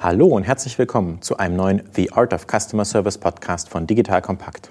Hallo 0.00 0.26
und 0.26 0.44
herzlich 0.44 0.78
willkommen 0.78 1.20
zu 1.22 1.38
einem 1.38 1.56
neuen 1.56 1.82
The 1.92 2.12
Art 2.12 2.32
of 2.32 2.46
Customer 2.46 2.84
Service 2.84 3.18
Podcast 3.18 3.68
von 3.68 3.84
Digital 3.84 4.22
Compact. 4.22 4.70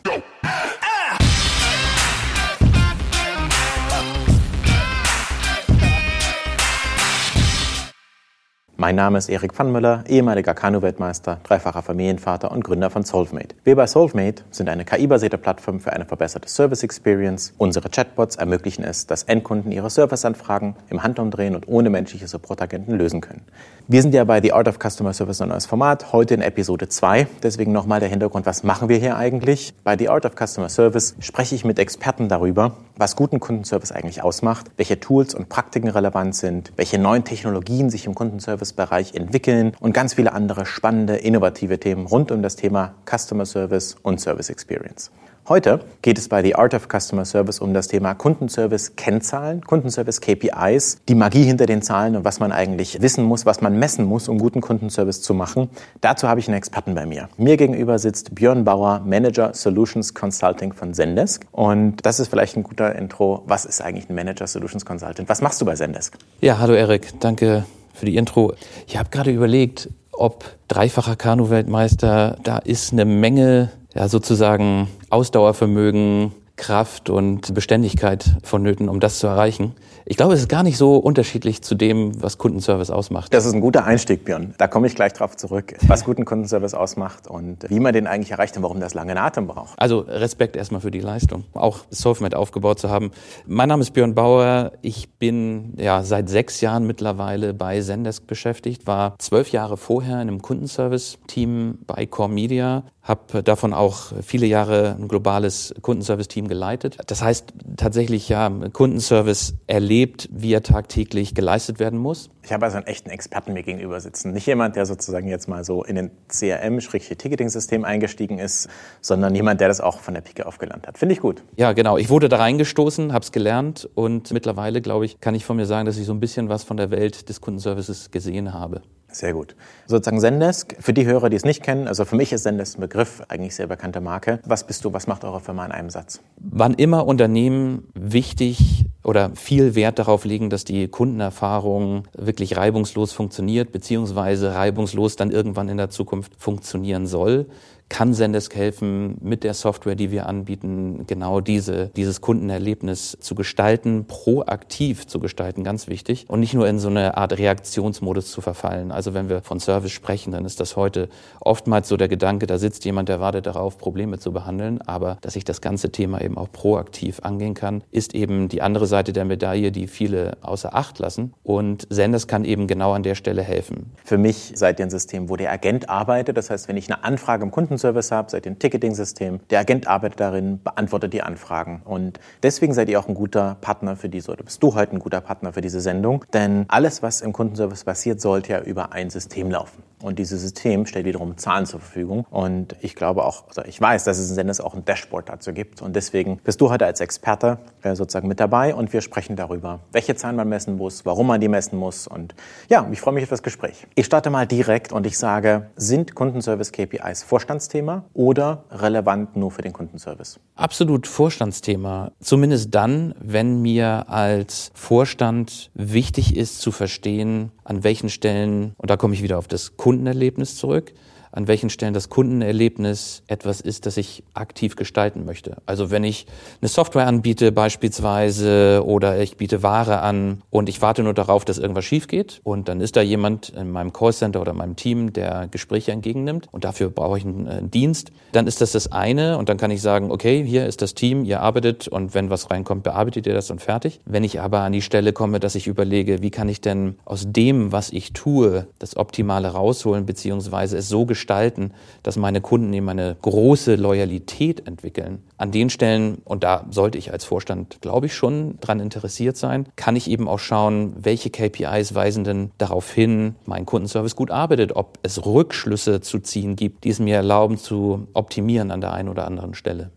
Mein 8.79 8.95
Name 8.95 9.18
ist 9.18 9.27
Erik 9.27 9.55
Pfannmüller, 9.55 10.04
ehemaliger 10.07 10.54
Kanu-Weltmeister, 10.54 11.39
dreifacher 11.41 11.81
Familienvater 11.81 12.52
und 12.52 12.63
Gründer 12.63 12.91
von 12.91 13.02
Solvemate. 13.02 13.55
Wir 13.63 13.75
bei 13.75 13.88
Solvemate 13.88 14.43
sind 14.52 14.70
eine 14.70 14.85
KI-basierte 14.85 15.39
Plattform 15.39 15.79
für 15.79 15.93
eine 15.93 16.05
verbesserte 16.05 16.47
Service 16.47 16.84
Experience. 16.84 17.53
Unsere 17.57 17.89
Chatbots 17.89 18.35
ermöglichen 18.35 18.84
es, 18.84 19.07
dass 19.07 19.23
Endkunden 19.23 19.71
ihre 19.71 19.89
Serviceanfragen 19.89 20.75
im 20.91 21.02
Handumdrehen 21.02 21.55
und 21.55 21.67
ohne 21.67 21.89
menschliche 21.89 22.27
Supportagenten 22.27 22.95
lösen 22.95 23.20
können. 23.20 23.41
Wir 23.88 24.03
sind 24.03 24.13
ja 24.13 24.23
bei 24.25 24.43
The 24.43 24.53
Art 24.53 24.67
of 24.67 24.77
Customer 24.77 25.12
Service 25.12 25.41
ein 25.41 25.49
neues 25.49 25.66
Format, 25.66 26.13
heute 26.13 26.35
in 26.35 26.44
Episode 26.44 26.88
2. 26.88 27.25
Deswegen 27.41 27.71
nochmal 27.71 27.99
der 27.99 28.09
Hintergrund, 28.09 28.45
was 28.45 28.63
machen 28.63 28.89
wir 28.89 28.99
hier 28.99 29.17
eigentlich? 29.17 29.73
Bei 29.84 29.98
The 29.98 30.09
Art 30.09 30.27
of 30.27 30.34
Customer 30.35 30.70
Service 30.70 31.16
spreche 31.20 31.55
ich 31.55 31.66
mit 31.66 31.80
Experten 31.80 32.30
darüber, 32.30 32.73
was 32.97 33.15
guten 33.15 33.39
Kundenservice 33.39 33.91
eigentlich 33.91 34.23
ausmacht, 34.23 34.67
welche 34.77 34.99
Tools 34.99 35.35
und 35.35 35.49
Praktiken 35.49 35.89
relevant 35.89 36.35
sind, 36.35 36.73
welche 36.75 36.99
neuen 36.99 37.23
Technologien 37.23 37.89
sich 37.89 38.05
im 38.05 38.15
Kundenservice-Bereich 38.15 39.13
entwickeln 39.13 39.73
und 39.79 39.93
ganz 39.93 40.15
viele 40.15 40.33
andere 40.33 40.65
spannende, 40.65 41.15
innovative 41.15 41.79
Themen 41.79 42.07
rund 42.07 42.31
um 42.31 42.41
das 42.41 42.55
Thema 42.55 42.95
Customer 43.05 43.45
Service 43.45 43.95
und 44.01 44.20
Service 44.20 44.49
Experience. 44.49 45.11
Heute 45.49 45.79
geht 46.01 46.17
es 46.17 46.27
bei 46.27 46.43
The 46.43 46.55
Art 46.55 46.73
of 46.73 46.89
Customer 46.89 47.23
Service 47.23 47.59
um 47.59 47.73
das 47.73 47.87
Thema 47.87 48.13
Kundenservice-Kennzahlen, 48.13 49.61
Kundenservice-KPIs, 49.61 50.97
die 51.07 51.15
Magie 51.15 51.43
hinter 51.43 51.65
den 51.65 51.81
Zahlen 51.81 52.17
und 52.17 52.25
was 52.25 52.41
man 52.41 52.51
eigentlich 52.51 53.01
wissen 53.01 53.23
muss, 53.23 53.45
was 53.45 53.61
man 53.61 53.79
messen 53.79 54.03
muss, 54.03 54.27
um 54.27 54.39
guten 54.39 54.59
Kundenservice 54.59 55.21
zu 55.21 55.33
machen. 55.33 55.70
Dazu 56.01 56.27
habe 56.27 56.41
ich 56.41 56.49
einen 56.49 56.57
Experten 56.57 56.95
bei 56.95 57.05
mir. 57.05 57.29
Mir 57.37 57.55
gegenüber 57.55 57.97
sitzt 57.97 58.35
Björn 58.35 58.65
Bauer, 58.65 58.99
Manager 59.05 59.54
Solutions 59.54 60.13
Consulting 60.13 60.73
von 60.73 60.93
Zendesk. 60.93 61.45
Und 61.54 62.05
das 62.05 62.20
ist 62.20 62.27
vielleicht 62.27 62.57
ein 62.57 62.63
guter 62.63 62.93
Intro. 62.98 63.43
Was 63.45 63.63
ist 63.63 63.82
eigentlich 63.82 64.09
ein 64.09 64.16
Manager 64.16 64.48
Solutions 64.48 64.86
Consultant? 64.86 65.30
Was 65.30 65.42
machst 65.42 65.61
du 65.61 65.66
bei 65.66 65.76
Zendesk? 65.76 66.17
Ja, 66.42 66.59
hallo 66.59 66.73
Erik, 66.73 67.22
danke 67.22 67.64
für 67.94 68.06
die 68.06 68.17
Intro. 68.17 68.54
Ich 68.86 68.98
habe 68.98 69.09
gerade 69.11 69.32
überlegt, 69.32 69.88
ob 70.11 70.44
dreifacher 70.67 71.16
Kanu-Weltmeister, 71.16 72.36
da 72.44 72.58
ist 72.58 72.92
eine 72.92 73.06
Menge 73.06 73.72
ja, 73.98 74.09
sozusagen 74.09 74.89
Ausdauervermögen, 75.10 76.34
Kraft 76.58 77.10
und 77.12 77.54
Beständigkeit 77.54 78.26
vonnöten, 78.44 78.90
um 78.90 79.00
das 79.00 79.20
zu 79.20 79.28
erreichen. 79.28 79.74
Ich 80.06 80.18
glaube, 80.18 80.34
es 80.34 80.40
ist 80.40 80.50
gar 80.50 80.64
nicht 80.64 80.78
so 80.78 80.96
unterschiedlich 80.96 81.62
zu 81.62 81.76
dem, 81.76 82.22
was 82.22 82.38
Kundenservice 82.38 82.90
ausmacht. 82.90 83.34
Das 83.34 83.46
ist 83.46 83.54
ein 83.54 83.62
guter 83.62 83.86
Einstieg, 83.86 84.26
Björn. 84.26 84.56
Da 84.58 84.68
komme 84.68 84.88
ich 84.88 84.96
gleich 84.96 85.14
drauf 85.14 85.38
zurück, 85.38 85.76
was 85.86 86.04
guten 86.04 86.26
Kundenservice 86.26 86.74
ausmacht 86.74 87.28
und 87.28 87.70
wie 87.70 87.80
man 87.80 87.94
den 87.94 88.08
eigentlich 88.08 88.32
erreicht 88.32 88.58
und 88.58 88.64
warum 88.64 88.80
das 88.80 88.96
lange 88.96 89.16
Atem 89.22 89.48
braucht. 89.48 89.78
Also 89.78 90.00
Respekt 90.00 90.56
erstmal 90.56 90.82
für 90.82 90.92
die 90.92 91.00
Leistung, 91.00 91.44
auch 91.54 91.80
SolveMed 91.92 92.34
aufgebaut 92.34 92.80
zu 92.80 92.90
haben. 92.90 93.12
Mein 93.46 93.70
Name 93.70 93.84
ist 93.84 93.92
Björn 93.92 94.16
Bauer. 94.16 94.72
Ich 94.82 95.10
bin 95.20 95.74
ja 95.78 96.02
seit 96.04 96.28
sechs 96.28 96.60
Jahren 96.62 96.88
mittlerweile 96.88 97.54
bei 97.54 97.80
Zendesk 97.82 98.26
beschäftigt, 98.26 98.88
war 98.88 99.16
zwölf 99.20 99.52
Jahre 99.52 99.78
vorher 99.78 100.16
in 100.16 100.30
einem 100.30 100.42
Kundenservice-Team 100.42 101.80
bei 101.86 102.08
Core 102.08 102.30
Media, 102.30 102.84
habe 103.08 103.42
davon 103.42 103.74
auch 103.74 104.12
viele 104.22 104.46
Jahre 104.46 104.98
ein 105.00 105.08
globales 105.08 105.74
Kundenservice-Team 105.82 106.48
geleitet. 106.48 106.98
Das 107.08 107.22
heißt 107.22 107.54
tatsächlich 107.78 108.28
ja 108.28 108.50
Kundenservice 108.74 109.56
erlebt, 109.66 110.28
wie 110.32 110.54
er 110.54 110.62
tagtäglich 110.62 111.34
geleistet 111.34 111.80
werden 111.80 112.00
muss. 112.00 112.30
Ich 112.44 112.52
habe 112.52 112.66
also 112.66 112.78
einen 112.78 112.88
echten 112.88 113.10
Experten 113.10 113.54
mir 113.54 113.64
gegenüber 113.64 114.00
sitzen. 114.00 114.32
Nicht 114.32 114.46
jemand, 114.46 114.76
der 114.76 114.86
sozusagen 114.86 115.28
jetzt 115.28 115.48
mal 115.48 115.64
so 115.64 115.84
in 115.84 115.96
den 115.96 116.12
CRM-Ticketing-System 116.28 117.86
eingestiegen 117.86 118.40
ist, 118.40 118.70
sondern 119.02 119.36
jemand, 119.36 119.62
der 119.62 119.70
das 119.70 119.82
auch 119.82 120.00
von 120.00 120.14
der 120.14 120.22
Pike 120.22 120.46
aufgelernt 120.46 120.88
hat. 120.88 120.98
Finde 120.98 121.14
ich 121.14 121.20
gut. 121.20 121.44
Ja, 121.56 121.74
genau. 121.74 121.98
Ich 121.98 122.10
wurde 122.10 122.30
da 122.30 122.38
reingestoßen, 122.38 123.14
habe 123.14 123.23
es 123.23 123.32
gelernt 123.32 123.90
und 123.96 124.32
mittlerweile, 124.32 124.82
glaube 124.82 125.06
ich, 125.06 125.20
kann 125.20 125.36
ich 125.36 125.46
von 125.46 125.58
mir 125.58 125.66
sagen, 125.66 125.86
dass 125.86 125.98
ich 125.98 126.06
so 126.06 126.14
ein 126.14 126.20
bisschen 126.20 126.50
was 126.50 126.64
von 126.64 126.78
der 126.78 126.92
Welt 126.92 127.30
des 127.30 127.42
Kundenservices 127.42 128.12
gesehen 128.12 128.53
habe. 128.53 128.81
Sehr 129.17 129.33
gut. 129.33 129.55
Sozusagen 129.88 130.19
Zendesk, 130.19 130.75
für 130.79 130.94
die 130.94 131.07
Hörer, 131.07 131.31
die 131.31 131.38
es 131.38 131.44
nicht 131.44 131.63
kennen, 131.63 131.88
also 131.88 132.05
für 132.05 132.16
mich 132.16 132.31
ist 132.31 132.44
Zendesk 132.44 132.78
ein 132.78 132.81
Begriff, 132.81 133.23
eigentlich 133.29 133.55
sehr 133.55 133.66
bekannte 133.66 134.00
Marke. 134.00 134.39
Was 134.45 134.67
bist 134.67 134.85
du, 134.85 134.94
was 134.94 135.07
macht 135.07 135.23
eure 135.23 135.39
Firma 135.39 135.66
in 135.66 135.72
einem 135.72 135.89
Satz? 135.89 136.22
Wann 136.38 136.75
immer 136.75 137.07
Unternehmen 137.07 137.88
wichtig 137.95 138.85
oder 139.03 139.31
viel 139.33 139.73
Wert 139.73 139.97
darauf 139.97 140.23
legen, 140.23 140.51
dass 140.51 140.66
die 140.66 140.88
Kundenerfahrung 140.88 142.03
wirklich 142.16 142.57
reibungslos 142.57 143.11
funktioniert, 143.11 143.72
beziehungsweise 143.72 144.53
reibungslos 144.53 145.16
dann 145.16 145.31
irgendwann 145.31 145.67
in 145.67 145.78
der 145.78 145.89
Zukunft 145.89 146.34
funktionieren 146.38 147.07
soll, 147.07 147.47
kann 147.89 148.13
Zendesk 148.13 148.55
helfen, 148.55 149.17
mit 149.21 149.43
der 149.43 149.53
Software, 149.53 149.95
die 149.95 150.11
wir 150.11 150.27
anbieten, 150.27 151.05
genau 151.07 151.41
diese, 151.41 151.87
dieses 151.95 152.21
Kundenerlebnis 152.21 153.17
zu 153.19 153.35
gestalten, 153.35 154.05
proaktiv 154.07 155.07
zu 155.07 155.19
gestalten, 155.19 155.63
ganz 155.63 155.87
wichtig. 155.87 156.25
Und 156.27 156.39
nicht 156.39 156.53
nur 156.53 156.67
in 156.67 156.79
so 156.79 156.89
eine 156.89 157.17
Art 157.17 157.37
Reaktionsmodus 157.37 158.31
zu 158.31 158.41
verfallen. 158.41 158.91
Also 158.91 159.13
wenn 159.13 159.29
wir 159.29 159.41
von 159.41 159.59
Service 159.59 159.91
sprechen, 159.91 160.31
dann 160.31 160.45
ist 160.45 160.59
das 160.59 160.75
heute 160.75 161.09
oftmals 161.39 161.87
so 161.87 161.97
der 161.97 162.07
Gedanke, 162.07 162.45
da 162.47 162.57
sitzt 162.57 162.85
jemand, 162.85 163.09
der 163.09 163.19
wartet 163.19 163.45
darauf, 163.45 163.77
Probleme 163.77 164.19
zu 164.19 164.31
behandeln. 164.31 164.81
Aber 164.81 165.17
dass 165.21 165.35
ich 165.35 165.45
das 165.45 165.61
ganze 165.61 165.91
Thema 165.91 166.21
eben 166.21 166.37
auch 166.37 166.51
proaktiv 166.51 167.21
angehen 167.21 167.53
kann, 167.53 167.83
ist 167.91 168.13
eben 168.13 168.49
die 168.49 168.61
andere 168.61 168.87
Seite 168.87 169.13
der 169.13 169.25
Medaille, 169.25 169.71
die 169.71 169.87
viele 169.87 170.37
außer 170.41 170.75
Acht 170.75 170.99
lassen. 170.99 171.33
Und 171.43 171.87
Zendesk 171.91 172.27
kann 172.27 172.43
eben 172.43 172.67
genau 172.67 172.91
an 172.91 173.03
der 173.03 173.15
Stelle 173.15 173.43
helfen. 173.43 173.91
Für 174.03 174.17
mich 174.17 174.51
seid 174.55 174.79
ihr 174.79 174.85
ein 174.85 174.89
System, 174.89 175.29
wo 175.29 175.35
der 175.35 175.51
Agent 175.51 175.89
arbeitet. 175.89 176.37
Das 176.37 176.49
heißt, 176.49 176.67
wenn 176.67 176.77
ich 176.77 176.91
eine 176.91 177.03
Anfrage 177.03 177.43
im 177.43 177.51
Kunden 177.51 177.76
Kundenservice 177.77 178.11
habt, 178.11 178.31
seid 178.31 178.45
ihr 178.45 178.53
ein 178.53 178.59
Ticketing-System. 178.59 179.39
Der 179.51 179.59
Agent 179.59 179.88
arbeitet 179.88 180.19
darin, 180.19 180.59
beantwortet 180.63 181.13
die 181.13 181.21
Anfragen. 181.21 181.81
Und 181.85 182.19
deswegen 182.41 182.73
seid 182.73 182.89
ihr 182.89 182.99
auch 182.99 183.07
ein 183.07 183.13
guter 183.13 183.57
Partner 183.61 183.95
für 183.95 184.09
diese, 184.09 184.31
oder 184.31 184.43
bist 184.43 184.63
du 184.63 184.73
heute 184.73 184.93
ein 184.93 184.99
guter 184.99 185.21
Partner 185.21 185.53
für 185.53 185.61
diese 185.61 185.79
Sendung. 185.79 186.25
Denn 186.33 186.66
alles, 186.69 187.03
was 187.03 187.21
im 187.21 187.33
Kundenservice 187.33 187.83
passiert, 187.83 188.19
sollte 188.19 188.53
ja 188.53 188.61
über 188.61 188.93
ein 188.93 189.11
System 189.11 189.51
laufen. 189.51 189.83
Und 190.02 190.19
dieses 190.19 190.41
System 190.41 190.85
stellt 190.85 191.06
wiederum 191.06 191.38
Zahlen 191.38 191.66
zur 191.66 191.80
Verfügung. 191.80 192.25
Und 192.30 192.75
ich 192.81 192.96
glaube 192.96 193.25
auch, 193.25 193.47
also 193.47 193.63
ich 193.63 193.81
weiß, 193.81 194.03
dass 194.03 194.19
es 194.19 194.30
in 194.30 194.35
Sendes 194.35 194.62
auch 194.62 194.75
ein 194.75 194.85
Dashboard 194.85 195.30
dazu 195.30 195.53
gibt. 195.53 195.81
Und 195.81 195.96
deswegen 195.96 196.38
bist 196.44 196.62
du 196.62 196.69
heute 196.69 196.85
als 196.85 197.02
Experte 197.02 197.58
äh, 197.81 197.96
sozusagen 197.96 198.28
mit 198.28 198.40
dabei 198.40 198.75
und 198.75 198.94
wir 198.94 199.02
sprechen 199.02 199.35
darüber, 199.35 199.80
welche 199.91 200.16
Zahlen 200.16 200.35
man 200.35 200.50
messen 200.50 200.78
muss, 200.78 201.06
warum 201.06 201.28
man 201.28 201.41
die 201.41 201.47
messen 201.47 201.80
muss. 201.80 202.08
Und 202.08 202.35
ja, 202.69 202.88
ich 202.91 203.02
freue 203.02 203.13
mich 203.16 203.24
auf 203.24 203.30
das 203.30 203.41
Gespräch. 203.41 203.88
Ich 203.96 204.06
starte 204.06 204.30
mal 204.30 204.46
direkt 204.46 204.91
und 204.91 205.08
ich 205.08 205.18
sage, 205.18 205.72
sind 205.75 206.14
Kundenservice 206.14 206.72
KPIs 206.72 207.24
Vorstandsthema 207.24 208.06
oder 208.14 208.66
relevant 208.72 209.35
nur 209.35 209.52
für 209.52 209.64
den 209.64 209.74
Kundenservice? 209.74 210.40
Absolut 210.56 211.08
Vorstandsthema. 211.08 212.12
Zumindest 212.19 212.74
dann, 212.75 213.16
wenn 213.19 213.62
mir 213.62 214.06
als 214.09 214.72
Vorstand 214.75 215.72
wichtig 215.74 216.35
ist 216.38 216.62
zu 216.62 216.72
verstehen, 216.72 217.52
an 217.67 217.83
welchen 217.83 218.09
Stellen, 218.09 218.73
und 218.78 218.89
da 218.89 218.95
komme 218.95 219.13
ich 219.13 219.22
wieder 219.22 219.38
auf 219.38 219.50
das 219.50 219.75
Kundenerlebnis 219.75 220.55
zurück, 220.55 220.94
an 221.31 221.47
welchen 221.47 221.69
Stellen 221.69 221.93
das 221.93 222.09
Kundenerlebnis 222.09 223.23
etwas 223.27 223.61
ist, 223.61 223.85
das 223.85 223.97
ich 223.97 224.23
aktiv 224.33 224.75
gestalten 224.75 225.25
möchte. 225.25 225.57
Also 225.65 225.91
wenn 225.91 226.03
ich 226.03 226.25
eine 226.61 226.69
Software 226.69 227.07
anbiete 227.07 227.51
beispielsweise 227.51 228.81
oder 228.85 229.19
ich 229.19 229.37
biete 229.37 229.63
Ware 229.63 229.99
an 230.01 230.41
und 230.49 230.69
ich 230.69 230.81
warte 230.81 231.03
nur 231.03 231.13
darauf, 231.13 231.45
dass 231.45 231.57
irgendwas 231.57 231.85
schief 231.85 232.07
geht 232.07 232.41
und 232.43 232.67
dann 232.67 232.81
ist 232.81 232.95
da 232.95 233.01
jemand 233.01 233.49
in 233.49 233.71
meinem 233.71 233.93
Callcenter 233.93 234.41
oder 234.41 234.53
meinem 234.53 234.75
Team, 234.75 235.13
der 235.13 235.47
Gespräche 235.49 235.91
entgegennimmt 235.91 236.47
und 236.51 236.63
dafür 236.63 236.89
brauche 236.89 237.17
ich 237.17 237.25
einen, 237.25 237.47
einen 237.47 237.71
Dienst, 237.71 238.11
dann 238.31 238.47
ist 238.47 238.61
das 238.61 238.71
das 238.71 238.91
eine 238.91 239.37
und 239.37 239.49
dann 239.49 239.57
kann 239.57 239.71
ich 239.71 239.81
sagen, 239.81 240.11
okay, 240.11 240.43
hier 240.43 240.66
ist 240.66 240.81
das 240.81 240.93
Team, 240.93 241.25
ihr 241.25 241.41
arbeitet 241.41 241.87
und 241.87 242.13
wenn 242.13 242.29
was 242.29 242.49
reinkommt, 242.51 242.83
bearbeitet 242.83 243.27
ihr 243.27 243.33
das 243.33 243.51
und 243.51 243.61
fertig. 243.61 243.99
Wenn 244.05 244.23
ich 244.23 244.39
aber 244.39 244.61
an 244.61 244.71
die 244.71 244.81
Stelle 244.81 245.13
komme, 245.13 245.39
dass 245.39 245.55
ich 245.55 245.67
überlege, 245.67 246.21
wie 246.21 246.31
kann 246.31 246.49
ich 246.49 246.61
denn 246.61 246.95
aus 247.05 247.25
dem, 247.27 247.71
was 247.71 247.91
ich 247.91 248.13
tue, 248.13 248.67
das 248.79 248.97
Optimale 248.97 249.49
rausholen 249.49 250.05
beziehungsweise 250.05 250.77
es 250.77 250.89
so 250.89 251.05
gestalten, 251.05 251.16
gestalten, 251.17 251.73
dass 252.03 252.16
meine 252.16 252.41
Kunden 252.41 252.72
eben 252.72 252.87
eine 252.90 253.17
große 253.22 253.75
Loyalität 253.75 254.67
entwickeln. 254.67 255.23
An 255.37 255.52
den 255.52 255.72
Stellen, 255.72 256.19
und 256.24 256.44
da 256.44 256.66
sollte 256.69 257.00
ich 257.00 257.12
als 257.12 257.25
Vorstand, 257.25 257.81
glaube 257.81 258.06
ich, 258.06 258.14
schon 258.14 258.60
dran 258.62 258.80
interessiert 258.80 259.36
sein, 259.36 259.68
kann 259.75 259.96
ich 259.96 260.10
eben 260.10 260.28
auch 260.28 260.38
schauen, 260.38 260.94
welche 260.96 261.31
KPIs 261.31 261.96
weisen 261.96 262.24
denn 262.24 262.52
darauf 262.60 262.94
hin, 262.94 263.36
mein 263.46 263.66
Kundenservice 263.66 264.16
gut 264.16 264.30
arbeitet, 264.30 264.75
ob 264.75 265.00
es 265.02 265.25
Rückschlüsse 265.25 266.02
zu 266.02 266.19
ziehen 266.19 266.56
gibt, 266.56 266.84
die 266.84 266.90
es 266.90 267.00
mir 267.00 267.16
erlauben 267.16 267.58
zu 267.58 268.08
optimieren 268.14 268.69
an 268.69 268.81
der 268.81 268.94
einen 268.94 269.10
oder 269.10 269.25
anderen 269.25 269.56
Stelle. 269.56 269.90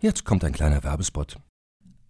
Jetzt 0.00 0.24
kommt 0.24 0.44
ein 0.44 0.52
kleiner 0.52 0.84
Werbespot. 0.84 1.38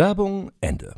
Werbung 0.00 0.50
Ende. 0.62 0.94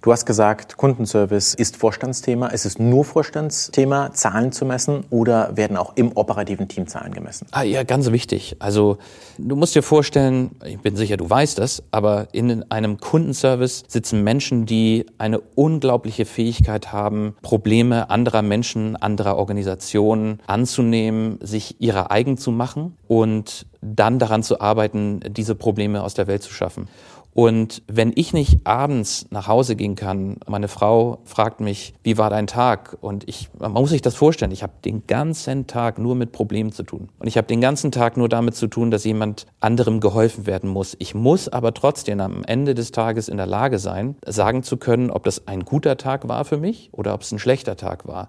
Du 0.00 0.10
hast 0.10 0.26
gesagt, 0.26 0.76
Kundenservice 0.78 1.54
ist 1.54 1.76
Vorstandsthema. 1.76 2.48
Ist 2.48 2.64
es 2.64 2.80
nur 2.80 3.04
Vorstandsthema, 3.04 4.12
Zahlen 4.12 4.50
zu 4.50 4.64
messen 4.64 5.04
oder 5.10 5.56
werden 5.56 5.76
auch 5.76 5.92
im 5.94 6.10
operativen 6.16 6.66
Team 6.66 6.88
Zahlen 6.88 7.12
gemessen? 7.14 7.46
Ah, 7.52 7.62
ja, 7.62 7.84
ganz 7.84 8.10
wichtig. 8.10 8.56
Also 8.58 8.98
du 9.38 9.54
musst 9.54 9.76
dir 9.76 9.84
vorstellen, 9.84 10.56
ich 10.66 10.80
bin 10.80 10.96
sicher, 10.96 11.16
du 11.16 11.30
weißt 11.30 11.56
das, 11.60 11.84
aber 11.92 12.26
in 12.32 12.68
einem 12.72 12.98
Kundenservice 12.98 13.84
sitzen 13.86 14.24
Menschen, 14.24 14.66
die 14.66 15.06
eine 15.18 15.38
unglaubliche 15.38 16.24
Fähigkeit 16.24 16.92
haben, 16.92 17.36
Probleme 17.42 18.10
anderer 18.10 18.42
Menschen, 18.42 18.96
anderer 18.96 19.36
Organisationen 19.36 20.40
anzunehmen, 20.48 21.38
sich 21.40 21.80
ihrer 21.80 22.10
eigen 22.10 22.38
zu 22.38 22.50
machen 22.50 22.96
und 23.06 23.66
dann 23.82 24.18
daran 24.18 24.42
zu 24.42 24.60
arbeiten, 24.60 25.20
diese 25.28 25.54
Probleme 25.54 26.02
aus 26.02 26.14
der 26.14 26.26
Welt 26.26 26.42
zu 26.42 26.52
schaffen. 26.52 26.88
Und 27.34 27.82
wenn 27.86 28.12
ich 28.14 28.34
nicht 28.34 28.66
abends 28.66 29.26
nach 29.30 29.48
Hause 29.48 29.74
gehen 29.74 29.94
kann, 29.94 30.36
meine 30.46 30.68
Frau 30.68 31.20
fragt 31.24 31.60
mich, 31.60 31.94
wie 32.02 32.18
war 32.18 32.28
dein 32.28 32.46
Tag? 32.46 32.98
Und 33.00 33.26
ich, 33.28 33.48
man 33.58 33.72
muss 33.72 33.90
sich 33.90 34.02
das 34.02 34.14
vorstellen, 34.14 34.50
ich 34.50 34.62
habe 34.62 34.74
den 34.84 35.06
ganzen 35.06 35.66
Tag 35.66 35.98
nur 35.98 36.14
mit 36.14 36.32
Problemen 36.32 36.72
zu 36.72 36.82
tun. 36.82 37.08
Und 37.18 37.26
ich 37.26 37.38
habe 37.38 37.46
den 37.46 37.62
ganzen 37.62 37.90
Tag 37.90 38.18
nur 38.18 38.28
damit 38.28 38.54
zu 38.54 38.66
tun, 38.66 38.90
dass 38.90 39.04
jemand 39.04 39.46
anderem 39.60 40.00
geholfen 40.00 40.46
werden 40.46 40.68
muss. 40.68 40.94
Ich 40.98 41.14
muss 41.14 41.48
aber 41.48 41.72
trotzdem 41.72 42.20
am 42.20 42.44
Ende 42.44 42.74
des 42.74 42.92
Tages 42.92 43.28
in 43.28 43.38
der 43.38 43.46
Lage 43.46 43.78
sein, 43.78 44.16
sagen 44.26 44.62
zu 44.62 44.76
können, 44.76 45.10
ob 45.10 45.24
das 45.24 45.46
ein 45.46 45.64
guter 45.64 45.96
Tag 45.96 46.28
war 46.28 46.44
für 46.44 46.58
mich 46.58 46.90
oder 46.92 47.14
ob 47.14 47.22
es 47.22 47.32
ein 47.32 47.38
schlechter 47.38 47.76
Tag 47.76 48.06
war. 48.06 48.28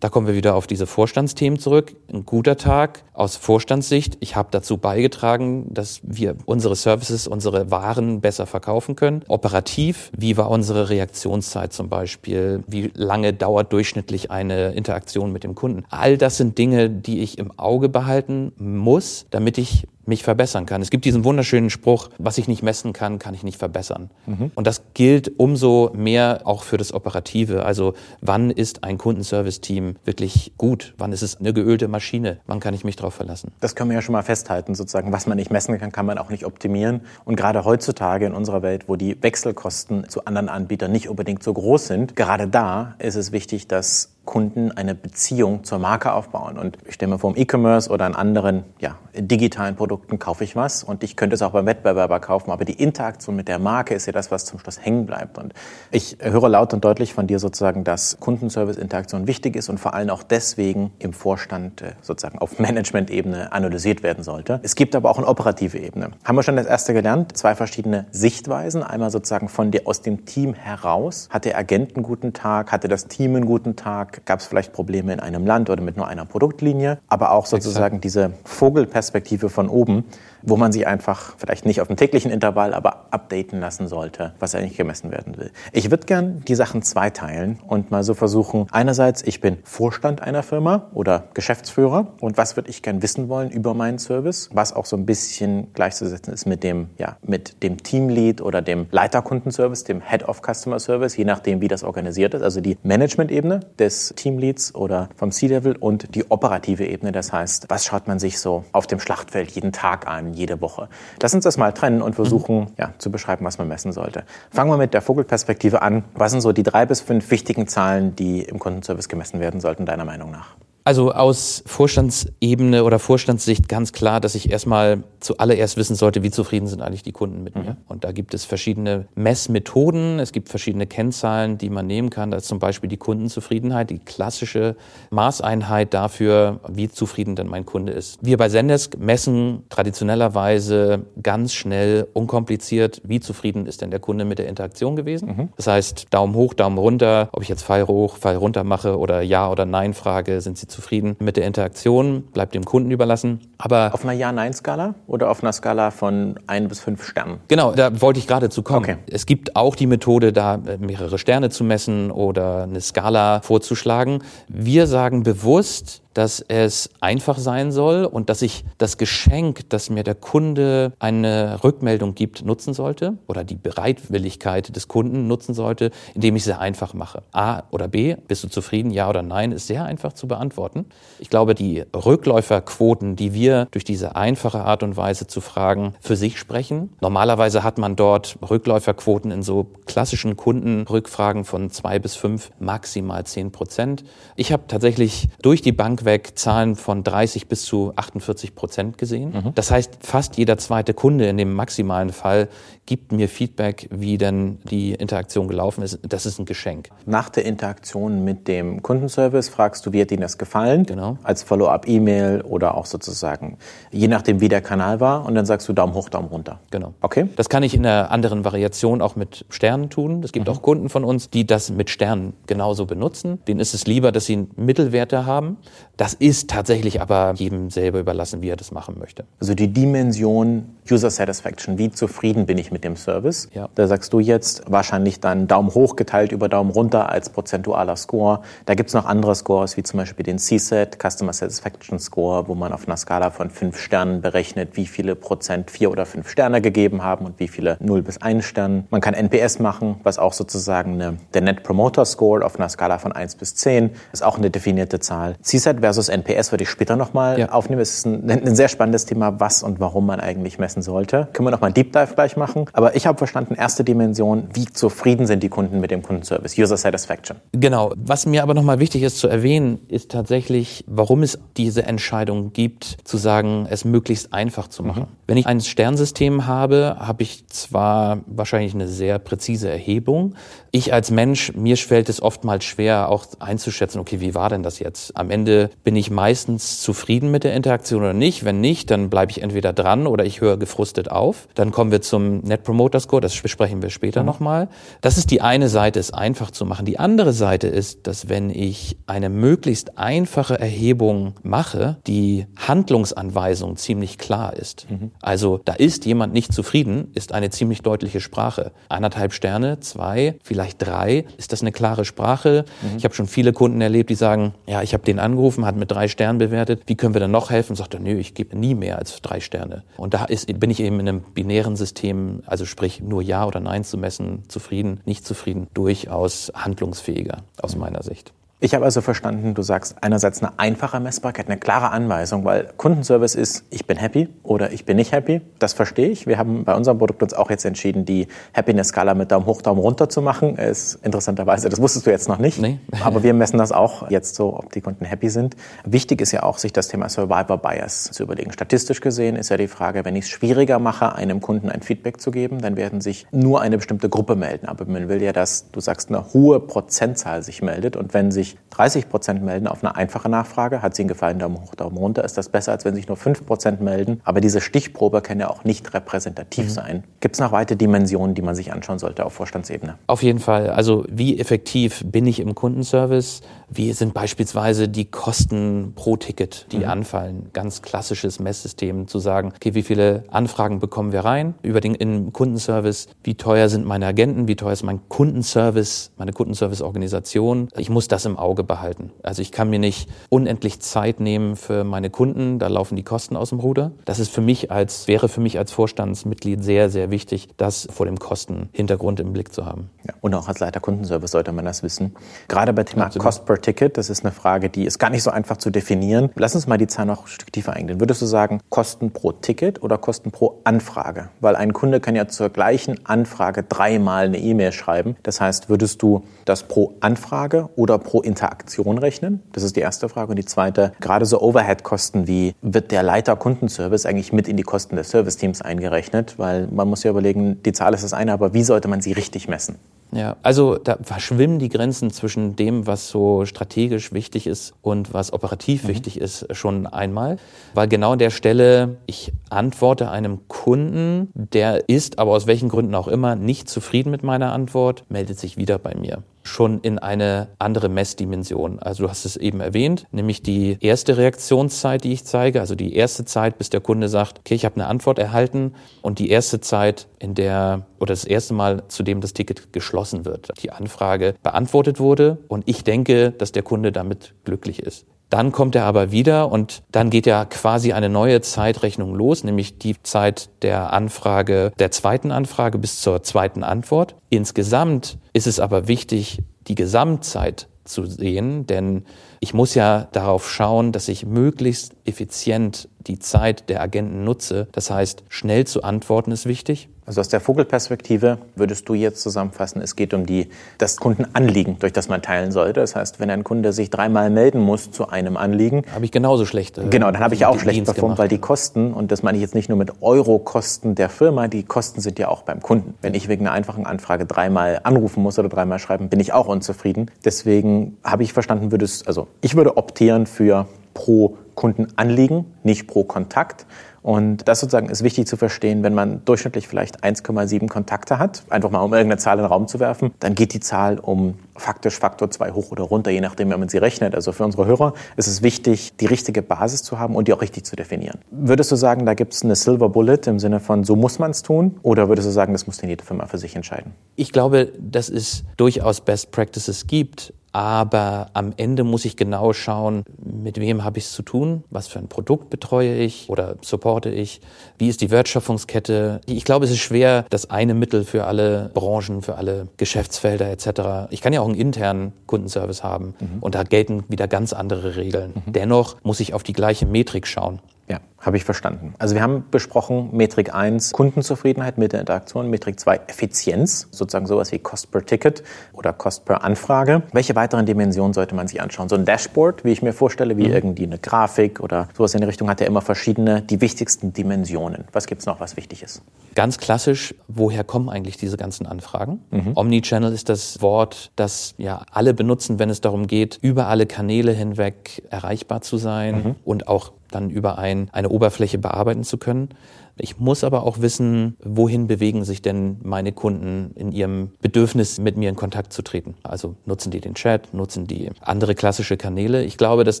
Da 0.00 0.08
kommen 0.08 0.26
wir 0.26 0.34
wieder 0.34 0.54
auf 0.54 0.66
diese 0.66 0.86
Vorstandsthemen 0.86 1.58
zurück. 1.58 1.94
Ein 2.10 2.24
guter 2.24 2.56
Tag 2.56 3.02
aus 3.12 3.36
Vorstandssicht. 3.36 4.16
Ich 4.20 4.34
habe 4.34 4.48
dazu 4.50 4.78
beigetragen, 4.78 5.66
dass 5.74 6.00
wir 6.02 6.36
unsere 6.46 6.74
Services, 6.74 7.28
unsere 7.28 7.70
Waren 7.70 8.22
besser 8.22 8.46
verkaufen 8.46 8.96
können. 8.96 9.22
Operativ, 9.28 10.10
wie 10.16 10.38
war 10.38 10.50
unsere 10.50 10.88
Reaktionszeit 10.88 11.74
zum 11.74 11.90
Beispiel? 11.90 12.64
Wie 12.66 12.90
lange 12.94 13.34
dauert 13.34 13.74
durchschnittlich 13.74 14.30
eine 14.30 14.72
Interaktion 14.72 15.32
mit 15.32 15.44
dem 15.44 15.54
Kunden? 15.54 15.84
All 15.90 16.16
das 16.16 16.38
sind 16.38 16.56
Dinge, 16.56 16.88
die 16.88 17.20
ich 17.20 17.36
im 17.36 17.58
Auge 17.58 17.90
behalten 17.90 18.52
muss, 18.56 19.26
damit 19.30 19.58
ich 19.58 19.86
mich 20.10 20.22
verbessern 20.22 20.66
kann. 20.66 20.82
Es 20.82 20.90
gibt 20.90 21.06
diesen 21.06 21.24
wunderschönen 21.24 21.70
Spruch, 21.70 22.10
was 22.18 22.36
ich 22.36 22.48
nicht 22.48 22.62
messen 22.62 22.92
kann, 22.92 23.18
kann 23.18 23.32
ich 23.32 23.42
nicht 23.42 23.58
verbessern. 23.58 24.10
Mhm. 24.26 24.50
Und 24.54 24.66
das 24.66 24.82
gilt 24.92 25.38
umso 25.38 25.90
mehr 25.94 26.42
auch 26.44 26.62
für 26.62 26.76
das 26.76 26.92
Operative. 26.92 27.64
Also 27.64 27.94
wann 28.20 28.50
ist 28.50 28.84
ein 28.84 28.98
Kundenservice-Team 28.98 29.96
wirklich 30.04 30.52
gut? 30.58 30.92
Wann 30.98 31.12
ist 31.12 31.22
es 31.22 31.40
eine 31.40 31.54
geölte 31.54 31.88
Maschine? 31.88 32.40
Wann 32.46 32.60
kann 32.60 32.74
ich 32.74 32.84
mich 32.84 32.96
darauf 32.96 33.14
verlassen? 33.14 33.52
Das 33.60 33.74
können 33.74 33.88
wir 33.88 33.94
ja 33.94 34.02
schon 34.02 34.12
mal 34.12 34.22
festhalten, 34.22 34.74
sozusagen. 34.74 35.12
Was 35.12 35.26
man 35.26 35.38
nicht 35.38 35.50
messen 35.50 35.78
kann, 35.78 35.92
kann 35.92 36.04
man 36.04 36.18
auch 36.18 36.28
nicht 36.28 36.44
optimieren. 36.44 37.00
Und 37.24 37.36
gerade 37.36 37.64
heutzutage 37.64 38.26
in 38.26 38.34
unserer 38.34 38.60
Welt, 38.62 38.88
wo 38.88 38.96
die 38.96 39.16
Wechselkosten 39.22 40.08
zu 40.08 40.26
anderen 40.26 40.50
Anbietern 40.50 40.92
nicht 40.92 41.08
unbedingt 41.08 41.42
so 41.42 41.54
groß 41.54 41.86
sind, 41.86 42.16
gerade 42.16 42.48
da 42.48 42.96
ist 42.98 43.14
es 43.14 43.32
wichtig, 43.32 43.68
dass 43.68 44.10
Kunden 44.30 44.70
eine 44.70 44.94
Beziehung 44.94 45.64
zur 45.64 45.80
Marke 45.80 46.12
aufbauen. 46.12 46.56
Und 46.56 46.78
ich 46.86 46.94
stelle 46.94 47.10
mir 47.10 47.18
vor, 47.18 47.34
im 47.34 47.36
E-Commerce 47.36 47.90
oder 47.90 48.06
in 48.06 48.14
anderen 48.14 48.62
ja, 48.78 48.94
digitalen 49.12 49.74
Produkten 49.74 50.20
kaufe 50.20 50.44
ich 50.44 50.54
was 50.54 50.84
und 50.84 51.02
ich 51.02 51.16
könnte 51.16 51.34
es 51.34 51.42
auch 51.42 51.50
beim 51.50 51.66
Wettbewerber 51.66 52.20
kaufen, 52.20 52.52
aber 52.52 52.64
die 52.64 52.74
Interaktion 52.74 53.34
mit 53.34 53.48
der 53.48 53.58
Marke 53.58 53.92
ist 53.92 54.06
ja 54.06 54.12
das, 54.12 54.30
was 54.30 54.44
zum 54.44 54.60
Schluss 54.60 54.84
hängen 54.84 55.04
bleibt. 55.04 55.36
Und 55.36 55.52
ich 55.90 56.18
höre 56.20 56.48
laut 56.48 56.72
und 56.72 56.84
deutlich 56.84 57.12
von 57.12 57.26
dir 57.26 57.40
sozusagen, 57.40 57.82
dass 57.82 58.18
Kundenservice-Interaktion 58.20 59.26
wichtig 59.26 59.56
ist 59.56 59.68
und 59.68 59.78
vor 59.78 59.94
allem 59.94 60.10
auch 60.10 60.22
deswegen 60.22 60.92
im 61.00 61.12
Vorstand 61.12 61.82
äh, 61.82 61.94
sozusagen 62.00 62.38
auf 62.38 62.60
Management-Ebene 62.60 63.50
analysiert 63.50 64.04
werden 64.04 64.22
sollte. 64.22 64.60
Es 64.62 64.76
gibt 64.76 64.94
aber 64.94 65.10
auch 65.10 65.18
eine 65.18 65.26
operative 65.26 65.78
Ebene. 65.78 66.12
Haben 66.22 66.36
wir 66.36 66.44
schon 66.44 66.54
das 66.54 66.66
erste 66.66 66.94
gelernt? 66.94 67.36
Zwei 67.36 67.56
verschiedene 67.56 68.06
Sichtweisen. 68.12 68.84
Einmal 68.84 69.10
sozusagen 69.10 69.48
von 69.48 69.72
dir 69.72 69.82
aus 69.86 70.02
dem 70.02 70.24
Team 70.24 70.54
heraus. 70.54 71.28
Hat 71.32 71.46
der 71.46 71.58
Agent 71.58 71.96
einen 71.96 72.04
guten 72.04 72.32
Tag? 72.32 72.70
Hatte 72.70 72.86
das 72.86 73.08
Team 73.08 73.34
einen 73.34 73.46
guten 73.46 73.74
Tag? 73.74 74.19
Gab 74.24 74.40
es 74.40 74.46
vielleicht 74.46 74.72
Probleme 74.72 75.12
in 75.12 75.20
einem 75.20 75.46
Land 75.46 75.70
oder 75.70 75.82
mit 75.82 75.96
nur 75.96 76.06
einer 76.06 76.24
Produktlinie? 76.24 76.98
Aber 77.08 77.32
auch 77.32 77.46
sozusagen 77.46 77.96
Exakt. 77.96 78.04
diese 78.04 78.32
Vogelperspektive 78.44 79.48
von 79.48 79.68
oben 79.68 80.04
wo 80.42 80.56
man 80.56 80.72
sich 80.72 80.86
einfach 80.86 81.34
vielleicht 81.38 81.66
nicht 81.66 81.80
auf 81.80 81.88
dem 81.88 81.96
täglichen 81.96 82.30
Intervall, 82.30 82.74
aber 82.74 83.06
updaten 83.10 83.60
lassen 83.60 83.88
sollte, 83.88 84.34
was 84.38 84.54
eigentlich 84.54 84.76
gemessen 84.76 85.10
werden 85.10 85.36
will. 85.36 85.50
Ich 85.72 85.90
würde 85.90 86.06
gern 86.06 86.42
die 86.46 86.54
Sachen 86.54 86.82
zweiteilen 86.82 87.58
und 87.66 87.90
mal 87.90 88.02
so 88.02 88.14
versuchen, 88.14 88.66
einerseits, 88.70 89.22
ich 89.22 89.40
bin 89.40 89.58
Vorstand 89.64 90.22
einer 90.22 90.42
Firma 90.42 90.88
oder 90.94 91.24
Geschäftsführer 91.34 92.14
und 92.20 92.36
was 92.36 92.56
würde 92.56 92.70
ich 92.70 92.82
gern 92.82 93.02
wissen 93.02 93.28
wollen 93.28 93.50
über 93.50 93.74
meinen 93.74 93.98
Service, 93.98 94.50
was 94.52 94.72
auch 94.72 94.86
so 94.86 94.96
ein 94.96 95.06
bisschen 95.06 95.72
gleichzusetzen 95.74 96.32
ist 96.32 96.46
mit 96.46 96.62
dem, 96.62 96.90
ja, 96.98 97.16
mit 97.22 97.62
dem 97.62 97.82
Teamlead 97.82 98.40
oder 98.40 98.62
dem 98.62 98.86
Leiterkundenservice, 98.90 99.84
dem 99.84 100.00
Head 100.00 100.24
of 100.28 100.42
Customer 100.42 100.78
Service, 100.78 101.16
je 101.16 101.24
nachdem, 101.24 101.60
wie 101.60 101.68
das 101.68 101.84
organisiert 101.84 102.34
ist, 102.34 102.42
also 102.42 102.60
die 102.60 102.78
Management-Ebene 102.82 103.60
des 103.78 104.12
Teamleads 104.16 104.74
oder 104.74 105.08
vom 105.16 105.30
C-Level 105.30 105.76
und 105.76 106.14
die 106.14 106.30
operative 106.30 106.86
Ebene, 106.86 107.12
das 107.12 107.32
heißt, 107.32 107.66
was 107.68 107.84
schaut 107.84 108.08
man 108.08 108.18
sich 108.18 108.38
so 108.38 108.64
auf 108.72 108.86
dem 108.86 109.00
Schlachtfeld 109.00 109.50
jeden 109.52 109.72
Tag 109.72 110.06
an, 110.06 110.29
jede 110.34 110.60
Woche. 110.60 110.88
Lass 111.22 111.34
uns 111.34 111.44
das 111.44 111.56
mal 111.56 111.72
trennen 111.72 112.02
und 112.02 112.14
versuchen, 112.14 112.60
mhm. 112.60 112.66
ja, 112.78 112.94
zu 112.98 113.10
beschreiben, 113.10 113.44
was 113.44 113.58
man 113.58 113.68
messen 113.68 113.92
sollte. 113.92 114.24
Fangen 114.50 114.70
wir 114.70 114.76
mit 114.76 114.94
der 114.94 115.02
Vogelperspektive 115.02 115.82
an. 115.82 116.04
Was 116.14 116.32
sind 116.32 116.40
so 116.40 116.52
die 116.52 116.62
drei 116.62 116.86
bis 116.86 117.00
fünf 117.00 117.30
wichtigen 117.30 117.66
Zahlen, 117.66 118.16
die 118.16 118.42
im 118.42 118.58
Kundenservice 118.58 119.08
gemessen 119.08 119.40
werden 119.40 119.60
sollten, 119.60 119.86
deiner 119.86 120.04
Meinung 120.04 120.30
nach? 120.30 120.56
Also 120.84 121.12
aus 121.12 121.62
Vorstandsebene 121.66 122.84
oder 122.84 122.98
Vorstandssicht 122.98 123.68
ganz 123.68 123.92
klar, 123.92 124.20
dass 124.20 124.34
ich 124.34 124.50
erstmal 124.50 125.04
zuallererst 125.20 125.76
wissen 125.76 125.94
sollte, 125.94 126.22
wie 126.22 126.30
zufrieden 126.30 126.66
sind 126.66 126.80
eigentlich 126.80 127.02
die 127.02 127.12
Kunden 127.12 127.42
mit 127.42 127.54
mhm. 127.54 127.62
mir. 127.62 127.76
Und 127.88 128.04
da 128.04 128.12
gibt 128.12 128.32
es 128.34 128.44
verschiedene 128.44 129.06
Messmethoden, 129.14 130.18
es 130.18 130.32
gibt 130.32 130.48
verschiedene 130.48 130.86
Kennzahlen, 130.86 131.58
die 131.58 131.68
man 131.68 131.86
nehmen 131.86 132.10
kann. 132.10 132.30
Da 132.30 132.38
ist 132.38 132.46
zum 132.46 132.58
Beispiel 132.58 132.88
die 132.88 132.96
Kundenzufriedenheit, 132.96 133.90
die 133.90 133.98
klassische 133.98 134.76
Maßeinheit 135.10 135.92
dafür, 135.92 136.60
wie 136.68 136.88
zufrieden 136.88 137.36
denn 137.36 137.48
mein 137.48 137.66
Kunde 137.66 137.92
ist. 137.92 138.18
Wir 138.22 138.38
bei 138.38 138.48
Zendesk 138.48 138.98
messen 138.98 139.64
traditionellerweise 139.68 141.04
ganz 141.22 141.52
schnell, 141.52 142.08
unkompliziert, 142.14 143.02
wie 143.04 143.20
zufrieden 143.20 143.66
ist 143.66 143.82
denn 143.82 143.90
der 143.90 144.00
Kunde 144.00 144.24
mit 144.24 144.38
der 144.38 144.48
Interaktion 144.48 144.96
gewesen. 144.96 145.28
Mhm. 145.28 145.48
Das 145.56 145.66
heißt, 145.66 146.06
Daumen 146.10 146.34
hoch, 146.34 146.54
Daumen 146.54 146.78
runter, 146.78 147.28
ob 147.32 147.42
ich 147.42 147.48
jetzt 147.48 147.64
Pfeil 147.64 147.86
hoch, 147.86 148.16
Pfeil 148.16 148.36
runter 148.36 148.64
mache 148.64 148.98
oder 148.98 149.20
Ja 149.20 149.50
oder 149.50 149.66
Nein 149.66 149.92
frage, 149.92 150.40
sind 150.40 150.56
sie 150.56 150.69
zufrieden 150.70 151.16
mit 151.18 151.36
der 151.36 151.46
Interaktion, 151.46 152.22
bleibt 152.32 152.54
dem 152.54 152.64
Kunden 152.64 152.90
überlassen. 152.90 153.40
Aber 153.58 153.90
auf 153.92 154.04
einer 154.04 154.12
Ja-Nein-Skala 154.12 154.94
oder 155.06 155.30
auf 155.30 155.42
einer 155.42 155.52
Skala 155.52 155.90
von 155.90 156.38
ein 156.46 156.68
bis 156.68 156.80
fünf 156.80 157.04
Sternen? 157.04 157.38
Genau, 157.48 157.72
da 157.72 158.00
wollte 158.00 158.18
ich 158.18 158.26
gerade 158.26 158.48
zu 158.48 158.62
kommen. 158.62 158.84
Okay. 158.84 158.96
Es 159.10 159.26
gibt 159.26 159.56
auch 159.56 159.76
die 159.76 159.86
Methode, 159.86 160.32
da 160.32 160.58
mehrere 160.78 161.18
Sterne 161.18 161.50
zu 161.50 161.64
messen 161.64 162.10
oder 162.10 162.62
eine 162.62 162.80
Skala 162.80 163.40
vorzuschlagen. 163.42 164.22
Wir 164.48 164.86
sagen 164.86 165.22
bewusst, 165.22 166.02
dass 166.14 166.40
es 166.40 166.90
einfach 167.00 167.38
sein 167.38 167.72
soll 167.72 168.04
und 168.04 168.30
dass 168.30 168.42
ich 168.42 168.64
das 168.78 168.98
Geschenk, 168.98 169.68
das 169.68 169.90
mir 169.90 170.02
der 170.02 170.14
Kunde 170.14 170.92
eine 170.98 171.62
Rückmeldung 171.62 172.14
gibt, 172.14 172.44
nutzen 172.44 172.74
sollte 172.74 173.14
oder 173.26 173.44
die 173.44 173.54
Bereitwilligkeit 173.54 174.74
des 174.74 174.88
Kunden 174.88 175.26
nutzen 175.26 175.54
sollte, 175.54 175.90
indem 176.14 176.36
ich 176.36 176.44
sie 176.44 176.58
einfach 176.58 176.94
mache. 176.94 177.22
A 177.32 177.62
oder 177.70 177.88
B, 177.88 178.16
bist 178.28 178.44
du 178.44 178.48
zufrieden, 178.48 178.90
ja 178.90 179.08
oder 179.08 179.22
nein, 179.22 179.52
ist 179.52 179.66
sehr 179.66 179.84
einfach 179.84 180.12
zu 180.12 180.26
beantworten. 180.26 180.86
Ich 181.18 181.30
glaube, 181.30 181.54
die 181.54 181.84
Rückläuferquoten, 181.94 183.16
die 183.16 183.32
wir 183.34 183.68
durch 183.70 183.84
diese 183.84 184.16
einfache 184.16 184.64
Art 184.64 184.82
und 184.82 184.96
Weise 184.96 185.26
zu 185.26 185.40
fragen, 185.40 185.94
für 186.00 186.16
sich 186.16 186.38
sprechen. 186.38 186.90
Normalerweise 187.00 187.62
hat 187.62 187.78
man 187.78 187.96
dort 187.96 188.38
Rückläuferquoten 188.48 189.30
in 189.30 189.42
so 189.42 189.66
klassischen 189.86 190.36
Kundenrückfragen 190.36 191.44
von 191.44 191.70
zwei 191.70 191.98
bis 191.98 192.16
fünf, 192.16 192.50
maximal 192.58 193.24
zehn 193.24 193.52
Prozent. 193.52 194.04
Ich 194.36 194.52
habe 194.52 194.64
tatsächlich 194.66 195.28
durch 195.42 195.62
die 195.62 195.72
Bank 195.72 195.99
weg 196.04 196.32
Zahlen 196.38 196.76
von 196.76 197.04
30 197.04 197.48
bis 197.48 197.62
zu 197.62 197.92
48 197.96 198.54
Prozent 198.54 198.98
gesehen. 198.98 199.32
Mhm. 199.32 199.54
Das 199.54 199.70
heißt, 199.70 199.98
fast 200.00 200.36
jeder 200.36 200.58
zweite 200.58 200.94
Kunde 200.94 201.26
in 201.28 201.36
dem 201.36 201.54
maximalen 201.54 202.10
Fall 202.10 202.48
gibt 202.90 203.12
mir 203.12 203.28
Feedback, 203.28 203.88
wie 203.92 204.18
denn 204.18 204.58
die 204.64 204.92
Interaktion 204.92 205.46
gelaufen 205.46 205.82
ist. 205.82 206.00
Das 206.02 206.26
ist 206.26 206.40
ein 206.40 206.44
Geschenk. 206.44 206.88
Nach 207.06 207.28
der 207.28 207.44
Interaktion 207.44 208.24
mit 208.24 208.48
dem 208.48 208.82
Kundenservice 208.82 209.48
fragst 209.48 209.86
du, 209.86 209.92
wie 209.92 210.00
hat 210.00 210.10
Ihnen 210.10 210.22
das 210.22 210.38
gefallen? 210.38 210.86
Genau. 210.86 211.16
Als 211.22 211.44
Follow-up-E-Mail 211.44 212.42
oder 212.42 212.76
auch 212.76 212.86
sozusagen, 212.86 213.58
je 213.92 214.08
nachdem, 214.08 214.40
wie 214.40 214.48
der 214.48 214.60
Kanal 214.60 214.98
war. 214.98 215.24
Und 215.24 215.36
dann 215.36 215.46
sagst 215.46 215.68
du 215.68 215.72
Daumen 215.72 215.94
hoch, 215.94 216.08
Daumen 216.08 216.28
runter. 216.28 216.58
Genau. 216.72 216.94
Okay. 217.00 217.28
Das 217.36 217.48
kann 217.48 217.62
ich 217.62 217.74
in 217.74 217.86
einer 217.86 218.10
anderen 218.10 218.44
Variation 218.44 219.02
auch 219.02 219.14
mit 219.14 219.44
Sternen 219.50 219.88
tun. 219.88 220.22
Es 220.24 220.32
gibt 220.32 220.48
mhm. 220.48 220.52
auch 220.52 220.62
Kunden 220.62 220.88
von 220.88 221.04
uns, 221.04 221.30
die 221.30 221.46
das 221.46 221.70
mit 221.70 221.90
Sternen 221.90 222.32
genauso 222.46 222.86
benutzen. 222.86 223.40
Denen 223.46 223.60
ist 223.60 223.72
es 223.72 223.86
lieber, 223.86 224.10
dass 224.10 224.26
sie 224.26 224.48
Mittelwerte 224.56 225.26
haben. 225.26 225.58
Das 226.00 226.14
ist 226.14 226.48
tatsächlich 226.48 227.02
aber 227.02 227.34
jedem 227.36 227.68
selber 227.68 228.00
überlassen, 228.00 228.40
wie 228.40 228.48
er 228.48 228.56
das 228.56 228.72
machen 228.72 228.98
möchte. 228.98 229.24
Also 229.38 229.52
die 229.52 229.68
Dimension 229.68 230.64
User 230.90 231.10
Satisfaction, 231.10 231.76
wie 231.76 231.90
zufrieden 231.90 232.46
bin 232.46 232.56
ich 232.56 232.72
mit 232.72 232.84
dem 232.84 232.96
Service? 232.96 233.50
Ja. 233.52 233.68
Da 233.74 233.86
sagst 233.86 234.12
du 234.14 234.18
jetzt 234.18 234.62
wahrscheinlich 234.66 235.20
dann 235.20 235.46
Daumen 235.46 235.74
hoch 235.74 235.96
geteilt 235.96 236.32
über 236.32 236.48
Daumen 236.48 236.70
runter 236.70 237.10
als 237.10 237.28
prozentualer 237.28 237.96
Score. 237.96 238.40
Da 238.64 238.74
gibt 238.74 238.88
es 238.88 238.94
noch 238.94 239.04
andere 239.04 239.34
Scores, 239.34 239.76
wie 239.76 239.82
zum 239.82 239.98
Beispiel 239.98 240.24
den 240.24 240.38
CSAT, 240.38 240.96
Customer 240.98 241.34
Satisfaction 241.34 241.98
Score, 241.98 242.48
wo 242.48 242.54
man 242.54 242.72
auf 242.72 242.88
einer 242.88 242.96
Skala 242.96 243.30
von 243.30 243.50
fünf 243.50 243.78
Sternen 243.78 244.22
berechnet, 244.22 244.78
wie 244.78 244.86
viele 244.86 245.14
Prozent 245.14 245.70
vier 245.70 245.90
oder 245.90 246.06
fünf 246.06 246.30
Sterne 246.30 246.62
gegeben 246.62 247.04
haben 247.04 247.26
und 247.26 247.38
wie 247.38 247.48
viele 247.48 247.76
0 247.78 248.02
bis 248.02 248.22
1 248.22 248.42
Sternen. 248.42 248.86
Man 248.90 249.02
kann 249.02 249.12
NPS 249.12 249.58
machen, 249.58 250.00
was 250.02 250.18
auch 250.18 250.32
sozusagen 250.32 250.94
eine, 250.94 251.18
der 251.34 251.42
Net 251.42 251.62
Promoter 251.62 252.06
Score 252.06 252.44
auf 252.44 252.58
einer 252.58 252.70
Skala 252.70 252.98
von 252.98 253.12
1 253.12 253.36
bis 253.36 253.54
10 253.54 253.90
ist 254.12 254.24
auch 254.24 254.38
eine 254.38 254.50
definierte 254.50 254.98
Zahl. 254.98 255.36
CSAT 255.42 255.82
versus 255.90 256.08
NPS 256.08 256.52
würde 256.52 256.62
ich 256.62 256.70
später 256.70 256.94
nochmal 256.94 257.36
ja. 257.38 257.50
aufnehmen. 257.50 257.80
Es 257.80 257.94
ist 257.94 258.06
ein, 258.06 258.30
ein 258.30 258.54
sehr 258.54 258.68
spannendes 258.68 259.06
Thema, 259.06 259.40
was 259.40 259.64
und 259.64 259.80
warum 259.80 260.06
man 260.06 260.20
eigentlich 260.20 260.58
messen 260.58 260.82
sollte. 260.82 261.26
Können 261.32 261.48
wir 261.48 261.50
nochmal 261.50 261.72
Deep 261.72 261.92
Dive 261.92 262.14
gleich 262.14 262.36
machen. 262.36 262.66
Aber 262.72 262.94
ich 262.94 263.06
habe 263.08 263.18
verstanden, 263.18 263.56
erste 263.56 263.82
Dimension, 263.82 264.48
wie 264.54 264.66
zufrieden 264.66 265.26
sind 265.26 265.42
die 265.42 265.48
Kunden 265.48 265.80
mit 265.80 265.90
dem 265.90 266.02
Kundenservice, 266.02 266.56
User 266.56 266.76
Satisfaction. 266.76 267.38
Genau. 267.52 267.92
Was 267.96 268.24
mir 268.24 268.44
aber 268.44 268.54
nochmal 268.54 268.78
wichtig 268.78 269.02
ist 269.02 269.18
zu 269.18 269.26
erwähnen, 269.26 269.80
ist 269.88 270.12
tatsächlich, 270.12 270.84
warum 270.86 271.24
es 271.24 271.40
diese 271.56 271.82
Entscheidung 271.82 272.52
gibt, 272.52 272.98
zu 273.02 273.16
sagen, 273.16 273.66
es 273.68 273.84
möglichst 273.84 274.32
einfach 274.32 274.68
zu 274.68 274.84
machen. 274.84 275.02
Mhm. 275.02 275.16
Wenn 275.26 275.36
ich 275.38 275.46
ein 275.46 275.60
Sternsystem 275.60 276.46
habe, 276.46 276.98
habe 277.00 277.24
ich 277.24 277.48
zwar 277.48 278.18
wahrscheinlich 278.26 278.74
eine 278.74 278.86
sehr 278.86 279.18
präzise 279.18 279.68
Erhebung. 279.68 280.36
Ich 280.70 280.92
als 280.92 281.10
Mensch, 281.10 281.52
mir 281.54 281.76
fällt 281.76 282.08
es 282.08 282.22
oftmals 282.22 282.64
schwer, 282.64 283.08
auch 283.08 283.26
einzuschätzen, 283.40 284.00
okay, 284.00 284.20
wie 284.20 284.36
war 284.36 284.50
denn 284.50 284.62
das 284.62 284.78
jetzt? 284.78 285.16
Am 285.16 285.30
Ende 285.30 285.69
bin 285.84 285.96
ich 285.96 286.10
meistens 286.10 286.80
zufrieden 286.82 287.30
mit 287.30 287.44
der 287.44 287.54
Interaktion 287.54 288.02
oder 288.02 288.12
nicht. 288.12 288.44
Wenn 288.44 288.60
nicht, 288.60 288.90
dann 288.90 289.10
bleibe 289.10 289.32
ich 289.32 289.42
entweder 289.42 289.72
dran 289.72 290.06
oder 290.06 290.24
ich 290.24 290.40
höre 290.40 290.56
gefrustet 290.56 291.10
auf. 291.10 291.48
Dann 291.54 291.70
kommen 291.70 291.90
wir 291.90 292.00
zum 292.00 292.38
Net 292.40 292.62
Promoter 292.62 293.00
Score, 293.00 293.20
das 293.20 293.40
besprechen 293.40 293.82
wir 293.82 293.90
später 293.90 294.20
mhm. 294.20 294.26
nochmal. 294.26 294.68
Das 295.00 295.18
ist 295.18 295.30
die 295.30 295.40
eine 295.40 295.68
Seite, 295.68 295.98
es 295.98 296.12
einfach 296.12 296.50
zu 296.50 296.64
machen. 296.64 296.86
Die 296.86 296.98
andere 296.98 297.32
Seite 297.32 297.66
ist, 297.66 298.06
dass 298.06 298.28
wenn 298.28 298.50
ich 298.50 298.98
eine 299.06 299.28
möglichst 299.28 299.98
einfache 299.98 300.58
Erhebung 300.58 301.34
mache, 301.42 301.98
die 302.06 302.46
Handlungsanweisung 302.56 303.76
ziemlich 303.76 304.18
klar 304.18 304.54
ist. 304.54 304.86
Mhm. 304.90 305.10
Also 305.20 305.60
da 305.64 305.72
ist 305.72 306.06
jemand 306.06 306.32
nicht 306.32 306.52
zufrieden, 306.52 307.08
ist 307.14 307.32
eine 307.32 307.50
ziemlich 307.50 307.82
deutliche 307.82 308.20
Sprache. 308.20 308.72
Eineinhalb 308.88 309.32
Sterne, 309.32 309.80
zwei, 309.80 310.36
vielleicht 310.42 310.82
drei, 310.82 311.24
ist 311.38 311.52
das 311.52 311.62
eine 311.62 311.72
klare 311.72 312.04
Sprache. 312.04 312.64
Mhm. 312.82 312.98
Ich 312.98 313.04
habe 313.04 313.14
schon 313.14 313.26
viele 313.26 313.52
Kunden 313.52 313.80
erlebt, 313.80 314.10
die 314.10 314.14
sagen, 314.14 314.54
ja, 314.66 314.82
ich 314.82 314.92
habe 314.92 315.04
den 315.04 315.18
angerufen, 315.18 315.59
hat 315.64 315.76
mit 315.76 315.90
drei 315.90 316.08
Sternen 316.08 316.38
bewertet. 316.38 316.82
Wie 316.86 316.96
können 316.96 317.14
wir 317.14 317.20
dann 317.20 317.30
noch 317.30 317.50
helfen? 317.50 317.76
Sagt 317.76 317.94
er, 317.94 318.00
nö, 318.00 318.18
ich 318.18 318.34
gebe 318.34 318.56
nie 318.56 318.74
mehr 318.74 318.98
als 318.98 319.20
drei 319.22 319.40
Sterne. 319.40 319.82
Und 319.96 320.14
da 320.14 320.24
ist, 320.24 320.58
bin 320.58 320.70
ich 320.70 320.80
eben 320.80 321.00
in 321.00 321.08
einem 321.08 321.20
binären 321.20 321.76
System, 321.76 322.42
also 322.46 322.64
sprich 322.64 323.00
nur 323.00 323.22
Ja 323.22 323.46
oder 323.46 323.60
Nein 323.60 323.84
zu 323.84 323.98
messen, 323.98 324.44
zufrieden, 324.48 325.00
nicht 325.04 325.24
zufrieden, 325.24 325.68
durchaus 325.74 326.52
handlungsfähiger 326.54 327.38
aus 327.60 327.76
meiner 327.76 328.02
Sicht. 328.02 328.32
Ich 328.62 328.74
habe 328.74 328.84
also 328.84 329.00
verstanden, 329.00 329.54
du 329.54 329.62
sagst 329.62 329.96
einerseits 330.02 330.42
eine 330.42 330.58
einfache 330.58 331.00
Messbarkeit, 331.00 331.46
eine 331.46 331.56
klare 331.56 331.92
Anweisung, 331.92 332.44
weil 332.44 332.68
Kundenservice 332.76 333.34
ist, 333.34 333.64
ich 333.70 333.86
bin 333.86 333.96
happy 333.96 334.28
oder 334.42 334.70
ich 334.70 334.84
bin 334.84 334.98
nicht 334.98 335.12
happy. 335.12 335.40
Das 335.58 335.72
verstehe 335.72 336.10
ich. 336.10 336.26
Wir 336.26 336.36
haben 336.36 336.64
bei 336.64 336.74
unserem 336.74 336.98
Produkt 336.98 337.22
uns 337.22 337.32
auch 337.32 337.48
jetzt 337.48 337.64
entschieden, 337.64 338.04
die 338.04 338.28
Happiness-Skala 338.52 339.14
mit 339.14 339.32
Daumen 339.32 339.46
hoch, 339.46 339.62
Daumen 339.62 339.80
runter 339.80 340.10
zu 340.10 340.20
machen. 340.20 340.56
Ist 340.58 340.98
interessanterweise, 341.02 341.70
das 341.70 341.80
wusstest 341.80 342.06
du 342.06 342.10
jetzt 342.10 342.28
noch 342.28 342.36
nicht. 342.36 342.60
Nee. 342.60 342.78
Aber 343.02 343.22
wir 343.22 343.32
messen 343.32 343.56
das 343.56 343.72
auch 343.72 344.10
jetzt 344.10 344.34
so, 344.34 344.54
ob 344.54 344.70
die 344.72 344.82
Kunden 344.82 345.06
happy 345.06 345.30
sind. 345.30 345.56
Wichtig 345.86 346.20
ist 346.20 346.32
ja 346.32 346.42
auch, 346.42 346.58
sich 346.58 346.74
das 346.74 346.88
Thema 346.88 347.08
Survivor 347.08 347.56
Bias 347.56 348.10
zu 348.10 348.24
überlegen. 348.24 348.52
Statistisch 348.52 349.00
gesehen 349.00 349.36
ist 349.36 349.48
ja 349.48 349.56
die 349.56 349.68
Frage, 349.68 350.04
wenn 350.04 350.16
ich 350.16 350.24
es 350.24 350.30
schwieriger 350.30 350.78
mache, 350.78 351.14
einem 351.14 351.40
Kunden 351.40 351.70
ein 351.70 351.80
Feedback 351.80 352.20
zu 352.20 352.30
geben, 352.30 352.58
dann 352.60 352.76
werden 352.76 353.00
sich 353.00 353.26
nur 353.30 353.62
eine 353.62 353.78
bestimmte 353.78 354.10
Gruppe 354.10 354.36
melden. 354.36 354.66
Aber 354.66 354.84
man 354.84 355.08
will 355.08 355.22
ja, 355.22 355.32
dass, 355.32 355.70
du 355.70 355.80
sagst, 355.80 356.10
eine 356.10 356.34
hohe 356.34 356.60
Prozentzahl 356.60 357.42
sich 357.42 357.62
meldet. 357.62 357.96
Und 357.96 358.12
wenn 358.12 358.30
sich 358.30 358.49
30 358.70 359.08
Prozent 359.08 359.42
melden 359.42 359.66
auf 359.66 359.82
eine 359.82 359.96
einfache 359.96 360.28
Nachfrage, 360.28 360.82
hat 360.82 360.92
es 360.92 360.98
Ihnen 360.98 361.08
gefallen, 361.08 361.38
Daumen 361.38 361.60
hoch, 361.60 361.74
Daumen 361.74 361.96
runter, 361.96 362.24
ist 362.24 362.38
das 362.38 362.48
besser, 362.48 362.72
als 362.72 362.84
wenn 362.84 362.94
sich 362.94 363.08
nur 363.08 363.16
5 363.16 363.44
Prozent 363.44 363.80
melden. 363.80 364.20
Aber 364.24 364.40
diese 364.40 364.60
Stichprobe 364.60 365.20
kann 365.20 365.40
ja 365.40 365.50
auch 365.50 365.64
nicht 365.64 365.92
repräsentativ 365.92 366.66
mhm. 366.66 366.70
sein. 366.70 367.04
Gibt 367.20 367.36
es 367.36 367.40
noch 367.40 367.52
weitere 367.52 367.76
Dimensionen, 367.76 368.34
die 368.34 368.42
man 368.42 368.54
sich 368.54 368.72
anschauen 368.72 368.98
sollte 368.98 369.26
auf 369.26 369.32
Vorstandsebene? 369.34 369.98
Auf 370.06 370.22
jeden 370.22 370.38
Fall. 370.38 370.70
Also 370.70 371.04
wie 371.10 371.38
effektiv 371.38 372.02
bin 372.04 372.26
ich 372.26 372.40
im 372.40 372.54
Kundenservice? 372.54 373.42
Wie 373.68 373.92
sind 373.92 374.14
beispielsweise 374.14 374.88
die 374.88 375.04
Kosten 375.04 375.92
pro 375.94 376.16
Ticket, 376.16 376.66
die 376.72 376.78
mhm. 376.78 376.84
anfallen? 376.84 377.50
Ganz 377.52 377.82
klassisches 377.82 378.40
Messsystem 378.40 379.06
zu 379.06 379.18
sagen, 379.18 379.52
okay, 379.54 379.74
wie 379.74 379.82
viele 379.82 380.24
Anfragen 380.30 380.80
bekommen 380.80 381.12
wir 381.12 381.20
rein 381.20 381.54
über 381.62 381.80
den 381.80 381.94
in 381.94 382.32
Kundenservice? 382.32 383.08
Wie 383.22 383.34
teuer 383.34 383.68
sind 383.68 383.84
meine 383.86 384.06
Agenten? 384.06 384.48
Wie 384.48 384.56
teuer 384.56 384.72
ist 384.72 384.82
mein 384.82 385.00
Kundenservice, 385.08 386.12
meine 386.16 386.32
Kundenservice-Organisation? 386.32 387.68
Ich 387.76 387.90
muss 387.90 388.08
das 388.08 388.24
im 388.24 388.38
Auge 388.40 388.64
behalten. 388.64 389.10
Also 389.22 389.42
ich 389.42 389.52
kann 389.52 389.70
mir 389.70 389.78
nicht 389.78 390.08
unendlich 390.28 390.80
Zeit 390.80 391.20
nehmen 391.20 391.56
für 391.56 391.84
meine 391.84 392.10
Kunden, 392.10 392.58
da 392.58 392.68
laufen 392.68 392.96
die 392.96 393.02
Kosten 393.02 393.36
aus 393.36 393.50
dem 393.50 393.60
Ruder. 393.60 393.92
Das 394.04 394.18
ist 394.18 394.32
für 394.32 394.40
mich 394.40 394.70
als, 394.70 395.08
wäre 395.08 395.28
für 395.28 395.40
mich 395.40 395.58
als 395.58 395.72
Vorstandsmitglied 395.72 396.62
sehr, 396.64 396.90
sehr 396.90 397.10
wichtig, 397.10 397.48
das 397.56 397.88
vor 397.90 398.06
dem 398.06 398.18
Kostenhintergrund 398.18 399.20
im 399.20 399.32
Blick 399.32 399.52
zu 399.52 399.66
haben. 399.66 399.90
Ja, 400.04 400.14
und 400.20 400.34
auch 400.34 400.48
als 400.48 400.60
Leiter 400.60 400.80
Kundenservice 400.80 401.30
sollte 401.30 401.52
man 401.52 401.64
das 401.64 401.82
wissen. 401.82 402.14
Gerade 402.48 402.72
bei 402.72 402.84
Thema 402.84 403.06
Absolut. 403.06 403.24
Cost 403.24 403.44
per 403.44 403.60
Ticket, 403.60 403.96
das 403.96 404.10
ist 404.10 404.24
eine 404.24 404.32
Frage, 404.32 404.70
die 404.70 404.84
ist 404.84 404.98
gar 404.98 405.10
nicht 405.10 405.22
so 405.22 405.30
einfach 405.30 405.56
zu 405.56 405.70
definieren. 405.70 406.30
Lass 406.36 406.54
uns 406.54 406.66
mal 406.66 406.78
die 406.78 406.86
Zahl 406.86 407.06
noch 407.06 407.22
ein 407.22 407.28
Stück 407.28 407.52
tiefer 407.52 407.74
eingehen. 407.74 408.00
Würdest 408.00 408.22
du 408.22 408.26
sagen, 408.26 408.60
Kosten 408.68 409.10
pro 409.10 409.32
Ticket 409.32 409.82
oder 409.82 409.98
Kosten 409.98 410.30
pro 410.30 410.60
Anfrage? 410.64 411.28
Weil 411.40 411.56
ein 411.56 411.72
Kunde 411.72 412.00
kann 412.00 412.16
ja 412.16 412.28
zur 412.28 412.48
gleichen 412.48 413.04
Anfrage 413.06 413.62
dreimal 413.62 414.26
eine 414.26 414.38
E-Mail 414.38 414.72
schreiben. 414.72 415.16
Das 415.22 415.40
heißt, 415.40 415.68
würdest 415.68 416.02
du 416.02 416.24
das 416.44 416.62
pro 416.62 416.94
Anfrage 417.00 417.68
oder 417.76 417.98
pro 417.98 418.22
Interaktion 418.30 418.98
rechnen? 418.98 419.42
Das 419.52 419.62
ist 419.62 419.76
die 419.76 419.80
erste 419.80 420.08
Frage. 420.08 420.30
Und 420.30 420.36
die 420.36 420.44
zweite, 420.44 420.92
gerade 421.00 421.26
so 421.26 421.40
Overhead-Kosten 421.40 422.26
wie 422.26 422.54
wird 422.62 422.90
der 422.90 423.02
Leiter 423.02 423.36
Kundenservice 423.36 424.06
eigentlich 424.06 424.32
mit 424.32 424.48
in 424.48 424.56
die 424.56 424.62
Kosten 424.62 424.96
des 424.96 425.10
Serviceteams 425.10 425.62
eingerechnet? 425.62 426.38
Weil 426.38 426.68
man 426.68 426.88
muss 426.88 427.02
ja 427.02 427.10
überlegen, 427.10 427.62
die 427.62 427.72
Zahl 427.72 427.94
ist 427.94 428.04
das 428.04 428.12
eine, 428.12 428.32
aber 428.32 428.54
wie 428.54 428.62
sollte 428.62 428.88
man 428.88 429.00
sie 429.00 429.12
richtig 429.12 429.48
messen? 429.48 429.78
Ja, 430.12 430.36
also 430.42 430.76
da 430.76 430.98
verschwimmen 431.02 431.58
die 431.58 431.68
Grenzen 431.68 432.10
zwischen 432.10 432.56
dem, 432.56 432.86
was 432.86 433.08
so 433.08 433.44
strategisch 433.44 434.12
wichtig 434.12 434.46
ist 434.46 434.74
und 434.82 435.14
was 435.14 435.32
operativ 435.32 435.84
mhm. 435.84 435.88
wichtig 435.88 436.20
ist, 436.20 436.46
schon 436.54 436.86
einmal. 436.86 437.36
Weil 437.74 437.88
genau 437.88 438.12
an 438.12 438.18
der 438.18 438.30
Stelle, 438.30 438.96
ich 439.06 439.32
antworte 439.50 440.10
einem 440.10 440.48
Kunden, 440.48 441.30
der 441.34 441.88
ist 441.88 442.18
aber 442.18 442.32
aus 442.32 442.46
welchen 442.46 442.68
Gründen 442.68 442.94
auch 442.94 443.08
immer 443.08 443.36
nicht 443.36 443.68
zufrieden 443.68 444.10
mit 444.10 444.24
meiner 444.24 444.52
Antwort, 444.52 445.04
meldet 445.08 445.38
sich 445.38 445.56
wieder 445.56 445.78
bei 445.78 445.94
mir 445.94 446.24
schon 446.42 446.80
in 446.80 446.98
eine 446.98 447.48
andere 447.58 447.88
Messdimension. 447.88 448.78
Also 448.78 449.04
du 449.04 449.10
hast 449.10 449.24
es 449.24 449.36
eben 449.36 449.60
erwähnt, 449.60 450.06
nämlich 450.10 450.42
die 450.42 450.78
erste 450.80 451.16
Reaktionszeit, 451.16 452.04
die 452.04 452.12
ich 452.12 452.24
zeige, 452.24 452.60
also 452.60 452.74
die 452.74 452.94
erste 452.94 453.24
Zeit, 453.24 453.58
bis 453.58 453.70
der 453.70 453.80
Kunde 453.80 454.08
sagt, 454.08 454.40
okay, 454.40 454.54
ich 454.54 454.64
habe 454.64 454.76
eine 454.76 454.86
Antwort 454.86 455.18
erhalten 455.18 455.74
und 456.02 456.18
die 456.18 456.30
erste 456.30 456.60
Zeit, 456.60 457.08
in 457.18 457.34
der 457.34 457.86
oder 457.98 458.12
das 458.12 458.24
erste 458.24 458.54
Mal, 458.54 458.82
zu 458.88 459.02
dem 459.02 459.20
das 459.20 459.34
Ticket 459.34 459.72
geschlossen 459.72 459.99
wird, 460.24 460.50
die 460.62 460.70
Anfrage 460.70 461.34
beantwortet 461.42 462.00
wurde 462.00 462.38
und 462.48 462.64
ich 462.66 462.84
denke, 462.84 463.30
dass 463.30 463.52
der 463.52 463.62
Kunde 463.62 463.92
damit 463.92 464.34
glücklich 464.44 464.80
ist. 464.80 465.06
Dann 465.30 465.52
kommt 465.52 465.76
er 465.76 465.84
aber 465.84 466.10
wieder 466.10 466.50
und 466.50 466.82
dann 466.90 467.08
geht 467.08 467.24
ja 467.24 467.44
quasi 467.44 467.92
eine 467.92 468.08
neue 468.08 468.40
Zeitrechnung 468.40 469.14
los, 469.14 469.44
nämlich 469.44 469.78
die 469.78 470.02
Zeit 470.02 470.50
der 470.62 470.92
Anfrage, 470.92 471.72
der 471.78 471.92
zweiten 471.92 472.32
Anfrage 472.32 472.78
bis 472.78 473.00
zur 473.00 473.22
zweiten 473.22 473.62
Antwort. 473.62 474.16
Insgesamt 474.28 475.18
ist 475.32 475.46
es 475.46 475.60
aber 475.60 475.86
wichtig, 475.86 476.42
die 476.66 476.74
Gesamtzeit 476.74 477.68
zu 477.84 478.06
sehen, 478.06 478.66
denn 478.66 479.04
ich 479.38 479.54
muss 479.54 479.74
ja 479.74 480.08
darauf 480.12 480.50
schauen, 480.50 480.92
dass 480.92 481.08
ich 481.08 481.24
möglichst 481.24 481.94
effizient 482.04 482.88
die 483.06 483.18
Zeit 483.18 483.68
der 483.68 483.80
Agenten 483.80 484.24
nutze. 484.24 484.68
Das 484.72 484.90
heißt, 484.90 485.24
schnell 485.28 485.66
zu 485.66 485.82
antworten 485.82 486.32
ist 486.32 486.46
wichtig. 486.46 486.88
Also 487.10 487.22
aus 487.22 487.28
der 487.28 487.40
Vogelperspektive 487.40 488.38
würdest 488.54 488.88
du 488.88 488.94
jetzt 488.94 489.20
zusammenfassen, 489.20 489.82
es 489.82 489.96
geht 489.96 490.14
um 490.14 490.26
die, 490.26 490.48
das 490.78 490.96
Kundenanliegen, 490.96 491.76
durch 491.80 491.92
das 491.92 492.08
man 492.08 492.22
teilen 492.22 492.52
sollte. 492.52 492.78
Das 492.78 492.94
heißt, 492.94 493.18
wenn 493.18 493.30
ein 493.30 493.42
Kunde 493.42 493.72
sich 493.72 493.90
dreimal 493.90 494.30
melden 494.30 494.60
muss 494.60 494.92
zu 494.92 495.08
einem 495.08 495.36
Anliegen. 495.36 495.82
Habe 495.92 496.04
ich 496.04 496.12
genauso 496.12 496.46
schlecht. 496.46 496.78
Äh, 496.78 496.84
genau, 496.88 497.10
dann 497.10 497.18
habe 497.20 497.34
ich 497.34 497.46
auch 497.46 497.58
schlecht 497.58 497.84
performt, 497.84 498.16
weil 498.16 498.28
die 498.28 498.38
Kosten, 498.38 498.92
und 498.92 499.10
das 499.10 499.24
meine 499.24 499.38
ich 499.38 499.42
jetzt 499.42 499.56
nicht 499.56 499.68
nur 499.68 499.76
mit 499.76 499.90
Euro-Kosten 500.02 500.94
der 500.94 501.08
Firma, 501.08 501.48
die 501.48 501.64
Kosten 501.64 502.00
sind 502.00 502.20
ja 502.20 502.28
auch 502.28 502.42
beim 502.42 502.60
Kunden. 502.62 502.94
Wenn 503.02 503.14
ich 503.14 503.26
wegen 503.26 503.44
einer 503.44 503.56
einfachen 503.56 503.86
Anfrage 503.86 504.24
dreimal 504.24 504.78
anrufen 504.84 505.20
muss 505.20 505.36
oder 505.36 505.48
dreimal 505.48 505.80
schreiben, 505.80 506.10
bin 506.10 506.20
ich 506.20 506.32
auch 506.32 506.46
unzufrieden. 506.46 507.10
Deswegen 507.24 507.96
habe 508.04 508.22
ich 508.22 508.32
verstanden, 508.32 508.70
würdest, 508.70 509.08
also 509.08 509.26
ich 509.40 509.56
würde 509.56 509.76
optieren 509.76 510.26
für 510.26 510.68
pro 510.94 511.36
Kundenanliegen, 511.54 512.46
nicht 512.62 512.86
pro 512.86 513.04
Kontakt. 513.04 513.66
Und 514.02 514.48
das 514.48 514.60
sozusagen 514.60 514.88
ist 514.88 515.02
wichtig 515.02 515.26
zu 515.26 515.36
verstehen, 515.36 515.82
wenn 515.82 515.94
man 515.94 516.24
durchschnittlich 516.24 516.68
vielleicht 516.68 517.04
1,7 517.04 517.68
Kontakte 517.68 518.18
hat, 518.18 518.42
einfach 518.48 518.70
mal 518.70 518.80
um 518.80 518.92
irgendeine 518.92 519.18
Zahl 519.18 519.38
in 519.38 519.44
den 519.44 519.50
Raum 519.50 519.68
zu 519.68 519.80
werfen, 519.80 520.12
dann 520.20 520.34
geht 520.34 520.54
die 520.54 520.60
Zahl 520.60 520.98
um 520.98 521.34
faktisch 521.56 521.98
Faktor 521.98 522.30
2 522.30 522.52
hoch 522.52 522.70
oder 522.70 522.84
runter, 522.84 523.10
je 523.10 523.20
nachdem, 523.20 523.50
wie 523.50 523.56
man 523.56 523.68
sie 523.68 523.78
rechnet. 523.78 524.14
Also 524.14 524.32
für 524.32 524.44
unsere 524.44 524.66
Hörer 524.66 524.94
ist 525.16 525.26
es 525.26 525.42
wichtig, 525.42 525.96
die 525.98 526.06
richtige 526.06 526.42
Basis 526.42 526.82
zu 526.82 526.98
haben 526.98 527.14
und 527.14 527.28
die 527.28 527.34
auch 527.34 527.42
richtig 527.42 527.64
zu 527.64 527.76
definieren. 527.76 528.20
Würdest 528.30 528.72
du 528.72 528.76
sagen, 528.76 529.04
da 529.04 529.14
gibt 529.14 529.34
es 529.34 529.44
eine 529.44 529.54
Silver 529.54 529.90
Bullet 529.90 530.20
im 530.26 530.38
Sinne 530.38 530.60
von, 530.60 530.84
so 530.84 530.96
muss 530.96 531.18
man 531.18 531.32
es 531.32 531.42
tun? 531.42 531.78
Oder 531.82 532.08
würdest 532.08 532.26
du 532.26 532.32
sagen, 532.32 532.52
das 532.52 532.66
muss 532.66 532.78
denn 532.78 532.88
jede 532.88 533.04
Firma 533.04 533.26
für 533.26 533.38
sich 533.38 533.54
entscheiden? 533.54 533.92
Ich 534.16 534.32
glaube, 534.32 534.72
dass 534.78 535.10
es 535.10 535.44
durchaus 535.56 536.00
Best 536.00 536.30
Practices 536.30 536.86
gibt. 536.86 537.34
Aber 537.52 538.30
am 538.34 538.52
Ende 538.56 538.84
muss 538.84 539.04
ich 539.04 539.16
genau 539.16 539.52
schauen, 539.52 540.04
mit 540.18 540.60
wem 540.60 540.84
habe 540.84 540.98
ich 540.98 541.04
es 541.04 541.12
zu 541.12 541.22
tun, 541.22 541.64
was 541.70 541.88
für 541.88 541.98
ein 541.98 542.08
Produkt 542.08 542.50
betreue 542.50 542.96
ich 542.96 543.28
oder 543.28 543.56
supporte 543.60 544.10
ich, 544.10 544.40
wie 544.78 544.88
ist 544.88 545.00
die 545.00 545.10
Wertschöpfungskette. 545.10 546.20
Ich 546.26 546.44
glaube, 546.44 546.64
es 546.64 546.70
ist 546.70 546.78
schwer, 546.78 547.24
das 547.30 547.50
eine 547.50 547.74
Mittel 547.74 548.04
für 548.04 548.24
alle 548.24 548.70
Branchen, 548.74 549.22
für 549.22 549.36
alle 549.36 549.68
Geschäftsfelder 549.76 550.50
etc. 550.50 551.10
Ich 551.10 551.20
kann 551.20 551.32
ja 551.32 551.40
auch 551.40 551.48
einen 551.48 551.56
internen 551.56 552.12
Kundenservice 552.26 552.84
haben 552.84 553.14
mhm. 553.18 553.38
und 553.40 553.54
da 553.54 553.64
gelten 553.64 554.04
wieder 554.08 554.28
ganz 554.28 554.52
andere 554.52 554.96
Regeln. 554.96 555.32
Mhm. 555.46 555.52
Dennoch 555.52 555.96
muss 556.02 556.20
ich 556.20 556.34
auf 556.34 556.44
die 556.44 556.52
gleiche 556.52 556.86
Metrik 556.86 557.26
schauen. 557.26 557.60
Ja, 557.90 557.98
habe 558.20 558.36
ich 558.36 558.44
verstanden. 558.44 558.94
Also 559.00 559.16
wir 559.16 559.22
haben 559.22 559.46
besprochen 559.50 560.10
Metrik 560.12 560.54
1 560.54 560.92
Kundenzufriedenheit 560.92 561.76
mit 561.76 561.92
der 561.92 561.98
Interaktion, 561.98 562.48
Metrik 562.48 562.78
2 562.78 563.00
Effizienz, 563.08 563.88
sozusagen 563.90 564.26
sowas 564.26 564.52
wie 564.52 564.60
Cost 564.60 564.92
per 564.92 565.04
Ticket 565.04 565.42
oder 565.72 565.92
Cost 565.92 566.24
per 566.24 566.44
Anfrage. 566.44 567.02
Welche 567.12 567.34
weiteren 567.34 567.66
Dimensionen 567.66 568.12
sollte 568.12 568.36
man 568.36 568.46
sich 568.46 568.62
anschauen? 568.62 568.88
So 568.88 568.94
ein 568.94 569.04
Dashboard, 569.04 569.64
wie 569.64 569.72
ich 569.72 569.82
mir 569.82 569.92
vorstelle, 569.92 570.36
wie 570.36 570.46
mhm. 570.46 570.52
irgendwie 570.52 570.84
eine 570.84 570.98
Grafik 570.98 571.58
oder 571.58 571.88
sowas 571.96 572.14
in 572.14 572.20
die 572.20 572.28
Richtung, 572.28 572.48
hat 572.48 572.60
ja 572.60 572.68
immer 572.68 572.80
verschiedene, 572.80 573.42
die 573.42 573.60
wichtigsten 573.60 574.12
Dimensionen. 574.12 574.84
Was 574.92 575.06
gibt 575.06 575.22
es 575.22 575.26
noch, 575.26 575.40
was 575.40 575.56
wichtig 575.56 575.82
ist? 575.82 576.02
Ganz 576.36 576.58
klassisch, 576.58 577.12
woher 577.26 577.64
kommen 577.64 577.88
eigentlich 577.88 578.18
diese 578.18 578.36
ganzen 578.36 578.66
Anfragen? 578.66 579.24
Mhm. 579.32 579.54
Omnichannel 579.56 580.12
ist 580.12 580.28
das 580.28 580.62
Wort, 580.62 581.10
das 581.16 581.54
ja 581.58 581.84
alle 581.90 582.14
benutzen, 582.14 582.60
wenn 582.60 582.70
es 582.70 582.80
darum 582.80 583.08
geht, 583.08 583.40
über 583.42 583.66
alle 583.66 583.86
Kanäle 583.86 584.30
hinweg 584.30 585.02
erreichbar 585.10 585.60
zu 585.62 585.76
sein 585.76 586.14
mhm. 586.22 586.36
und 586.44 586.68
auch 586.68 586.92
dann 587.10 587.30
über 587.30 587.58
ein, 587.58 587.88
eine 587.92 588.08
Oberfläche 588.08 588.58
bearbeiten 588.58 589.04
zu 589.04 589.18
können. 589.18 589.50
Ich 589.98 590.18
muss 590.18 590.44
aber 590.44 590.64
auch 590.64 590.80
wissen, 590.80 591.36
wohin 591.44 591.86
bewegen 591.86 592.24
sich 592.24 592.42
denn 592.42 592.78
meine 592.82 593.12
Kunden 593.12 593.72
in 593.74 593.92
ihrem 593.92 594.30
Bedürfnis, 594.40 594.98
mit 594.98 595.16
mir 595.16 595.28
in 595.28 595.36
Kontakt 595.36 595.72
zu 595.72 595.82
treten. 595.82 596.14
Also 596.22 596.54
nutzen 596.64 596.90
die 596.90 597.00
den 597.00 597.14
Chat, 597.14 597.52
nutzen 597.52 597.86
die 597.86 598.10
andere 598.20 598.54
klassische 598.54 598.96
Kanäle. 598.96 599.44
Ich 599.44 599.58
glaube, 599.58 599.84
dass 599.84 600.00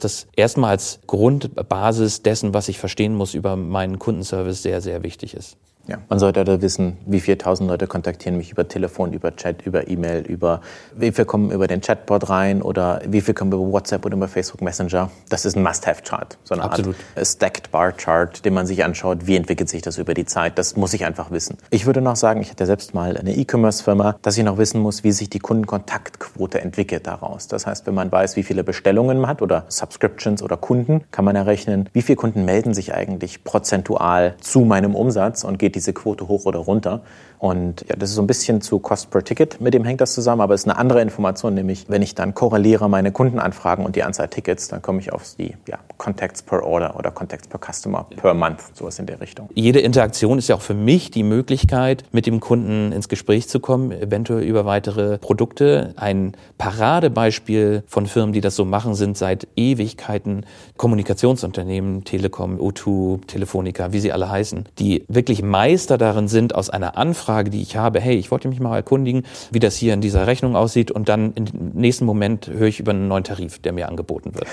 das 0.00 0.26
erstmal 0.36 0.70
als 0.70 1.00
Grundbasis 1.06 2.22
dessen, 2.22 2.54
was 2.54 2.68
ich 2.68 2.78
verstehen 2.78 3.14
muss 3.14 3.34
über 3.34 3.56
meinen 3.56 3.98
Kundenservice, 3.98 4.62
sehr, 4.62 4.80
sehr 4.80 5.02
wichtig 5.02 5.34
ist. 5.34 5.56
Ja, 5.90 5.98
man 6.08 6.20
sollte 6.20 6.44
da 6.44 6.62
wissen, 6.62 6.98
wie 7.04 7.18
viele 7.18 7.36
tausend 7.36 7.68
Leute 7.68 7.88
kontaktieren 7.88 8.36
mich 8.36 8.52
über 8.52 8.68
Telefon, 8.68 9.12
über 9.12 9.34
Chat, 9.34 9.66
über 9.66 9.88
E-Mail, 9.88 10.24
über 10.24 10.60
wie 10.94 11.10
viel 11.10 11.24
kommen 11.24 11.50
über 11.50 11.66
den 11.66 11.80
Chatbot 11.80 12.30
rein 12.30 12.62
oder 12.62 13.02
wie 13.08 13.20
viel 13.20 13.34
kommen 13.34 13.50
über 13.50 13.72
WhatsApp 13.72 14.06
oder 14.06 14.16
über 14.16 14.28
Facebook 14.28 14.62
Messenger. 14.62 15.10
Das 15.30 15.44
ist 15.44 15.56
ein 15.56 15.64
Must-Have-Chart, 15.64 16.38
so 16.44 16.54
eine 16.54 16.62
Absolut. 16.62 16.94
Art 17.16 17.26
Stacked 17.26 17.72
Bar 17.72 17.90
Chart, 17.90 18.44
den 18.44 18.54
man 18.54 18.66
sich 18.66 18.84
anschaut, 18.84 19.26
wie 19.26 19.34
entwickelt 19.34 19.68
sich 19.68 19.82
das 19.82 19.98
über 19.98 20.14
die 20.14 20.26
Zeit. 20.26 20.58
Das 20.58 20.76
muss 20.76 20.94
ich 20.94 21.04
einfach 21.04 21.32
wissen. 21.32 21.58
Ich 21.70 21.86
würde 21.86 22.00
noch 22.00 22.14
sagen, 22.14 22.40
ich 22.40 22.50
hatte 22.50 22.66
selbst 22.66 22.94
mal 22.94 23.16
eine 23.16 23.34
E-Commerce-Firma, 23.34 24.14
dass 24.22 24.38
ich 24.38 24.44
noch 24.44 24.58
wissen 24.58 24.80
muss, 24.80 25.02
wie 25.02 25.10
sich 25.10 25.28
die 25.28 25.40
Kundenkontaktquote 25.40 26.60
entwickelt 26.60 27.08
daraus. 27.08 27.48
Das 27.48 27.66
heißt, 27.66 27.88
wenn 27.88 27.94
man 27.94 28.12
weiß, 28.12 28.36
wie 28.36 28.44
viele 28.44 28.62
Bestellungen 28.62 29.18
man 29.18 29.28
hat 29.28 29.42
oder 29.42 29.64
Subscriptions 29.66 30.40
oder 30.40 30.56
Kunden, 30.56 31.02
kann 31.10 31.24
man 31.24 31.34
errechnen, 31.34 31.88
wie 31.92 32.02
viele 32.02 32.14
Kunden 32.14 32.44
melden 32.44 32.74
sich 32.74 32.94
eigentlich 32.94 33.42
prozentual 33.42 34.36
zu 34.40 34.60
meinem 34.60 34.94
Umsatz 34.94 35.42
und 35.42 35.58
geht 35.58 35.79
diese 35.80 35.92
Quote 35.94 36.28
hoch 36.28 36.44
oder 36.44 36.58
runter. 36.58 37.00
Und 37.40 37.86
ja, 37.88 37.96
das 37.96 38.10
ist 38.10 38.16
so 38.16 38.22
ein 38.22 38.26
bisschen 38.26 38.60
zu 38.60 38.80
Cost 38.80 39.10
per 39.10 39.24
Ticket, 39.24 39.62
mit 39.62 39.72
dem 39.72 39.82
hängt 39.82 40.02
das 40.02 40.12
zusammen, 40.12 40.42
aber 40.42 40.52
es 40.52 40.60
ist 40.60 40.68
eine 40.68 40.76
andere 40.76 41.00
Information, 41.00 41.54
nämlich 41.54 41.86
wenn 41.88 42.02
ich 42.02 42.14
dann 42.14 42.34
korreliere 42.34 42.90
meine 42.90 43.12
Kundenanfragen 43.12 43.86
und 43.86 43.96
die 43.96 44.02
Anzahl 44.02 44.28
Tickets, 44.28 44.68
dann 44.68 44.82
komme 44.82 45.00
ich 45.00 45.10
auf 45.10 45.22
die 45.38 45.54
ja, 45.66 45.78
Contacts 45.96 46.42
per 46.42 46.62
Order 46.62 46.96
oder 46.98 47.10
Contacts 47.10 47.48
per 47.48 47.58
Customer 47.58 48.04
per 48.14 48.34
Month, 48.34 48.60
sowas 48.74 48.98
in 48.98 49.06
der 49.06 49.22
Richtung. 49.22 49.48
Jede 49.54 49.80
Interaktion 49.80 50.36
ist 50.36 50.48
ja 50.48 50.56
auch 50.56 50.60
für 50.60 50.74
mich 50.74 51.10
die 51.10 51.22
Möglichkeit, 51.22 52.04
mit 52.12 52.26
dem 52.26 52.40
Kunden 52.40 52.92
ins 52.92 53.08
Gespräch 53.08 53.48
zu 53.48 53.58
kommen, 53.58 53.90
eventuell 53.90 54.42
über 54.42 54.66
weitere 54.66 55.16
Produkte. 55.16 55.94
Ein 55.96 56.36
Paradebeispiel 56.58 57.84
von 57.86 58.04
Firmen, 58.06 58.34
die 58.34 58.42
das 58.42 58.54
so 58.54 58.66
machen, 58.66 58.94
sind 58.94 59.16
seit 59.16 59.48
Ewigkeiten 59.56 60.44
Kommunikationsunternehmen, 60.76 62.04
Telekom, 62.04 62.58
O2, 62.58 63.26
Telefonica, 63.26 63.94
wie 63.94 64.00
sie 64.00 64.12
alle 64.12 64.30
heißen, 64.30 64.68
die 64.78 65.06
wirklich 65.08 65.42
Meister 65.42 65.96
darin 65.96 66.28
sind, 66.28 66.54
aus 66.54 66.68
einer 66.68 66.98
Anfrage 66.98 67.29
Anfrage, 67.30 67.50
die 67.50 67.62
ich 67.62 67.76
habe, 67.76 68.00
hey, 68.00 68.16
ich 68.16 68.30
wollte 68.30 68.48
mich 68.48 68.58
mal 68.58 68.76
erkundigen, 68.76 69.22
wie 69.52 69.60
das 69.60 69.76
hier 69.76 69.94
in 69.94 70.00
dieser 70.00 70.26
Rechnung 70.26 70.56
aussieht 70.56 70.90
und 70.90 71.08
dann 71.08 71.32
im 71.34 71.44
nächsten 71.74 72.04
Moment 72.04 72.48
höre 72.48 72.66
ich 72.66 72.80
über 72.80 72.90
einen 72.90 73.06
neuen 73.06 73.22
Tarif, 73.22 73.60
der 73.60 73.72
mir 73.72 73.88
angeboten 73.88 74.34
wird. 74.34 74.46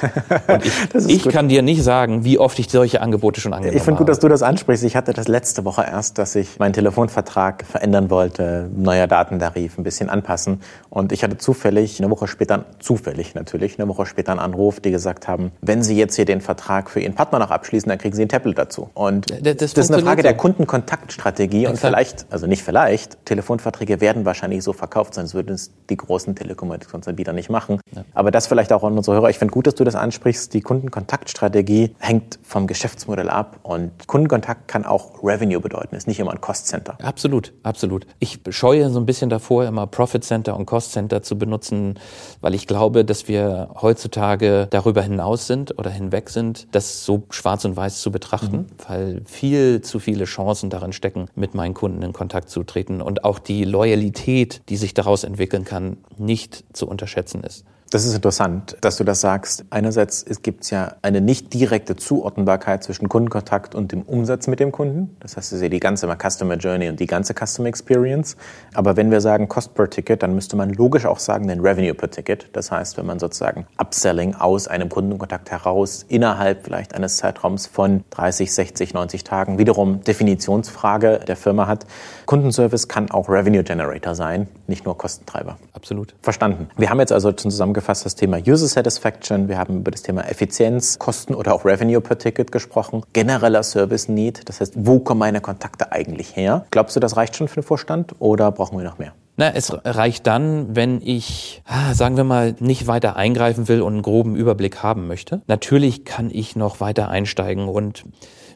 Und 0.48 0.66
ich, 0.66 1.26
ich 1.26 1.30
kann 1.34 1.50
dir 1.50 1.62
nicht 1.62 1.84
sagen, 1.84 2.24
wie 2.24 2.38
oft 2.38 2.60
ich 2.60 2.70
solche 2.70 3.02
Angebote 3.02 3.42
schon 3.42 3.54
angenommen 3.54 3.72
habe. 3.72 3.78
Ich 3.78 3.84
finde 3.84 3.98
gut, 3.98 4.10
dass 4.10 4.20
du 4.20 4.28
das 4.28 4.44
ansprichst. 4.44 4.84
Ich 4.84 4.96
hatte 4.96 5.14
das 5.14 5.28
letzte 5.28 5.66
Woche 5.66 5.84
erst, 5.84 6.18
dass 6.18 6.36
ich 6.36 6.60
meinen 6.60 6.74
Telefonvertrag 6.74 7.66
verändern 7.66 8.10
wollte, 8.10 8.70
neuer 8.76 9.08
Datentarif 9.08 9.78
ein 9.78 9.84
bisschen 9.84 10.10
anpassen 10.10 10.62
und 10.90 11.12
ich 11.12 11.24
hatte 11.24 11.38
zufällig 11.38 12.00
eine 12.00 12.10
Woche 12.12 12.28
später, 12.28 12.66
zufällig 12.80 13.34
natürlich, 13.36 13.80
eine 13.80 13.88
Woche 13.88 14.06
später 14.06 14.32
einen 14.32 14.40
Anruf, 14.40 14.80
die 14.80 14.92
gesagt 14.92 15.28
haben, 15.28 15.52
wenn 15.62 15.84
Sie 15.84 15.98
jetzt 15.98 16.16
hier 16.16 16.26
den 16.26 16.42
Vertrag 16.42 16.90
für 16.90 17.00
Ihren 17.00 17.16
Partner 17.16 17.40
noch 17.40 17.52
abschließen, 17.52 17.90
dann 17.90 17.98
kriegen 17.98 18.16
Sie 18.16 18.22
ein 18.22 18.30
Tablet 18.30 18.58
dazu. 18.58 18.90
Und 18.94 19.30
das, 19.30 19.58
das, 19.58 19.74
das 19.74 19.86
ist 19.86 19.92
eine 19.92 20.04
Frage 20.04 20.22
so. 20.22 20.28
der 20.28 20.38
Kundenkontaktstrategie 20.38 21.68
und 21.68 21.78
vielleicht, 21.88 22.26
also 22.30 22.48
nicht 22.48 22.64
vielleicht, 22.68 23.26
Telefonverträge 23.26 24.02
werden 24.02 24.26
wahrscheinlich 24.26 24.62
so 24.62 24.74
verkauft 24.74 25.14
sein, 25.14 25.24
das 25.24 25.34
würden 25.34 25.56
es 25.56 25.72
die 25.90 25.96
großen 25.96 26.36
Telekommunikationsanbieter 26.36 27.32
nicht 27.32 27.50
machen. 27.50 27.80
Ja. 27.96 28.04
Aber 28.14 28.30
das 28.30 28.48
vielleicht 28.48 28.74
auch 28.74 28.84
an 28.84 28.98
unsere 28.98 29.16
Hörer. 29.16 29.30
Ich 29.30 29.40
finde 29.40 29.54
gut, 29.54 29.68
dass 29.68 29.76
du 29.76 29.86
das 29.86 29.96
ansprichst. 29.96 30.54
Die 30.54 30.60
Kundenkontaktstrategie 30.60 31.96
hängt 32.00 32.40
vom 32.44 32.68
Geschäftsmodell 32.68 33.30
ab 33.30 33.62
und 33.64 34.06
Kundenkontakt 34.06 34.68
kann 34.68 34.84
auch 34.84 35.24
Revenue 35.24 35.62
bedeuten, 35.62 35.96
ist 35.96 36.10
nicht 36.10 36.20
immer 36.20 36.32
ein 36.32 36.42
Cost 36.42 36.68
Center. 36.68 36.98
Absolut, 37.02 37.54
absolut. 37.64 38.06
Ich 38.20 38.42
scheue 38.50 38.90
so 38.90 39.00
ein 39.00 39.06
bisschen 39.06 39.30
davor, 39.30 39.64
immer 39.64 39.88
Profit 39.88 40.26
Center 40.26 40.58
und 40.58 40.66
Cost 40.66 40.92
Center 40.92 41.24
zu 41.24 41.38
benutzen, 41.38 41.98
weil 42.42 42.54
ich 42.54 42.68
glaube, 42.68 43.06
dass 43.06 43.30
wir 43.30 43.70
heutzutage 43.82 44.68
darüber 44.72 45.02
hinaus 45.04 45.48
sind 45.48 45.80
oder 45.80 45.90
hinweg 45.90 46.30
sind, 46.30 46.68
das 46.74 47.06
so 47.06 47.24
schwarz 47.30 47.64
und 47.64 47.78
weiß 47.78 48.02
zu 48.02 48.12
betrachten, 48.12 48.58
mhm. 48.58 48.68
weil 48.90 49.22
viel 49.24 49.80
zu 49.80 50.00
viele 50.00 50.26
Chancen 50.26 50.70
darin 50.70 50.92
stecken, 50.92 51.30
mit 51.36 51.56
meinen 51.56 51.74
Kunden 51.74 52.02
in 52.02 52.12
Kontakt 52.12 52.50
zu 52.50 52.57
zu 52.58 52.64
treten 52.64 53.02
und 53.02 53.24
auch 53.24 53.38
die 53.38 53.66
Loyalität, 53.66 54.62
die 54.70 54.78
sich 54.78 54.96
daraus 54.96 55.24
entwickeln 55.24 55.64
kann, 55.64 55.98
nicht 56.18 56.66
zu 56.74 56.88
unterschätzen 56.88 57.44
ist. 57.44 57.66
Das 57.90 58.04
ist 58.04 58.14
interessant, 58.14 58.76
dass 58.82 58.98
du 58.98 59.06
das 59.06 59.22
sagst. 59.22 59.64
Einerseits 59.70 60.26
gibt 60.44 60.66
es 60.66 60.72
ja 60.72 60.98
eine 61.04 61.22
nicht 61.22 61.54
direkte 61.54 61.96
Zuordnbarkeit 61.96 62.84
zwischen 62.84 63.08
Kundenkontakt 63.08 63.76
und 63.76 63.94
dem 63.94 64.02
Umsatz 64.02 64.48
mit 64.48 64.60
dem 64.60 64.74
Kunden. 64.74 65.16
Das 65.22 65.38
heißt, 65.38 65.54
es 65.54 65.58
ist 65.60 65.62
ja 65.62 65.70
die 65.70 65.80
ganze 65.80 66.06
Customer 66.08 66.56
Journey 66.56 66.90
und 66.90 67.00
die 67.00 67.06
ganze 67.06 67.34
Customer 67.34 67.70
Experience. 67.70 68.36
Aber 68.74 68.98
wenn 68.98 69.10
wir 69.10 69.22
sagen 69.22 69.48
Cost 69.48 69.74
per 69.74 69.90
Ticket, 69.90 70.22
dann 70.22 70.36
müsste 70.36 70.58
man 70.58 70.74
logisch 70.74 71.06
auch 71.06 71.20
sagen 71.20 71.48
den 71.48 71.62
Revenue 71.62 71.94
per 71.94 72.12
Ticket. 72.12 72.50
Das 72.52 72.72
heißt, 72.72 72.98
wenn 72.98 73.06
man 73.06 73.20
sozusagen 73.20 73.66
Upselling 73.78 74.36
aus 74.36 74.68
einem 74.68 74.90
Kundenkontakt 74.90 75.50
heraus 75.50 76.06
innerhalb 76.10 76.66
vielleicht 76.66 76.94
eines 76.94 77.16
Zeitraums 77.16 77.68
von 77.68 78.04
30, 78.10 78.54
60, 78.54 78.94
90 78.96 79.24
Tagen 79.24 79.60
wiederum 79.60 80.04
Definitionsfrage 80.04 81.22
der 81.26 81.38
Firma 81.38 81.68
hat. 81.68 81.86
Kundenservice 82.26 82.90
kann 82.90 83.10
auch 83.12 83.30
Revenue 83.30 83.64
Generator 83.64 84.14
sein, 84.14 84.50
nicht 84.68 84.84
nur 84.84 84.98
Kostentreiber. 84.98 85.58
Absolut. 85.72 86.16
Verstanden. 86.22 86.68
Wir 86.76 86.90
haben 86.90 87.00
jetzt 87.00 87.14
also 87.14 87.32
zusammen 87.32 87.77
zusammengefasst 87.78 88.06
das 88.06 88.16
Thema 88.16 88.38
User 88.38 88.68
Satisfaction, 88.68 89.48
wir 89.48 89.58
haben 89.58 89.78
über 89.78 89.92
das 89.92 90.02
Thema 90.02 90.28
Effizienz, 90.28 90.98
Kosten 90.98 91.36
oder 91.36 91.54
auch 91.54 91.64
Revenue 91.64 92.02
per 92.02 92.18
Ticket 92.18 92.52
gesprochen, 92.52 93.04
genereller 93.14 93.62
Service 93.62 94.10
Need, 94.10 94.50
das 94.50 94.62
heißt, 94.62 94.74
wo 94.76 95.00
kommen 95.00 95.20
meine 95.20 95.42
Kontakte 95.42 95.92
eigentlich 95.92 96.36
her? 96.36 96.66
Glaubst 96.72 96.96
du, 96.96 97.00
das 97.00 97.18
reicht 97.18 97.36
schon 97.36 97.48
für 97.48 97.56
den 97.56 97.64
Vorstand 97.64 98.16
oder 98.20 98.52
brauchen 98.52 98.78
wir 98.78 98.84
noch 98.84 98.98
mehr? 98.98 99.14
Na, 99.40 99.52
es 99.54 99.72
reicht 99.86 100.26
dann, 100.26 100.76
wenn 100.76 101.02
ich, 101.04 101.62
ah, 101.68 101.94
sagen 101.94 102.18
wir 102.18 102.24
mal, 102.24 102.56
nicht 102.60 102.88
weiter 102.88 103.16
eingreifen 103.16 103.68
will 103.68 103.82
und 103.82 103.94
einen 103.94 104.02
groben 104.02 104.36
Überblick 104.36 104.82
haben 104.82 105.08
möchte. 105.08 105.42
Natürlich 105.46 106.06
kann 106.06 106.32
ich 106.32 106.56
noch 106.56 106.80
weiter 106.80 107.10
einsteigen 107.10 107.68
und 107.68 108.04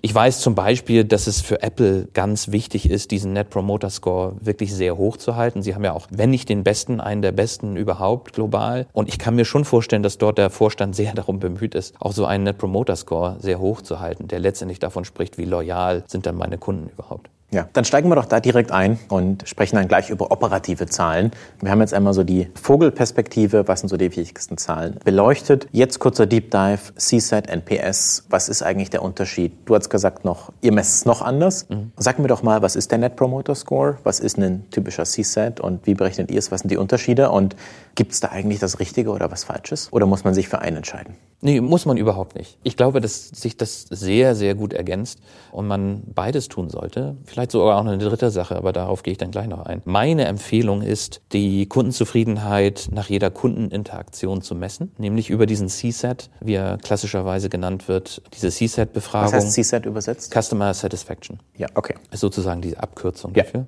ich 0.04 0.16
weiß 0.16 0.40
zum 0.40 0.56
Beispiel, 0.56 1.04
dass 1.04 1.28
es 1.28 1.42
für 1.42 1.62
Apple 1.62 2.08
ganz 2.14 2.52
wichtig 2.52 2.90
ist, 2.90 3.12
diesen 3.12 3.34
Net 3.34 3.52
Promoter 3.52 3.92
Score 3.92 4.36
wirklich 4.42 4.74
sehr 4.74 4.98
hoch 4.98 5.18
zu 5.18 5.36
halten. 5.36 5.62
Sie 5.62 5.76
haben 5.76 5.84
ja 5.84 5.94
auch, 5.94 6.08
wenn 6.10 6.32
nicht 6.32 6.50
den 6.50 6.64
besten, 6.64 7.00
einen 7.00 7.22
der 7.22 7.32
besten 7.32 7.76
überhaupt 7.76 8.34
global. 8.34 8.88
Und 8.94 9.10
ich 9.10 9.20
kann 9.20 9.36
mir 9.36 9.46
schon 9.46 9.64
vorstellen, 9.64 10.02
dass 10.02 10.18
dort 10.18 10.40
der 10.40 10.50
Vorstand 10.50 10.96
sehr 10.96 11.14
darum 11.16 11.40
bemüht 11.40 11.76
ist, 11.76 11.94
auch 12.00 12.14
so 12.14 12.26
einen 12.26 12.46
Net 12.46 12.58
Promoter 12.58 12.96
Score 12.96 13.36
sehr 13.40 13.60
hoch 13.60 13.82
zu 13.82 14.00
halten, 14.00 14.28
der 14.28 14.40
letztendlich 14.40 14.80
davon 14.80 15.06
spricht, 15.06 15.38
wie 15.38 15.46
loyal 15.46 16.04
sind 16.08 16.26
dann 16.26 16.36
meine 16.36 16.58
Kunden 16.58 16.90
überhaupt. 16.90 17.30
Ja, 17.54 17.68
dann 17.74 17.84
steigen 17.84 18.08
wir 18.08 18.16
doch 18.16 18.26
da 18.26 18.40
direkt 18.40 18.72
ein 18.72 18.98
und 19.10 19.46
sprechen 19.46 19.76
dann 19.76 19.90
gleich 19.90 20.10
über 20.10 20.32
operative 20.32 20.86
Zahlen. 20.88 21.32
Wir 21.60 21.70
haben 21.70 21.82
jetzt 21.82 21.94
einmal 21.94 22.14
so 22.14 22.24
die 22.24 22.48
Vogelperspektive, 22.56 23.68
was 23.68 23.82
sind 23.82 23.90
so 23.90 23.98
die 23.98 24.06
wichtigsten 24.06 24.58
Zahlen 24.58 24.98
beleuchtet. 25.04 25.68
Jetzt 25.74 26.00
kurzer 26.00 26.26
Deep 26.26 26.50
Dive, 26.50 26.80
CSAT, 26.96 27.50
NPS, 27.50 28.24
was 28.30 28.48
ist 28.48 28.64
eigentlich 28.64 28.90
der 28.90 29.02
Unterschied? 29.02 29.52
Du 29.66 29.76
hast 29.76 29.90
gesagt 29.90 30.24
noch, 30.24 30.54
ihr 30.62 30.72
messt 30.72 30.96
es 30.96 31.06
noch 31.06 31.22
anders. 31.22 31.68
Mhm. 31.68 31.92
Sag 31.98 32.20
mir 32.20 32.30
doch 32.30 32.42
mal, 32.42 32.62
was 32.62 32.78
ist 32.78 32.90
der 32.90 33.00
Net 33.00 33.18
Promoter 33.18 33.54
Score? 33.54 33.98
Was 34.06 34.22
ist 34.22 34.38
ein 34.38 34.70
typischer 34.72 35.04
CSAT 35.04 35.60
und 35.60 35.86
wie 35.86 35.94
berechnet 35.94 36.32
ihr 36.32 36.40
es? 36.40 36.54
Was 36.54 36.62
sind 36.62 36.70
die 36.72 36.78
Unterschiede? 36.78 37.32
Und 37.32 37.58
gibt 37.96 38.14
es 38.14 38.22
da 38.22 38.30
eigentlich 38.30 38.60
das 38.60 38.80
Richtige 38.80 39.10
oder 39.10 39.30
was 39.30 39.44
Falsches? 39.44 39.92
Oder 39.92 40.06
muss 40.06 40.24
man 40.24 40.34
sich 40.34 40.48
für 40.48 40.60
einen 40.60 40.78
entscheiden? 40.78 41.18
Nee, 41.44 41.60
muss 41.60 41.88
man 41.88 41.98
überhaupt 41.98 42.36
nicht. 42.36 42.60
Ich 42.62 42.78
glaube, 42.78 43.02
dass 43.02 43.30
sich 43.30 43.58
das 43.58 43.88
sehr, 43.90 44.36
sehr 44.36 44.54
gut 44.54 44.74
ergänzt 44.74 45.20
und 45.52 45.68
man 45.68 46.04
beides 46.14 46.50
tun 46.50 46.70
sollte. 46.70 47.18
Vielleicht 47.26 47.41
sogar 47.50 47.78
auch 47.78 47.86
eine 47.86 47.98
dritte 47.98 48.30
Sache, 48.30 48.56
aber 48.56 48.74
darauf 48.74 49.02
gehe 49.02 49.14
ich 49.14 49.18
dann 49.18 49.32
gleich 49.32 49.48
noch 49.48 49.66
ein. 49.66 49.82
Meine 49.86 50.26
Empfehlung 50.26 50.82
ist, 50.82 51.22
die 51.32 51.66
Kundenzufriedenheit 51.66 52.90
nach 52.92 53.10
jeder 53.10 53.32
Kundeninteraktion 53.32 54.42
zu 54.42 54.54
messen, 54.54 54.92
nämlich 54.98 55.30
über 55.30 55.46
diesen 55.46 55.70
CSAT, 55.70 56.30
wie 56.42 56.56
er 56.56 56.78
klassischerweise 56.78 57.50
genannt 57.50 57.88
wird, 57.88 58.22
diese 58.34 58.50
CSAT-Befragung. 58.50 59.34
Was 59.34 59.46
heißt 59.46 59.54
CSAT 59.54 59.86
übersetzt? 59.86 60.32
Customer 60.32 60.74
Satisfaction. 60.74 61.40
Ja, 61.58 61.68
okay. 61.74 61.96
Ist 62.12 62.20
sozusagen 62.20 62.62
die 62.62 62.78
Abkürzung 62.78 63.34
ja. 63.34 63.44
dafür. 63.44 63.66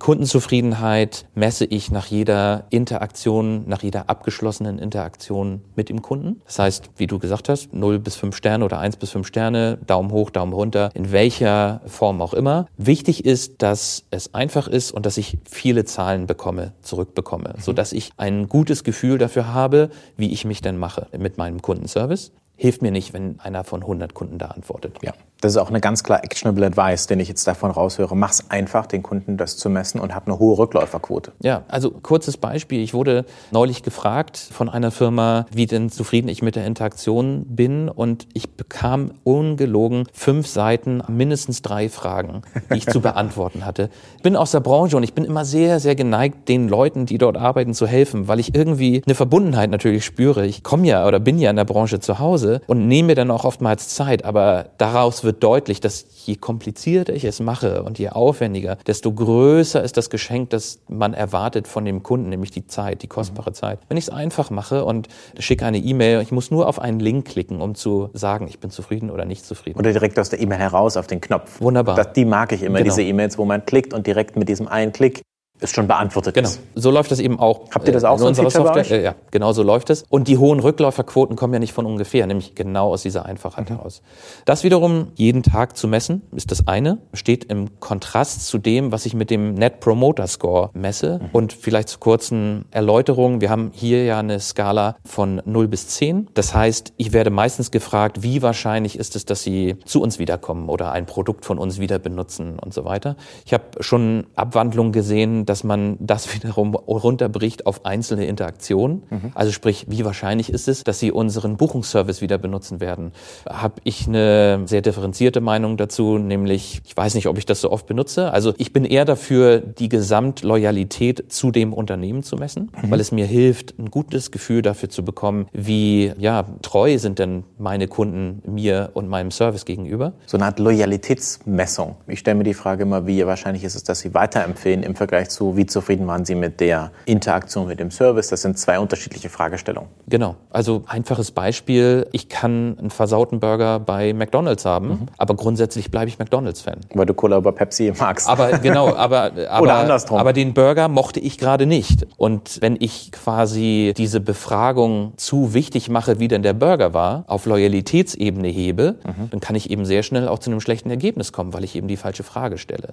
Kundenzufriedenheit 0.00 1.26
messe 1.34 1.66
ich 1.66 1.90
nach 1.90 2.06
jeder 2.06 2.64
Interaktion, 2.70 3.68
nach 3.68 3.82
jeder 3.82 4.08
abgeschlossenen 4.08 4.78
Interaktion 4.78 5.60
mit 5.76 5.90
dem 5.90 6.02
Kunden. 6.02 6.40
Das 6.46 6.58
heißt, 6.58 6.90
wie 6.96 7.06
du 7.06 7.18
gesagt 7.18 7.48
hast, 7.48 7.72
0 7.72 7.98
bis 8.00 8.16
5 8.16 8.34
Sterne 8.34 8.64
oder 8.64 8.80
1 8.80 8.96
bis 8.96 9.10
5 9.10 9.26
Sterne, 9.26 9.78
Daumen 9.86 10.10
hoch, 10.10 10.30
Daumen 10.30 10.54
runter, 10.54 10.90
in 10.94 11.12
welcher 11.12 11.82
Form 11.86 12.22
auch 12.22 12.34
immer. 12.34 12.66
Wichtig 12.78 13.26
ist, 13.26 13.62
dass 13.62 14.04
es 14.10 14.34
einfach 14.34 14.66
ist 14.66 14.90
und 14.90 15.04
dass 15.04 15.18
ich 15.18 15.38
viele 15.48 15.84
Zahlen 15.84 16.26
bekomme, 16.26 16.72
zurückbekomme, 16.80 17.54
mhm. 17.56 17.60
so 17.60 17.74
dass 17.74 17.92
ich 17.92 18.10
ein 18.16 18.48
gutes 18.48 18.82
Gefühl 18.82 19.18
dafür 19.18 19.52
habe, 19.52 19.90
wie 20.16 20.32
ich 20.32 20.46
mich 20.46 20.62
denn 20.62 20.78
mache 20.78 21.08
mit 21.16 21.36
meinem 21.36 21.60
Kundenservice 21.60 22.32
hilft 22.60 22.82
mir 22.82 22.90
nicht, 22.90 23.14
wenn 23.14 23.40
einer 23.40 23.64
von 23.64 23.80
100 23.80 24.12
Kunden 24.12 24.36
da 24.36 24.48
antwortet. 24.48 24.98
Ja, 25.02 25.14
das 25.40 25.52
ist 25.52 25.58
auch 25.58 25.68
eine 25.68 25.80
ganz 25.80 26.04
klar 26.04 26.22
actionable 26.22 26.66
Advice, 26.66 27.06
den 27.06 27.20
ich 27.20 27.28
jetzt 27.28 27.46
davon 27.46 27.70
raushöre. 27.70 28.16
Mach's 28.16 28.44
einfach, 28.48 28.86
den 28.86 29.02
Kunden 29.02 29.36
das 29.36 29.56
zu 29.56 29.70
messen 29.70 30.00
und 30.00 30.14
hab 30.14 30.26
eine 30.26 30.38
hohe 30.38 30.58
Rückläuferquote. 30.58 31.32
Ja, 31.42 31.62
also 31.68 31.90
kurzes 31.90 32.36
Beispiel. 32.36 32.80
Ich 32.80 32.94
wurde 32.94 33.24
neulich 33.50 33.82
gefragt 33.82 34.38
von 34.38 34.68
einer 34.68 34.90
Firma, 34.90 35.46
wie 35.52 35.66
denn 35.66 35.90
zufrieden 35.90 36.28
ich 36.28 36.42
mit 36.42 36.56
der 36.56 36.66
Interaktion 36.66 37.44
bin 37.48 37.88
und 37.88 38.26
ich 38.34 38.50
bekam 38.50 39.12
ungelogen 39.24 40.04
fünf 40.12 40.46
Seiten, 40.46 41.02
mindestens 41.08 41.62
drei 41.62 41.88
Fragen, 41.88 42.42
die 42.72 42.78
ich 42.78 42.86
zu 42.86 43.00
beantworten 43.00 43.64
hatte. 43.64 43.90
Ich 44.16 44.22
bin 44.22 44.36
aus 44.36 44.50
der 44.50 44.60
Branche 44.60 44.96
und 44.96 45.02
ich 45.02 45.14
bin 45.14 45.24
immer 45.24 45.44
sehr, 45.44 45.80
sehr 45.80 45.94
geneigt, 45.94 46.48
den 46.48 46.68
Leuten, 46.68 47.06
die 47.06 47.18
dort 47.18 47.36
arbeiten, 47.36 47.74
zu 47.74 47.86
helfen, 47.86 48.28
weil 48.28 48.40
ich 48.40 48.54
irgendwie 48.54 49.02
eine 49.06 49.14
Verbundenheit 49.14 49.70
natürlich 49.70 50.04
spüre. 50.04 50.46
Ich 50.46 50.62
komme 50.62 50.86
ja 50.86 51.06
oder 51.06 51.18
bin 51.18 51.38
ja 51.38 51.50
in 51.50 51.56
der 51.56 51.64
Branche 51.64 52.00
zu 52.00 52.18
Hause 52.18 52.60
und 52.66 52.86
nehme 52.86 53.08
mir 53.08 53.14
dann 53.14 53.30
auch 53.30 53.44
oftmals 53.44 53.88
Zeit. 53.88 54.24
Aber 54.24 54.66
daraus 54.78 55.24
wird 55.30 55.44
deutlich, 55.44 55.80
dass 55.80 56.04
je 56.26 56.34
komplizierter 56.34 57.14
ich 57.14 57.24
es 57.24 57.38
mache 57.38 57.84
und 57.84 58.00
je 58.00 58.08
aufwendiger, 58.08 58.76
desto 58.84 59.12
größer 59.12 59.80
ist 59.82 59.96
das 59.96 60.10
Geschenk, 60.10 60.50
das 60.50 60.80
man 60.88 61.14
erwartet 61.14 61.68
von 61.68 61.84
dem 61.84 62.02
Kunden, 62.02 62.30
nämlich 62.30 62.50
die 62.50 62.66
Zeit, 62.66 63.02
die 63.02 63.06
kostbare 63.06 63.50
mhm. 63.50 63.54
Zeit. 63.54 63.78
Wenn 63.88 63.96
ich 63.96 64.04
es 64.04 64.10
einfach 64.10 64.50
mache 64.50 64.84
und 64.84 65.06
schicke 65.38 65.64
eine 65.64 65.78
E-Mail, 65.78 66.20
ich 66.20 66.32
muss 66.32 66.50
nur 66.50 66.66
auf 66.66 66.80
einen 66.80 66.98
Link 66.98 67.28
klicken, 67.28 67.60
um 67.60 67.76
zu 67.76 68.10
sagen, 68.12 68.48
ich 68.48 68.58
bin 68.58 68.70
zufrieden 68.70 69.08
oder 69.08 69.24
nicht 69.24 69.46
zufrieden. 69.46 69.78
Oder 69.78 69.92
direkt 69.92 70.18
aus 70.18 70.30
der 70.30 70.40
E-Mail 70.40 70.58
heraus 70.58 70.96
auf 70.96 71.06
den 71.06 71.20
Knopf. 71.20 71.60
Wunderbar. 71.60 71.94
Das, 71.94 72.12
die 72.12 72.24
mag 72.24 72.50
ich 72.50 72.64
immer, 72.64 72.78
genau. 72.78 72.90
diese 72.90 73.02
E-Mails, 73.02 73.38
wo 73.38 73.44
man 73.44 73.64
klickt 73.64 73.94
und 73.94 74.08
direkt 74.08 74.34
mit 74.34 74.48
diesem 74.48 74.66
einen 74.66 74.90
Klick 74.90 75.22
ist 75.60 75.74
schon 75.74 75.86
beantwortet 75.86 76.34
genau. 76.34 76.48
ist. 76.48 76.60
So 76.74 76.90
läuft 76.90 77.10
das 77.10 77.20
eben 77.20 77.38
auch. 77.38 77.70
Habt 77.70 77.86
ihr 77.86 77.92
das 77.92 78.04
auch 78.04 78.12
äh, 78.12 78.14
in 78.14 78.34
so 78.34 78.42
unserer 78.42 78.50
Software? 78.50 78.90
Äh, 78.90 79.04
ja, 79.04 79.14
genau 79.30 79.52
so 79.52 79.62
läuft 79.62 79.90
es. 79.90 80.04
Und 80.08 80.28
die 80.28 80.38
hohen 80.38 80.60
Rückläuferquoten 80.60 81.36
kommen 81.36 81.52
ja 81.52 81.60
nicht 81.60 81.72
von 81.72 81.86
ungefähr, 81.86 82.26
nämlich 82.26 82.54
genau 82.54 82.92
aus 82.92 83.02
dieser 83.02 83.26
Einfachheit 83.26 83.70
mhm. 83.70 83.76
heraus. 83.76 84.02
Das 84.44 84.64
wiederum 84.64 85.08
jeden 85.14 85.42
Tag 85.42 85.76
zu 85.76 85.88
messen, 85.88 86.22
ist 86.34 86.50
das 86.50 86.66
eine, 86.66 86.98
steht 87.12 87.44
im 87.44 87.80
Kontrast 87.80 88.46
zu 88.46 88.58
dem, 88.58 88.92
was 88.92 89.06
ich 89.06 89.14
mit 89.14 89.30
dem 89.30 89.54
Net 89.54 89.80
Promoter 89.80 90.26
Score 90.26 90.70
messe. 90.72 91.20
Mhm. 91.20 91.28
Und 91.32 91.52
vielleicht 91.52 91.88
zur 91.88 92.00
kurzen 92.00 92.64
Erläuterung. 92.70 93.40
Wir 93.40 93.50
haben 93.50 93.70
hier 93.74 94.04
ja 94.04 94.18
eine 94.18 94.40
Skala 94.40 94.96
von 95.04 95.42
0 95.44 95.68
bis 95.68 95.88
10. 95.88 96.28
Das 96.34 96.54
heißt, 96.54 96.94
ich 96.96 97.12
werde 97.12 97.30
meistens 97.30 97.70
gefragt, 97.70 98.22
wie 98.22 98.42
wahrscheinlich 98.42 98.98
ist 98.98 99.16
es, 99.16 99.24
dass 99.24 99.42
Sie 99.42 99.76
zu 99.84 100.02
uns 100.02 100.18
wiederkommen 100.18 100.68
oder 100.68 100.92
ein 100.92 101.06
Produkt 101.06 101.44
von 101.44 101.58
uns 101.58 101.78
wieder 101.78 101.98
benutzen 101.98 102.58
und 102.58 102.72
so 102.72 102.84
weiter. 102.84 103.16
Ich 103.44 103.52
habe 103.52 103.64
schon 103.80 104.26
Abwandlungen 104.34 104.92
gesehen, 104.92 105.44
dass 105.50 105.64
man 105.64 105.96
das 105.98 106.32
wiederum 106.34 106.76
runterbricht 106.76 107.66
auf 107.66 107.84
einzelne 107.84 108.26
Interaktionen. 108.26 109.02
Mhm. 109.10 109.32
Also 109.34 109.50
sprich, 109.50 109.86
wie 109.88 110.04
wahrscheinlich 110.04 110.50
ist 110.50 110.68
es, 110.68 110.84
dass 110.84 111.00
Sie 111.00 111.10
unseren 111.10 111.56
Buchungsservice 111.56 112.20
wieder 112.22 112.38
benutzen 112.38 112.80
werden? 112.80 113.10
Habe 113.48 113.80
ich 113.82 114.06
eine 114.06 114.62
sehr 114.66 114.80
differenzierte 114.80 115.40
Meinung 115.40 115.76
dazu, 115.76 116.18
nämlich, 116.18 116.82
ich 116.86 116.96
weiß 116.96 117.14
nicht, 117.14 117.26
ob 117.26 117.36
ich 117.36 117.46
das 117.46 117.60
so 117.60 117.72
oft 117.72 117.86
benutze. 117.86 118.32
Also 118.32 118.54
ich 118.58 118.72
bin 118.72 118.84
eher 118.84 119.04
dafür, 119.04 119.58
die 119.58 119.88
Gesamtloyalität 119.88 121.32
zu 121.32 121.50
dem 121.50 121.72
Unternehmen 121.72 122.22
zu 122.22 122.36
messen, 122.36 122.70
mhm. 122.80 122.90
weil 122.92 123.00
es 123.00 123.10
mir 123.10 123.26
hilft, 123.26 123.76
ein 123.78 123.90
gutes 123.90 124.30
Gefühl 124.30 124.62
dafür 124.62 124.88
zu 124.88 125.04
bekommen, 125.04 125.48
wie 125.52 126.12
ja, 126.18 126.44
treu 126.62 126.96
sind 126.98 127.18
denn 127.18 127.42
meine 127.58 127.88
Kunden 127.88 128.40
mir 128.46 128.90
und 128.94 129.08
meinem 129.08 129.32
Service 129.32 129.64
gegenüber. 129.64 130.12
So 130.26 130.36
eine 130.36 130.46
Art 130.46 130.60
Loyalitätsmessung. 130.60 131.96
Ich 132.06 132.20
stelle 132.20 132.36
mir 132.36 132.44
die 132.44 132.54
Frage 132.54 132.84
immer, 132.84 133.08
wie 133.08 133.26
wahrscheinlich 133.26 133.64
ist 133.64 133.74
es, 133.74 133.82
dass 133.82 133.98
Sie 133.98 134.14
weiterempfehlen 134.14 134.84
im 134.84 134.94
Vergleich 134.94 135.28
zu 135.30 135.39
zu, 135.40 135.56
wie 135.56 135.64
zufrieden 135.64 136.06
waren 136.06 136.26
Sie 136.26 136.34
mit 136.34 136.60
der 136.60 136.90
Interaktion 137.06 137.66
mit 137.66 137.80
dem 137.80 137.90
Service? 137.90 138.28
Das 138.28 138.42
sind 138.42 138.58
zwei 138.58 138.78
unterschiedliche 138.78 139.30
Fragestellungen. 139.30 139.88
Genau. 140.06 140.36
Also 140.50 140.82
einfaches 140.86 141.30
Beispiel. 141.30 142.06
Ich 142.12 142.28
kann 142.28 142.76
einen 142.78 142.90
versauten 142.90 143.40
Burger 143.40 143.80
bei 143.80 144.12
McDonald's 144.12 144.66
haben, 144.66 144.88
mhm. 144.88 145.06
aber 145.16 145.34
grundsätzlich 145.34 145.90
bleibe 145.90 146.10
ich 146.10 146.18
McDonald's-Fan. 146.18 146.80
Weil 146.92 147.06
du 147.06 147.14
Cola 147.14 147.38
über 147.38 147.52
Pepsi 147.52 147.90
magst. 147.98 148.28
Aber 148.28 148.58
genau, 148.58 148.88
aber, 148.94 149.32
aber, 149.48 149.62
Oder 149.62 149.76
andersrum. 149.76 150.18
aber 150.18 150.34
den 150.34 150.52
Burger 150.52 150.88
mochte 150.88 151.20
ich 151.20 151.38
gerade 151.38 151.64
nicht. 151.64 152.06
Und 152.18 152.58
wenn 152.60 152.76
ich 152.78 153.10
quasi 153.10 153.94
diese 153.96 154.20
Befragung 154.20 155.14
zu 155.16 155.54
wichtig 155.54 155.88
mache, 155.88 156.20
wie 156.20 156.28
denn 156.28 156.42
der 156.42 156.52
Burger 156.52 156.92
war, 156.92 157.24
auf 157.28 157.46
Loyalitätsebene 157.46 158.48
hebe, 158.48 158.96
mhm. 159.06 159.30
dann 159.30 159.40
kann 159.40 159.56
ich 159.56 159.70
eben 159.70 159.86
sehr 159.86 160.02
schnell 160.02 160.28
auch 160.28 160.38
zu 160.38 160.50
einem 160.50 160.60
schlechten 160.60 160.90
Ergebnis 160.90 161.32
kommen, 161.32 161.54
weil 161.54 161.64
ich 161.64 161.76
eben 161.76 161.88
die 161.88 161.96
falsche 161.96 162.24
Frage 162.24 162.58
stelle. 162.58 162.92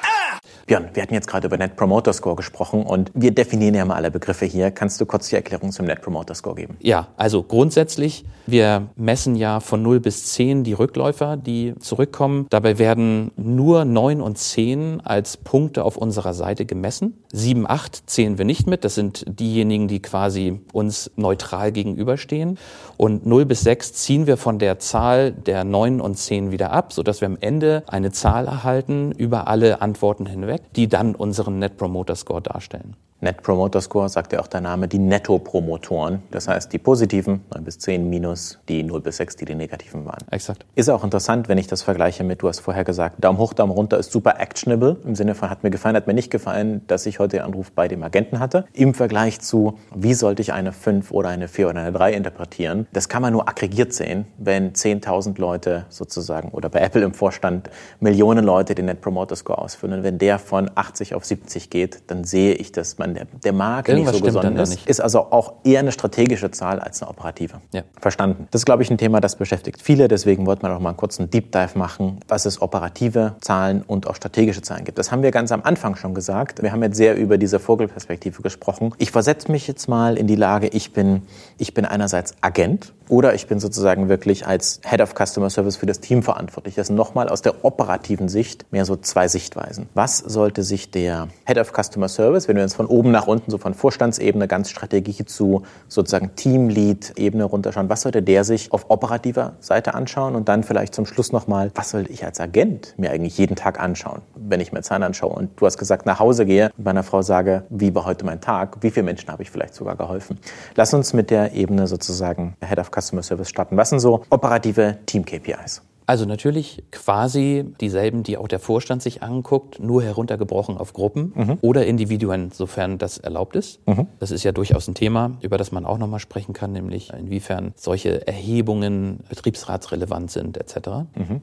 Björn, 0.67 0.89
wir 0.93 1.01
hatten 1.01 1.13
jetzt 1.13 1.27
gerade 1.27 1.47
über 1.47 1.57
Net 1.57 1.75
Promoter 1.75 2.13
Score 2.13 2.35
gesprochen 2.35 2.83
und 2.83 3.11
wir 3.13 3.31
definieren 3.31 3.73
ja 3.73 3.83
mal 3.83 3.95
alle 3.95 4.11
Begriffe 4.11 4.45
hier. 4.45 4.71
Kannst 4.71 5.01
du 5.01 5.05
kurz 5.05 5.29
die 5.29 5.35
Erklärung 5.35 5.71
zum 5.71 5.85
Net 5.85 6.01
Promoter 6.01 6.35
Score 6.35 6.55
geben? 6.55 6.77
Ja, 6.79 7.07
also 7.17 7.41
grundsätzlich, 7.43 8.25
wir 8.45 8.89
messen 8.95 9.35
ja 9.35 9.59
von 9.59 9.81
0 9.81 9.99
bis 9.99 10.33
10 10.33 10.63
die 10.63 10.73
Rückläufer, 10.73 11.35
die 11.35 11.73
zurückkommen. 11.79 12.45
Dabei 12.49 12.77
werden 12.77 13.31
nur 13.37 13.85
9 13.85 14.21
und 14.21 14.37
10 14.37 15.01
als 15.01 15.37
Punkte 15.37 15.83
auf 15.83 15.97
unserer 15.97 16.33
Seite 16.33 16.65
gemessen. 16.65 17.23
7, 17.31 17.67
8 17.67 18.09
zählen 18.09 18.37
wir 18.37 18.45
nicht 18.45 18.67
mit. 18.67 18.85
Das 18.85 18.95
sind 18.95 19.25
diejenigen, 19.27 19.87
die 19.87 20.01
quasi 20.01 20.61
uns 20.73 21.11
neutral 21.15 21.71
gegenüberstehen. 21.71 22.57
Und 22.97 23.25
0 23.25 23.45
bis 23.45 23.61
6 23.61 23.93
ziehen 23.93 24.27
wir 24.27 24.37
von 24.37 24.59
der 24.59 24.79
Zahl 24.79 25.31
der 25.31 25.63
9 25.63 26.01
und 26.01 26.17
10 26.17 26.51
wieder 26.51 26.71
ab, 26.71 26.93
sodass 26.93 27.21
wir 27.21 27.27
am 27.27 27.37
Ende 27.39 27.83
eine 27.87 28.11
Zahl 28.11 28.45
erhalten 28.45 29.11
über 29.11 29.47
alle 29.47 29.81
Antworten 29.81 30.25
hinweg 30.25 30.50
die 30.75 30.87
dann 30.87 31.15
unseren 31.15 31.59
Net 31.59 31.77
Promoter 31.77 32.15
Score 32.15 32.41
darstellen. 32.41 32.95
Net 33.23 33.43
Promoter 33.43 33.81
Score 33.81 34.09
sagt 34.09 34.33
ja 34.33 34.39
auch 34.39 34.47
der 34.47 34.61
Name, 34.61 34.87
die 34.87 34.97
Netto-Promotoren. 34.97 36.23
Das 36.31 36.47
heißt, 36.47 36.73
die 36.73 36.79
positiven 36.79 37.41
9 37.53 37.63
bis 37.63 37.77
10 37.77 38.09
minus 38.09 38.57
die 38.67 38.81
0 38.81 38.99
bis 38.99 39.17
6, 39.17 39.35
die 39.35 39.45
die 39.45 39.53
negativen 39.53 40.07
waren. 40.07 40.25
Exakt. 40.31 40.65
Ist 40.73 40.89
auch 40.89 41.03
interessant, 41.03 41.47
wenn 41.47 41.59
ich 41.59 41.67
das 41.67 41.83
vergleiche 41.83 42.23
mit, 42.23 42.41
du 42.41 42.47
hast 42.47 42.61
vorher 42.61 42.83
gesagt, 42.83 43.23
Daumen 43.23 43.37
hoch, 43.37 43.53
Daumen 43.53 43.73
runter 43.73 43.99
ist 43.99 44.11
super 44.11 44.39
actionable. 44.39 44.97
Im 45.05 45.13
Sinne 45.13 45.35
von, 45.35 45.51
hat 45.51 45.61
mir 45.61 45.69
gefallen, 45.69 45.95
hat 45.95 46.07
mir 46.07 46.15
nicht 46.15 46.31
gefallen, 46.31 46.81
dass 46.87 47.05
ich 47.05 47.19
heute 47.19 47.37
den 47.37 47.45
Anruf 47.45 47.71
bei 47.71 47.87
dem 47.87 48.01
Agenten 48.01 48.39
hatte. 48.39 48.65
Im 48.73 48.95
Vergleich 48.95 49.39
zu, 49.39 49.77
wie 49.93 50.15
sollte 50.15 50.41
ich 50.41 50.51
eine 50.51 50.71
5 50.71 51.11
oder 51.11 51.29
eine 51.29 51.47
4 51.47 51.69
oder 51.69 51.81
eine 51.81 51.91
3 51.91 52.13
interpretieren. 52.13 52.87
Das 52.91 53.07
kann 53.07 53.21
man 53.21 53.33
nur 53.33 53.47
aggregiert 53.47 53.93
sehen, 53.93 54.25
wenn 54.39 54.73
10.000 54.73 55.39
Leute 55.39 55.85
sozusagen 55.89 56.49
oder 56.49 56.69
bei 56.69 56.79
Apple 56.79 57.03
im 57.03 57.13
Vorstand 57.13 57.69
Millionen 57.99 58.43
Leute 58.43 58.73
den 58.73 58.85
Net 58.85 58.99
Promoter 58.99 59.35
Score 59.35 59.59
ausfüllen. 59.59 59.99
Und 59.99 60.03
wenn 60.03 60.17
der 60.17 60.39
von 60.39 60.71
80 60.73 61.13
auf 61.13 61.23
70 61.23 61.69
geht, 61.69 62.01
dann 62.07 62.23
sehe 62.23 62.55
ich, 62.55 62.71
dass 62.71 62.97
man 62.97 63.10
der, 63.13 63.25
der 63.43 63.53
Markt 63.53 63.89
Irgendwas 63.89 64.13
nicht 64.13 64.25
so 64.25 64.25
besonders 64.25 64.69
da 64.69 64.75
nicht. 64.75 64.87
ist 64.87 65.01
also 65.01 65.19
auch 65.31 65.53
eher 65.63 65.79
eine 65.79 65.91
strategische 65.91 66.51
Zahl 66.51 66.79
als 66.79 67.01
eine 67.01 67.09
operative. 67.09 67.61
Ja. 67.73 67.83
Verstanden. 67.99 68.47
Das 68.51 68.61
ist, 68.61 68.65
glaube 68.65 68.83
ich, 68.83 68.91
ein 68.91 68.97
Thema, 68.97 69.21
das 69.21 69.35
beschäftigt 69.35 69.81
viele. 69.81 70.07
Deswegen 70.07 70.45
wollten 70.45 70.63
wir 70.63 70.69
noch 70.69 70.79
mal 70.79 70.89
einen 70.89 70.97
kurzen 70.97 71.29
Deep 71.29 71.51
Dive 71.51 71.77
machen, 71.77 72.19
was 72.27 72.45
es 72.45 72.61
operative 72.61 73.35
Zahlen 73.41 73.83
und 73.85 74.07
auch 74.07 74.15
strategische 74.15 74.61
Zahlen 74.61 74.83
gibt. 74.83 74.97
Das 74.97 75.11
haben 75.11 75.23
wir 75.23 75.31
ganz 75.31 75.51
am 75.51 75.61
Anfang 75.63 75.95
schon 75.95 76.13
gesagt. 76.13 76.61
Wir 76.61 76.71
haben 76.71 76.83
jetzt 76.83 76.97
sehr 76.97 77.15
über 77.15 77.37
diese 77.37 77.59
Vogelperspektive 77.59 78.41
gesprochen. 78.41 78.93
Ich 78.97 79.11
versetze 79.11 79.51
mich 79.51 79.67
jetzt 79.67 79.87
mal 79.87 80.17
in 80.17 80.27
die 80.27 80.35
Lage, 80.35 80.67
ich 80.67 80.93
bin, 80.93 81.23
ich 81.57 81.73
bin 81.73 81.85
einerseits 81.85 82.35
Agent 82.41 82.93
oder 83.11 83.33
ich 83.35 83.45
bin 83.45 83.59
sozusagen 83.59 84.07
wirklich 84.07 84.47
als 84.47 84.79
Head 84.85 85.01
of 85.01 85.13
Customer 85.13 85.49
Service 85.49 85.75
für 85.75 85.85
das 85.85 85.99
Team 85.99 86.23
verantwortlich. 86.23 86.75
Das 86.75 86.87
sind 86.87 86.95
nochmal 86.95 87.27
aus 87.27 87.41
der 87.41 87.65
operativen 87.65 88.29
Sicht 88.29 88.65
mehr 88.71 88.85
so 88.85 88.95
zwei 88.95 89.27
Sichtweisen. 89.27 89.89
Was 89.93 90.19
sollte 90.19 90.63
sich 90.63 90.91
der 90.91 91.27
Head 91.45 91.57
of 91.57 91.73
Customer 91.73 92.07
Service, 92.07 92.47
wenn 92.47 92.55
wir 92.55 92.63
uns 92.63 92.73
von 92.73 92.85
oben 92.85 93.11
nach 93.11 93.27
unten, 93.27 93.51
so 93.51 93.57
von 93.57 93.73
Vorstandsebene 93.73 94.47
ganz 94.47 94.69
Strategie 94.69 95.25
zu 95.25 95.63
sozusagen 95.89 96.37
Teamlead-Ebene 96.37 97.43
runterschauen, 97.43 97.89
was 97.89 98.03
sollte 98.03 98.23
der 98.23 98.45
sich 98.45 98.71
auf 98.71 98.85
operativer 98.89 99.53
Seite 99.59 99.93
anschauen 99.93 100.35
und 100.35 100.47
dann 100.47 100.63
vielleicht 100.63 100.95
zum 100.95 101.05
Schluss 101.05 101.33
nochmal, 101.33 101.69
was 101.75 101.89
sollte 101.89 102.13
ich 102.13 102.23
als 102.23 102.39
Agent 102.39 102.93
mir 102.95 103.11
eigentlich 103.11 103.37
jeden 103.37 103.57
Tag 103.57 103.81
anschauen, 103.81 104.21
wenn 104.35 104.61
ich 104.61 104.71
mir 104.71 104.83
Zahlen 104.83 105.03
anschaue 105.03 105.33
und 105.33 105.49
du 105.59 105.65
hast 105.65 105.77
gesagt, 105.77 106.05
nach 106.05 106.19
Hause 106.19 106.45
gehe 106.45 106.71
und 106.77 106.85
meiner 106.85 107.03
Frau 107.03 107.21
sage, 107.21 107.65
wie 107.69 107.93
war 107.93 108.05
heute 108.05 108.25
mein 108.25 108.39
Tag, 108.39 108.77
wie 108.79 108.89
vielen 108.89 109.07
Menschen 109.07 109.29
habe 109.29 109.43
ich 109.43 109.51
vielleicht 109.51 109.75
sogar 109.75 109.97
geholfen. 109.97 110.39
Lass 110.75 110.93
uns 110.93 111.11
mit 111.11 111.29
der 111.29 111.51
Ebene 111.51 111.87
sozusagen 111.87 112.55
Head 112.65 112.79
of 112.79 112.89
Customer 112.89 113.00
Service 113.01 113.49
starten. 113.49 113.77
Was 113.77 113.89
sind 113.89 113.99
so 113.99 114.23
operative 114.29 114.99
Team-KPIs? 115.05 115.81
Also 116.11 116.25
natürlich 116.25 116.83
quasi 116.91 117.63
dieselben, 117.79 118.23
die 118.23 118.35
auch 118.35 118.49
der 118.49 118.59
Vorstand 118.59 119.01
sich 119.01 119.23
anguckt, 119.23 119.79
nur 119.79 120.03
heruntergebrochen 120.03 120.77
auf 120.77 120.91
Gruppen 120.91 121.31
oder 121.61 121.85
Individuen, 121.85 122.51
sofern 122.51 122.97
das 122.97 123.17
erlaubt 123.17 123.55
ist. 123.55 123.79
Das 124.19 124.29
ist 124.29 124.43
ja 124.43 124.51
durchaus 124.51 124.89
ein 124.89 124.93
Thema, 124.93 125.37
über 125.39 125.57
das 125.57 125.71
man 125.71 125.85
auch 125.85 125.97
nochmal 125.97 126.19
sprechen 126.19 126.51
kann, 126.51 126.73
nämlich 126.73 127.13
inwiefern 127.17 127.71
solche 127.77 128.27
Erhebungen 128.27 129.21
betriebsratsrelevant 129.29 130.29
sind 130.31 130.57
etc. 130.57 130.89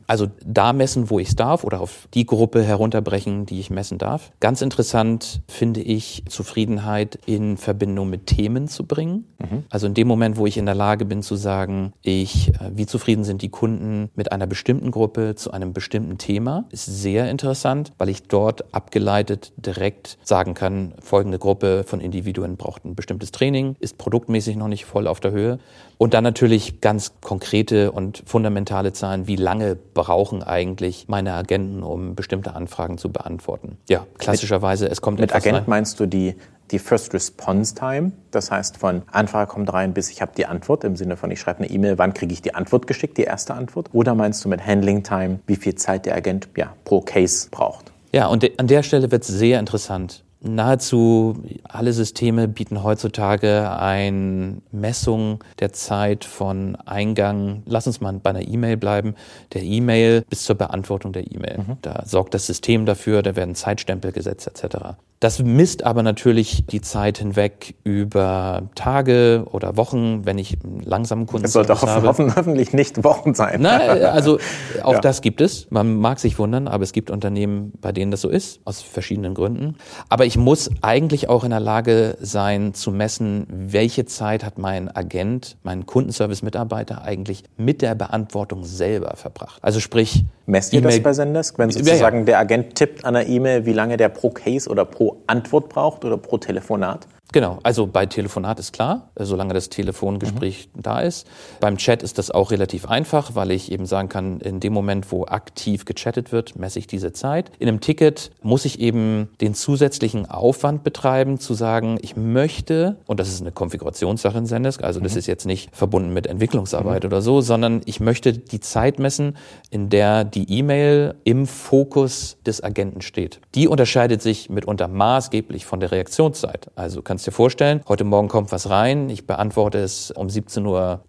Also 0.06 0.26
da 0.44 0.74
messen, 0.74 1.08
wo 1.08 1.18
ich 1.18 1.28
es 1.28 1.36
darf 1.36 1.64
oder 1.64 1.80
auf 1.80 2.06
die 2.12 2.26
Gruppe 2.26 2.62
herunterbrechen, 2.62 3.46
die 3.46 3.60
ich 3.60 3.70
messen 3.70 3.96
darf. 3.96 4.32
Ganz 4.38 4.60
interessant 4.60 5.40
finde 5.48 5.80
ich 5.80 6.24
Zufriedenheit 6.28 7.18
in 7.24 7.56
Verbindung 7.56 8.10
mit 8.10 8.26
Themen 8.26 8.68
zu 8.68 8.84
bringen. 8.84 9.24
Also 9.70 9.86
in 9.86 9.94
dem 9.94 10.06
Moment, 10.06 10.36
wo 10.36 10.44
ich 10.44 10.58
in 10.58 10.66
der 10.66 10.74
Lage 10.74 11.06
bin 11.06 11.22
zu 11.22 11.36
sagen, 11.36 11.94
ich, 12.02 12.50
äh, 12.50 12.72
wie 12.74 12.84
zufrieden 12.84 13.24
sind 13.24 13.40
die 13.40 13.48
Kunden 13.48 14.10
mit 14.14 14.30
einer 14.30 14.46
bestimmten 14.46 14.57
Gruppe 14.90 15.34
zu 15.34 15.50
einem 15.50 15.72
bestimmten 15.72 16.18
Thema, 16.18 16.64
ist 16.70 16.86
sehr 16.86 17.30
interessant, 17.30 17.92
weil 17.98 18.08
ich 18.08 18.24
dort 18.24 18.74
abgeleitet 18.74 19.52
direkt 19.56 20.18
sagen 20.22 20.54
kann, 20.54 20.94
folgende 21.00 21.38
Gruppe 21.38 21.84
von 21.84 22.00
Individuen 22.00 22.56
braucht 22.56 22.84
ein 22.84 22.94
bestimmtes 22.94 23.32
Training, 23.32 23.76
ist 23.80 23.98
produktmäßig 23.98 24.56
noch 24.56 24.68
nicht 24.68 24.84
voll 24.84 25.06
auf 25.06 25.20
der 25.20 25.30
Höhe. 25.30 25.58
Und 25.98 26.14
dann 26.14 26.22
natürlich 26.22 26.80
ganz 26.80 27.12
konkrete 27.20 27.90
und 27.90 28.22
fundamentale 28.24 28.92
Zahlen, 28.92 29.26
wie 29.26 29.36
lange 29.36 29.76
brauchen 29.94 30.42
eigentlich 30.44 31.06
meine 31.08 31.32
Agenten, 31.34 31.82
um 31.82 32.14
bestimmte 32.14 32.54
Anfragen 32.54 32.98
zu 32.98 33.10
beantworten. 33.10 33.78
Ja, 33.88 34.06
klassischerweise, 34.18 34.88
es 34.88 35.00
kommt 35.00 35.18
Mit 35.18 35.34
Agent 35.34 35.56
rein. 35.56 35.64
meinst 35.66 35.98
du 35.98 36.06
die, 36.06 36.36
die 36.70 36.78
First 36.78 37.14
Response 37.14 37.74
Time? 37.74 38.12
Das 38.30 38.50
heißt, 38.50 38.76
von 38.76 39.02
Anfrage 39.10 39.50
kommt 39.50 39.72
rein, 39.72 39.94
bis 39.94 40.10
ich 40.10 40.22
habe 40.22 40.32
die 40.36 40.46
Antwort, 40.46 40.84
im 40.84 40.96
Sinne 40.96 41.16
von, 41.16 41.30
ich 41.30 41.40
schreibe 41.40 41.60
eine 41.60 41.70
E-Mail, 41.70 41.98
wann 41.98 42.14
kriege 42.14 42.32
ich 42.32 42.42
die 42.42 42.54
Antwort 42.54 42.86
geschickt, 42.86 43.18
die 43.18 43.22
erste 43.22 43.54
Antwort? 43.54 43.90
Oder 43.92 44.14
meinst 44.14 44.44
du 44.44 44.48
mit 44.48 44.64
Handling 44.64 45.02
Time, 45.02 45.40
wie 45.46 45.56
viel 45.56 45.74
Zeit 45.74 46.06
der 46.06 46.14
Agent 46.14 46.48
ja, 46.56 46.74
pro 46.84 47.00
Case 47.00 47.48
braucht? 47.50 47.92
Ja, 48.12 48.26
und 48.26 48.58
an 48.58 48.66
der 48.66 48.82
Stelle 48.82 49.10
wird 49.10 49.22
es 49.22 49.28
sehr 49.28 49.58
interessant. 49.60 50.24
Nahezu 50.40 51.42
alle 51.64 51.92
Systeme 51.92 52.46
bieten 52.48 52.82
heutzutage 52.84 53.70
eine 53.76 54.58
Messung 54.70 55.42
der 55.58 55.72
Zeit 55.72 56.24
von 56.24 56.76
Eingang, 56.86 57.62
lass 57.66 57.86
uns 57.86 58.00
mal 58.00 58.12
bei 58.22 58.30
einer 58.30 58.46
E-Mail 58.46 58.76
bleiben, 58.76 59.14
der 59.52 59.62
E-Mail 59.62 60.22
bis 60.30 60.44
zur 60.44 60.56
Beantwortung 60.56 61.12
der 61.12 61.30
E-Mail. 61.32 61.64
Da 61.82 62.02
sorgt 62.06 62.34
das 62.34 62.46
System 62.46 62.86
dafür, 62.86 63.22
da 63.22 63.34
werden 63.34 63.54
Zeitstempel 63.54 64.12
gesetzt 64.12 64.46
etc. 64.46 64.76
Das 65.20 65.42
misst 65.42 65.82
aber 65.82 66.04
natürlich 66.04 66.64
die 66.66 66.80
Zeit 66.80 67.18
hinweg 67.18 67.74
über 67.82 68.68
Tage 68.76 69.44
oder 69.50 69.76
Wochen, 69.76 70.24
wenn 70.24 70.38
ich 70.38 70.56
langsamen 70.84 71.26
Kunden 71.26 71.42
Das 71.42 71.54
sollte 71.54 71.72
hoffen, 71.72 72.04
hoffen, 72.06 72.36
hoffentlich 72.36 72.72
nicht 72.72 73.02
Wochen 73.02 73.34
sein. 73.34 73.58
na, 73.60 73.78
also 73.78 74.38
auch 74.84 74.92
Ja. 74.92 75.00
das 75.00 75.20
gibt 75.20 75.40
es. 75.40 75.66
Man 75.70 75.96
mag 75.96 76.20
sich 76.20 76.38
wundern, 76.38 76.68
aber 76.68 76.84
es 76.84 76.92
gibt 76.92 77.10
Unternehmen, 77.10 77.72
bei 77.80 77.90
denen 77.90 78.12
das 78.12 78.20
so 78.20 78.28
ist, 78.28 78.60
aus 78.64 78.80
verschiedenen 78.80 79.34
Gründen. 79.34 79.74
Aber 80.08 80.24
ich 80.28 80.36
muss 80.36 80.70
eigentlich 80.82 81.30
auch 81.30 81.42
in 81.42 81.48
der 81.50 81.58
Lage 81.58 82.18
sein 82.20 82.74
zu 82.74 82.90
messen, 82.90 83.46
welche 83.48 84.04
Zeit 84.04 84.44
hat 84.44 84.58
mein 84.58 84.94
Agent, 84.94 85.56
mein 85.62 85.86
Kundenservice-Mitarbeiter 85.86 87.00
eigentlich 87.00 87.44
mit 87.56 87.80
der 87.80 87.94
Beantwortung 87.94 88.62
selber 88.64 89.16
verbracht. 89.16 89.58
Also 89.62 89.80
sprich, 89.80 90.26
Messt 90.44 90.74
ihr 90.74 90.82
das 90.82 90.96
E-Mail- 90.96 91.02
bei 91.02 91.12
Zendesk, 91.14 91.58
wenn 91.58 91.70
Ja, 91.70 91.76
ja. 91.78 91.84
sozusagen 91.84 92.26
der 92.26 92.38
Agent 92.40 92.74
tippt 92.74 93.06
an 93.06 93.14
der 93.14 93.26
E-Mail, 93.26 93.64
wie 93.64 93.72
lange 93.72 93.96
der 93.96 94.10
pro 94.10 94.28
Case 94.28 94.68
oder 94.68 94.84
pro 94.84 95.16
Antwort 95.26 95.70
braucht 95.70 96.04
oder 96.04 96.18
pro 96.18 96.36
Telefonat? 96.36 97.06
Genau, 97.30 97.58
also 97.62 97.86
bei 97.86 98.06
Telefonat 98.06 98.58
ist 98.58 98.72
klar, 98.72 99.10
äh, 99.14 99.24
solange 99.24 99.52
das 99.52 99.68
Telefongespräch 99.68 100.70
da 100.74 101.00
ist. 101.00 101.26
Beim 101.60 101.76
Chat 101.76 102.02
ist 102.02 102.16
das 102.16 102.30
auch 102.30 102.50
relativ 102.50 102.86
einfach, 102.86 103.34
weil 103.34 103.50
ich 103.50 103.70
eben 103.70 103.84
sagen 103.84 104.08
kann, 104.08 104.40
in 104.40 104.60
dem 104.60 104.72
Moment, 104.72 105.12
wo 105.12 105.26
aktiv 105.26 105.84
gechattet 105.84 106.32
wird, 106.32 106.56
messe 106.56 106.78
ich 106.78 106.86
diese 106.86 107.12
Zeit. 107.12 107.50
In 107.58 107.68
einem 107.68 107.80
Ticket 107.80 108.30
muss 108.42 108.64
ich 108.64 108.80
eben 108.80 109.28
den 109.42 109.52
zusätzlichen 109.52 110.24
Aufwand 110.24 110.84
betreiben, 110.84 111.38
zu 111.38 111.52
sagen, 111.52 111.98
ich 112.00 112.16
möchte, 112.16 112.96
und 113.06 113.20
das 113.20 113.28
ist 113.28 113.42
eine 113.42 113.52
Konfigurationssache 113.52 114.38
in 114.38 114.46
Zendesk, 114.46 114.82
also 114.82 114.98
das 114.98 115.14
ist 115.14 115.26
jetzt 115.26 115.44
nicht 115.44 115.76
verbunden 115.76 116.14
mit 116.14 116.26
Entwicklungsarbeit 116.26 117.04
oder 117.04 117.20
so, 117.20 117.42
sondern 117.42 117.82
ich 117.84 118.00
möchte 118.00 118.32
die 118.32 118.60
Zeit 118.60 118.98
messen, 118.98 119.36
in 119.70 119.90
der 119.90 120.24
die 120.24 120.50
E-Mail 120.50 121.14
im 121.24 121.46
Fokus 121.46 122.38
des 122.46 122.64
Agenten 122.64 123.02
steht. 123.02 123.40
Die 123.54 123.68
unterscheidet 123.68 124.22
sich 124.22 124.48
mitunter 124.48 124.88
maßgeblich 124.88 125.66
von 125.66 125.80
der 125.80 125.92
Reaktionszeit. 125.92 126.70
Also 126.74 127.02
kannst 127.02 127.17
kannst 127.18 127.26
dir 127.26 127.32
vorstellen, 127.32 127.80
heute 127.88 128.04
Morgen 128.04 128.28
kommt 128.28 128.52
was 128.52 128.70
rein, 128.70 129.10
ich 129.10 129.26
beantworte 129.26 129.78
es 129.78 130.12
um 130.12 130.28
17.20 130.28 130.62
Uhr. 130.68 131.00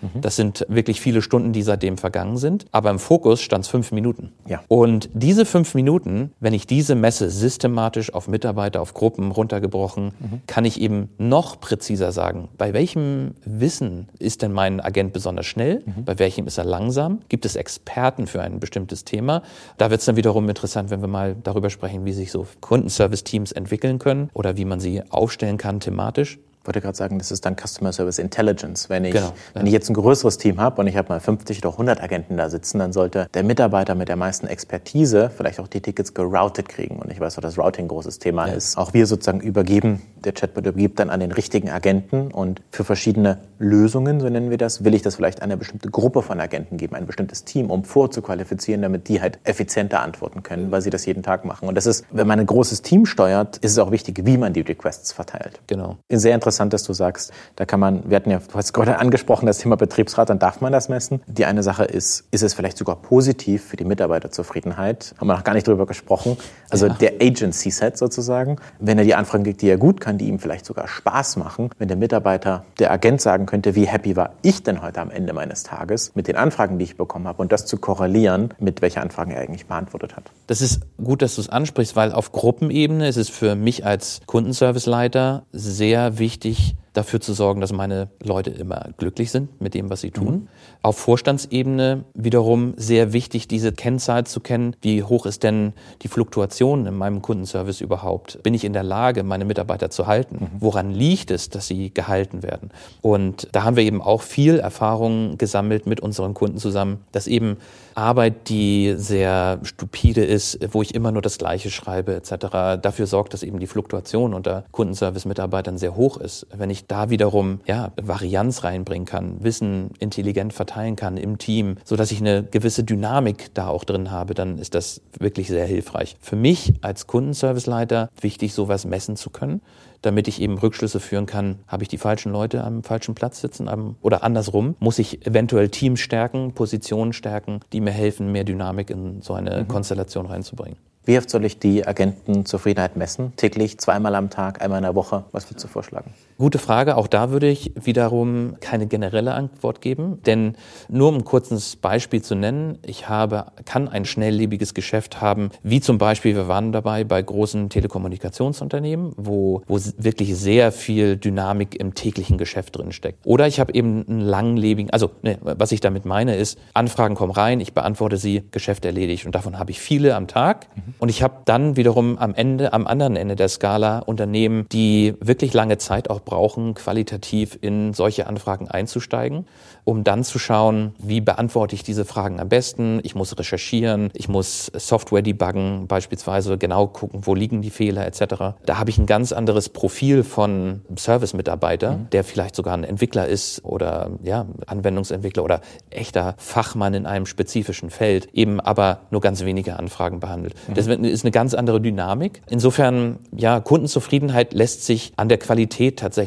Mhm. 0.00 0.20
Das 0.20 0.34
sind 0.34 0.66
wirklich 0.68 1.00
viele 1.00 1.22
Stunden, 1.22 1.52
die 1.52 1.62
seitdem 1.62 1.96
vergangen 1.96 2.38
sind. 2.38 2.66
Aber 2.72 2.90
im 2.90 2.98
Fokus 2.98 3.40
stand 3.40 3.64
es 3.64 3.70
fünf 3.70 3.92
Minuten. 3.92 4.32
Ja. 4.48 4.62
Und 4.66 5.08
diese 5.12 5.44
fünf 5.44 5.76
Minuten, 5.76 6.32
wenn 6.40 6.54
ich 6.54 6.66
diese 6.66 6.96
messe, 6.96 7.30
systematisch 7.30 8.12
auf 8.12 8.26
Mitarbeiter, 8.26 8.82
auf 8.82 8.94
Gruppen 8.94 9.30
runtergebrochen, 9.30 10.06
mhm. 10.06 10.40
kann 10.48 10.64
ich 10.64 10.80
eben 10.80 11.10
noch 11.18 11.60
präziser 11.60 12.10
sagen, 12.10 12.48
bei 12.58 12.72
welchem 12.72 13.36
Wissen 13.44 14.08
ist 14.18 14.42
denn 14.42 14.50
mein 14.50 14.80
Agent 14.80 15.12
besonders 15.12 15.46
schnell, 15.46 15.84
mhm. 15.86 16.04
bei 16.04 16.18
welchem 16.18 16.48
ist 16.48 16.58
er 16.58 16.64
langsam, 16.64 17.20
gibt 17.28 17.44
es 17.44 17.54
Experten 17.54 18.26
für 18.26 18.42
ein 18.42 18.58
bestimmtes 18.58 19.04
Thema. 19.04 19.42
Da 19.76 19.90
wird 19.90 20.00
es 20.00 20.06
dann 20.06 20.16
wiederum 20.16 20.48
interessant, 20.48 20.90
wenn 20.90 21.00
wir 21.00 21.06
mal 21.06 21.36
darüber 21.40 21.70
sprechen, 21.70 22.04
wie 22.04 22.12
sich 22.12 22.32
so 22.32 22.44
Kundenservice-Teams 22.60 23.52
entwickeln 23.52 24.00
können 24.00 24.30
oder 24.34 24.56
wie 24.56 24.64
man 24.64 24.80
sie 24.80 25.00
aufstellen 25.28 25.58
kann 25.58 25.78
thematisch 25.78 26.38
wollte 26.68 26.82
gerade 26.82 26.96
sagen, 26.96 27.18
das 27.18 27.30
ist 27.30 27.46
dann 27.46 27.56
Customer 27.56 27.92
Service 27.94 28.18
Intelligence. 28.18 28.90
Wenn 28.90 29.06
ich, 29.06 29.14
genau, 29.14 29.32
wenn 29.54 29.66
ich 29.66 29.72
jetzt 29.72 29.88
ein 29.88 29.94
größeres 29.94 30.36
Team 30.36 30.60
habe 30.60 30.82
und 30.82 30.86
ich 30.86 30.98
habe 30.98 31.08
mal 31.08 31.18
50 31.18 31.64
oder 31.64 31.70
100 31.70 32.02
Agenten 32.02 32.36
da 32.36 32.50
sitzen, 32.50 32.78
dann 32.78 32.92
sollte 32.92 33.26
der 33.32 33.42
Mitarbeiter 33.42 33.94
mit 33.94 34.08
der 34.08 34.16
meisten 34.16 34.46
Expertise 34.46 35.30
vielleicht 35.34 35.60
auch 35.60 35.66
die 35.66 35.80
Tickets 35.80 36.12
geroutet 36.12 36.68
kriegen. 36.68 36.96
Und 36.96 37.10
ich 37.10 37.20
weiß 37.20 37.38
auch, 37.38 37.42
dass 37.42 37.58
Routing 37.58 37.86
ein 37.86 37.88
großes 37.88 38.18
Thema 38.18 38.48
ja. 38.48 38.52
ist. 38.52 38.76
Auch 38.76 38.92
wir 38.92 39.06
sozusagen 39.06 39.40
übergeben, 39.40 40.02
der 40.16 40.32
Chatbot 40.32 40.66
übergibt 40.66 40.98
dann 40.98 41.08
an 41.08 41.20
den 41.20 41.32
richtigen 41.32 41.70
Agenten 41.70 42.30
und 42.30 42.60
für 42.70 42.84
verschiedene 42.84 43.38
Lösungen, 43.58 44.20
so 44.20 44.28
nennen 44.28 44.50
wir 44.50 44.58
das, 44.58 44.84
will 44.84 44.92
ich 44.92 45.00
das 45.00 45.14
vielleicht 45.14 45.40
eine 45.40 45.56
bestimmte 45.56 45.88
Gruppe 45.88 46.20
von 46.20 46.38
Agenten 46.38 46.76
geben, 46.76 46.96
ein 46.96 47.06
bestimmtes 47.06 47.44
Team, 47.44 47.70
um 47.70 47.84
vorzuqualifizieren, 47.84 48.82
damit 48.82 49.08
die 49.08 49.22
halt 49.22 49.38
effizienter 49.44 50.02
antworten 50.02 50.42
können, 50.42 50.70
weil 50.70 50.82
sie 50.82 50.90
das 50.90 51.06
jeden 51.06 51.22
Tag 51.22 51.46
machen. 51.46 51.66
Und 51.66 51.76
das 51.76 51.86
ist, 51.86 52.04
wenn 52.10 52.26
man 52.26 52.38
ein 52.38 52.46
großes 52.46 52.82
Team 52.82 53.06
steuert, 53.06 53.56
ist 53.58 53.72
es 53.72 53.78
auch 53.78 53.90
wichtig, 53.90 54.20
wie 54.26 54.36
man 54.36 54.52
die 54.52 54.60
Requests 54.60 55.12
verteilt. 55.12 55.60
Genau. 55.66 55.96
Sehr 56.10 56.34
interessant 56.34 56.57
interessant, 56.58 56.72
dass 56.72 56.82
du 56.82 56.92
sagst, 56.92 57.32
da 57.56 57.64
kann 57.64 57.80
man, 57.80 58.02
wir 58.08 58.16
hatten 58.16 58.30
ja, 58.30 58.38
du 58.38 58.54
hast 58.54 58.72
gerade 58.72 58.98
angesprochen, 58.98 59.46
das 59.46 59.58
Thema 59.58 59.76
Betriebsrat, 59.76 60.28
dann 60.28 60.38
darf 60.38 60.60
man 60.60 60.72
das 60.72 60.88
messen. 60.88 61.20
Die 61.26 61.44
eine 61.44 61.62
Sache 61.62 61.84
ist, 61.84 62.24
ist 62.30 62.42
es 62.42 62.54
vielleicht 62.54 62.76
sogar 62.76 62.96
positiv 62.96 63.64
für 63.64 63.76
die 63.76 63.84
Mitarbeiterzufriedenheit? 63.84 65.14
Haben 65.18 65.28
wir 65.28 65.34
noch 65.34 65.44
gar 65.44 65.54
nicht 65.54 65.66
drüber 65.66 65.86
gesprochen. 65.86 66.36
Also 66.70 66.86
ja. 66.86 66.94
der 66.94 67.14
Agency-Set 67.20 67.96
sozusagen. 67.96 68.56
Wenn 68.80 68.98
er 68.98 69.04
die 69.04 69.14
Anfragen 69.14 69.44
kriegt, 69.44 69.62
die 69.62 69.68
er 69.68 69.78
gut 69.78 70.00
kann, 70.00 70.18
die 70.18 70.28
ihm 70.28 70.38
vielleicht 70.38 70.66
sogar 70.66 70.88
Spaß 70.88 71.36
machen, 71.36 71.70
wenn 71.78 71.88
der 71.88 71.96
Mitarbeiter, 71.96 72.64
der 72.78 72.90
Agent 72.90 73.20
sagen 73.20 73.46
könnte, 73.46 73.74
wie 73.74 73.86
happy 73.86 74.16
war 74.16 74.30
ich 74.42 74.62
denn 74.62 74.82
heute 74.82 75.00
am 75.00 75.10
Ende 75.10 75.32
meines 75.32 75.62
Tages 75.62 76.12
mit 76.14 76.26
den 76.26 76.36
Anfragen, 76.36 76.78
die 76.78 76.84
ich 76.84 76.96
bekommen 76.96 77.28
habe 77.28 77.40
und 77.40 77.52
das 77.52 77.66
zu 77.66 77.76
korrelieren 77.78 78.54
mit 78.58 78.82
welche 78.82 79.00
Anfragen 79.00 79.30
er 79.30 79.40
eigentlich 79.40 79.66
beantwortet 79.66 80.16
hat. 80.16 80.30
Das 80.46 80.60
ist 80.60 80.80
gut, 81.02 81.22
dass 81.22 81.36
du 81.36 81.40
es 81.40 81.48
ansprichst, 81.48 81.94
weil 81.94 82.12
auf 82.12 82.32
Gruppenebene 82.32 83.06
ist 83.06 83.16
es 83.16 83.28
für 83.28 83.54
mich 83.54 83.84
als 83.84 84.20
Kundenserviceleiter 84.26 85.44
sehr 85.52 86.18
wichtig, 86.18 86.37
wichtig, 86.44 86.76
dafür 86.92 87.20
zu 87.20 87.32
sorgen, 87.32 87.60
dass 87.60 87.72
meine 87.72 88.08
Leute 88.22 88.50
immer 88.50 88.88
glücklich 88.96 89.30
sind 89.30 89.60
mit 89.60 89.74
dem, 89.74 89.90
was 89.90 90.00
sie 90.00 90.10
tun. 90.10 90.34
Mhm. 90.34 90.48
Auf 90.82 90.98
Vorstandsebene 90.98 92.04
wiederum 92.14 92.74
sehr 92.76 93.12
wichtig, 93.12 93.48
diese 93.48 93.72
Kennzahl 93.72 94.24
zu 94.24 94.40
kennen. 94.40 94.76
Wie 94.82 95.02
hoch 95.02 95.26
ist 95.26 95.42
denn 95.42 95.72
die 96.02 96.08
Fluktuation 96.08 96.86
in 96.86 96.94
meinem 96.94 97.22
Kundenservice 97.22 97.80
überhaupt? 97.80 98.42
Bin 98.42 98.54
ich 98.54 98.64
in 98.64 98.72
der 98.72 98.82
Lage, 98.82 99.22
meine 99.22 99.44
Mitarbeiter 99.44 99.90
zu 99.90 100.06
halten? 100.06 100.36
Mhm. 100.40 100.48
Woran 100.60 100.90
liegt 100.90 101.30
es, 101.30 101.48
dass 101.48 101.66
sie 101.66 101.92
gehalten 101.92 102.42
werden? 102.42 102.70
Und 103.02 103.48
da 103.52 103.64
haben 103.64 103.76
wir 103.76 103.84
eben 103.84 104.02
auch 104.02 104.22
viel 104.22 104.58
Erfahrung 104.58 105.38
gesammelt 105.38 105.86
mit 105.86 106.00
unseren 106.00 106.34
Kunden 106.34 106.58
zusammen, 106.58 107.04
dass 107.12 107.26
eben 107.26 107.56
Arbeit, 107.94 108.48
die 108.48 108.94
sehr 108.96 109.58
stupide 109.64 110.24
ist, 110.24 110.58
wo 110.72 110.82
ich 110.82 110.94
immer 110.94 111.10
nur 111.10 111.22
das 111.22 111.38
Gleiche 111.38 111.70
schreibe 111.70 112.14
etc., 112.14 112.80
dafür 112.80 113.06
sorgt, 113.06 113.34
dass 113.34 113.42
eben 113.42 113.58
die 113.58 113.66
Fluktuation 113.66 114.34
unter 114.34 114.64
Kundenservice-Mitarbeitern 114.70 115.78
sehr 115.78 115.96
hoch 115.96 116.16
ist. 116.16 116.46
Wenn 116.54 116.70
ich 116.70 116.77
da 116.86 117.10
wiederum 117.10 117.60
ja, 117.66 117.92
Varianz 118.00 118.64
reinbringen 118.64 119.06
kann, 119.06 119.42
Wissen 119.42 119.90
intelligent 119.98 120.52
verteilen 120.52 120.96
kann 120.96 121.16
im 121.16 121.38
Team, 121.38 121.76
so 121.84 121.96
dass 121.96 122.10
ich 122.10 122.20
eine 122.20 122.42
gewisse 122.42 122.84
Dynamik 122.84 123.54
da 123.54 123.68
auch 123.68 123.84
drin 123.84 124.10
habe, 124.10 124.34
dann 124.34 124.58
ist 124.58 124.74
das 124.74 125.00
wirklich 125.18 125.48
sehr 125.48 125.66
hilfreich. 125.66 126.16
Für 126.20 126.36
mich 126.36 126.74
als 126.82 127.06
Kundenserviceleiter 127.06 128.10
wichtig, 128.20 128.54
sowas 128.54 128.84
messen 128.84 129.16
zu 129.16 129.30
können, 129.30 129.60
damit 130.02 130.28
ich 130.28 130.40
eben 130.40 130.58
Rückschlüsse 130.58 131.00
führen 131.00 131.26
kann, 131.26 131.58
habe 131.66 131.82
ich 131.82 131.88
die 131.88 131.98
falschen 131.98 132.32
Leute 132.32 132.62
am 132.62 132.82
falschen 132.82 133.14
Platz 133.14 133.40
sitzen 133.40 133.68
oder 134.00 134.22
andersrum, 134.22 134.76
muss 134.78 134.98
ich 134.98 135.26
eventuell 135.26 135.68
Teams 135.70 136.00
stärken, 136.00 136.52
Positionen 136.52 137.12
stärken, 137.12 137.60
die 137.72 137.80
mir 137.80 137.90
helfen, 137.90 138.32
mehr 138.32 138.44
Dynamik 138.44 138.90
in 138.90 139.22
so 139.22 139.34
eine 139.34 139.62
mhm. 139.62 139.68
Konstellation 139.68 140.26
reinzubringen. 140.26 140.78
Wie 141.04 141.16
oft 141.16 141.30
soll 141.30 141.44
ich 141.46 141.58
die 141.58 141.86
Agentenzufriedenheit 141.86 142.96
messen? 142.96 143.32
Täglich, 143.36 143.78
zweimal 143.78 144.14
am 144.14 144.28
Tag, 144.28 144.60
einmal 144.60 144.78
in 144.78 144.84
der 144.84 144.94
Woche? 144.94 145.24
Was 145.32 145.48
würdest 145.48 145.64
du 145.64 145.68
vorschlagen? 145.68 146.12
Gute 146.38 146.60
Frage. 146.60 146.96
Auch 146.96 147.08
da 147.08 147.32
würde 147.32 147.48
ich 147.48 147.72
wiederum 147.74 148.54
keine 148.60 148.86
generelle 148.86 149.34
Antwort 149.34 149.80
geben. 149.80 150.22
Denn 150.24 150.54
nur 150.88 151.08
um 151.08 151.16
ein 151.16 151.24
kurzes 151.24 151.74
Beispiel 151.74 152.22
zu 152.22 152.36
nennen, 152.36 152.78
ich 152.86 153.08
habe, 153.08 153.46
kann 153.64 153.88
ein 153.88 154.04
schnelllebiges 154.04 154.72
Geschäft 154.72 155.20
haben, 155.20 155.50
wie 155.64 155.80
zum 155.80 155.98
Beispiel, 155.98 156.36
wir 156.36 156.46
waren 156.46 156.70
dabei 156.70 157.02
bei 157.02 157.20
großen 157.20 157.70
Telekommunikationsunternehmen, 157.70 159.14
wo, 159.16 159.62
wo 159.66 159.80
wirklich 159.96 160.36
sehr 160.36 160.70
viel 160.70 161.16
Dynamik 161.16 161.74
im 161.74 161.94
täglichen 161.94 162.38
Geschäft 162.38 162.78
drin 162.78 162.92
steckt. 162.92 163.18
Oder 163.26 163.48
ich 163.48 163.58
habe 163.58 163.74
eben 163.74 164.06
einen 164.08 164.20
langlebigen, 164.20 164.90
also 164.90 165.10
ne, 165.22 165.38
was 165.42 165.72
ich 165.72 165.80
damit 165.80 166.04
meine 166.04 166.36
ist, 166.36 166.56
Anfragen 166.72 167.16
kommen 167.16 167.32
rein, 167.32 167.58
ich 167.58 167.72
beantworte 167.72 168.16
sie, 168.16 168.44
Geschäft 168.52 168.84
erledigt. 168.84 169.26
Und 169.26 169.34
davon 169.34 169.58
habe 169.58 169.72
ich 169.72 169.80
viele 169.80 170.14
am 170.14 170.28
Tag. 170.28 170.68
Mhm. 170.76 170.94
Und 171.00 171.08
ich 171.08 171.20
habe 171.20 171.38
dann 171.46 171.76
wiederum 171.76 172.16
am 172.16 172.32
Ende, 172.32 172.72
am 172.72 172.86
anderen 172.86 173.16
Ende 173.16 173.34
der 173.34 173.48
Skala 173.48 173.98
Unternehmen, 173.98 174.66
die 174.70 175.14
wirklich 175.18 175.52
lange 175.52 175.78
Zeit 175.78 176.08
auch 176.08 176.27
brauchen, 176.28 176.74
qualitativ 176.74 177.58
in 177.62 177.94
solche 177.94 178.26
Anfragen 178.26 178.68
einzusteigen, 178.68 179.46
um 179.84 180.04
dann 180.04 180.24
zu 180.24 180.38
schauen, 180.38 180.94
wie 180.98 181.22
beantworte 181.22 181.74
ich 181.74 181.82
diese 181.82 182.04
Fragen 182.04 182.38
am 182.38 182.50
besten. 182.50 183.00
Ich 183.02 183.14
muss 183.14 183.38
recherchieren, 183.38 184.10
ich 184.12 184.28
muss 184.28 184.70
Software 184.74 185.22
debuggen, 185.22 185.86
beispielsweise 185.86 186.58
genau 186.58 186.86
gucken, 186.86 187.22
wo 187.24 187.34
liegen 187.34 187.62
die 187.62 187.70
Fehler 187.70 188.06
etc. 188.06 188.58
Da 188.66 188.78
habe 188.78 188.90
ich 188.90 188.98
ein 188.98 189.06
ganz 189.06 189.32
anderes 189.32 189.70
Profil 189.70 190.22
von 190.22 190.82
Service-Mitarbeiter, 190.94 191.92
mhm. 191.92 192.10
der 192.10 192.24
vielleicht 192.24 192.54
sogar 192.54 192.74
ein 192.74 192.84
Entwickler 192.84 193.26
ist 193.26 193.64
oder 193.64 194.10
ja, 194.22 194.44
Anwendungsentwickler 194.66 195.42
oder 195.42 195.62
echter 195.88 196.34
Fachmann 196.36 196.92
in 196.92 197.06
einem 197.06 197.24
spezifischen 197.24 197.88
Feld, 197.88 198.28
eben 198.34 198.60
aber 198.60 199.00
nur 199.10 199.22
ganz 199.22 199.42
wenige 199.46 199.78
Anfragen 199.78 200.20
behandelt. 200.20 200.54
Mhm. 200.68 200.74
Das 200.74 200.86
ist 200.86 201.24
eine 201.24 201.30
ganz 201.30 201.54
andere 201.54 201.80
Dynamik. 201.80 202.42
Insofern, 202.50 203.20
ja, 203.34 203.60
Kundenzufriedenheit 203.60 204.52
lässt 204.52 204.84
sich 204.84 205.14
an 205.16 205.30
der 205.30 205.38
Qualität 205.38 205.98
tatsächlich 205.98 206.17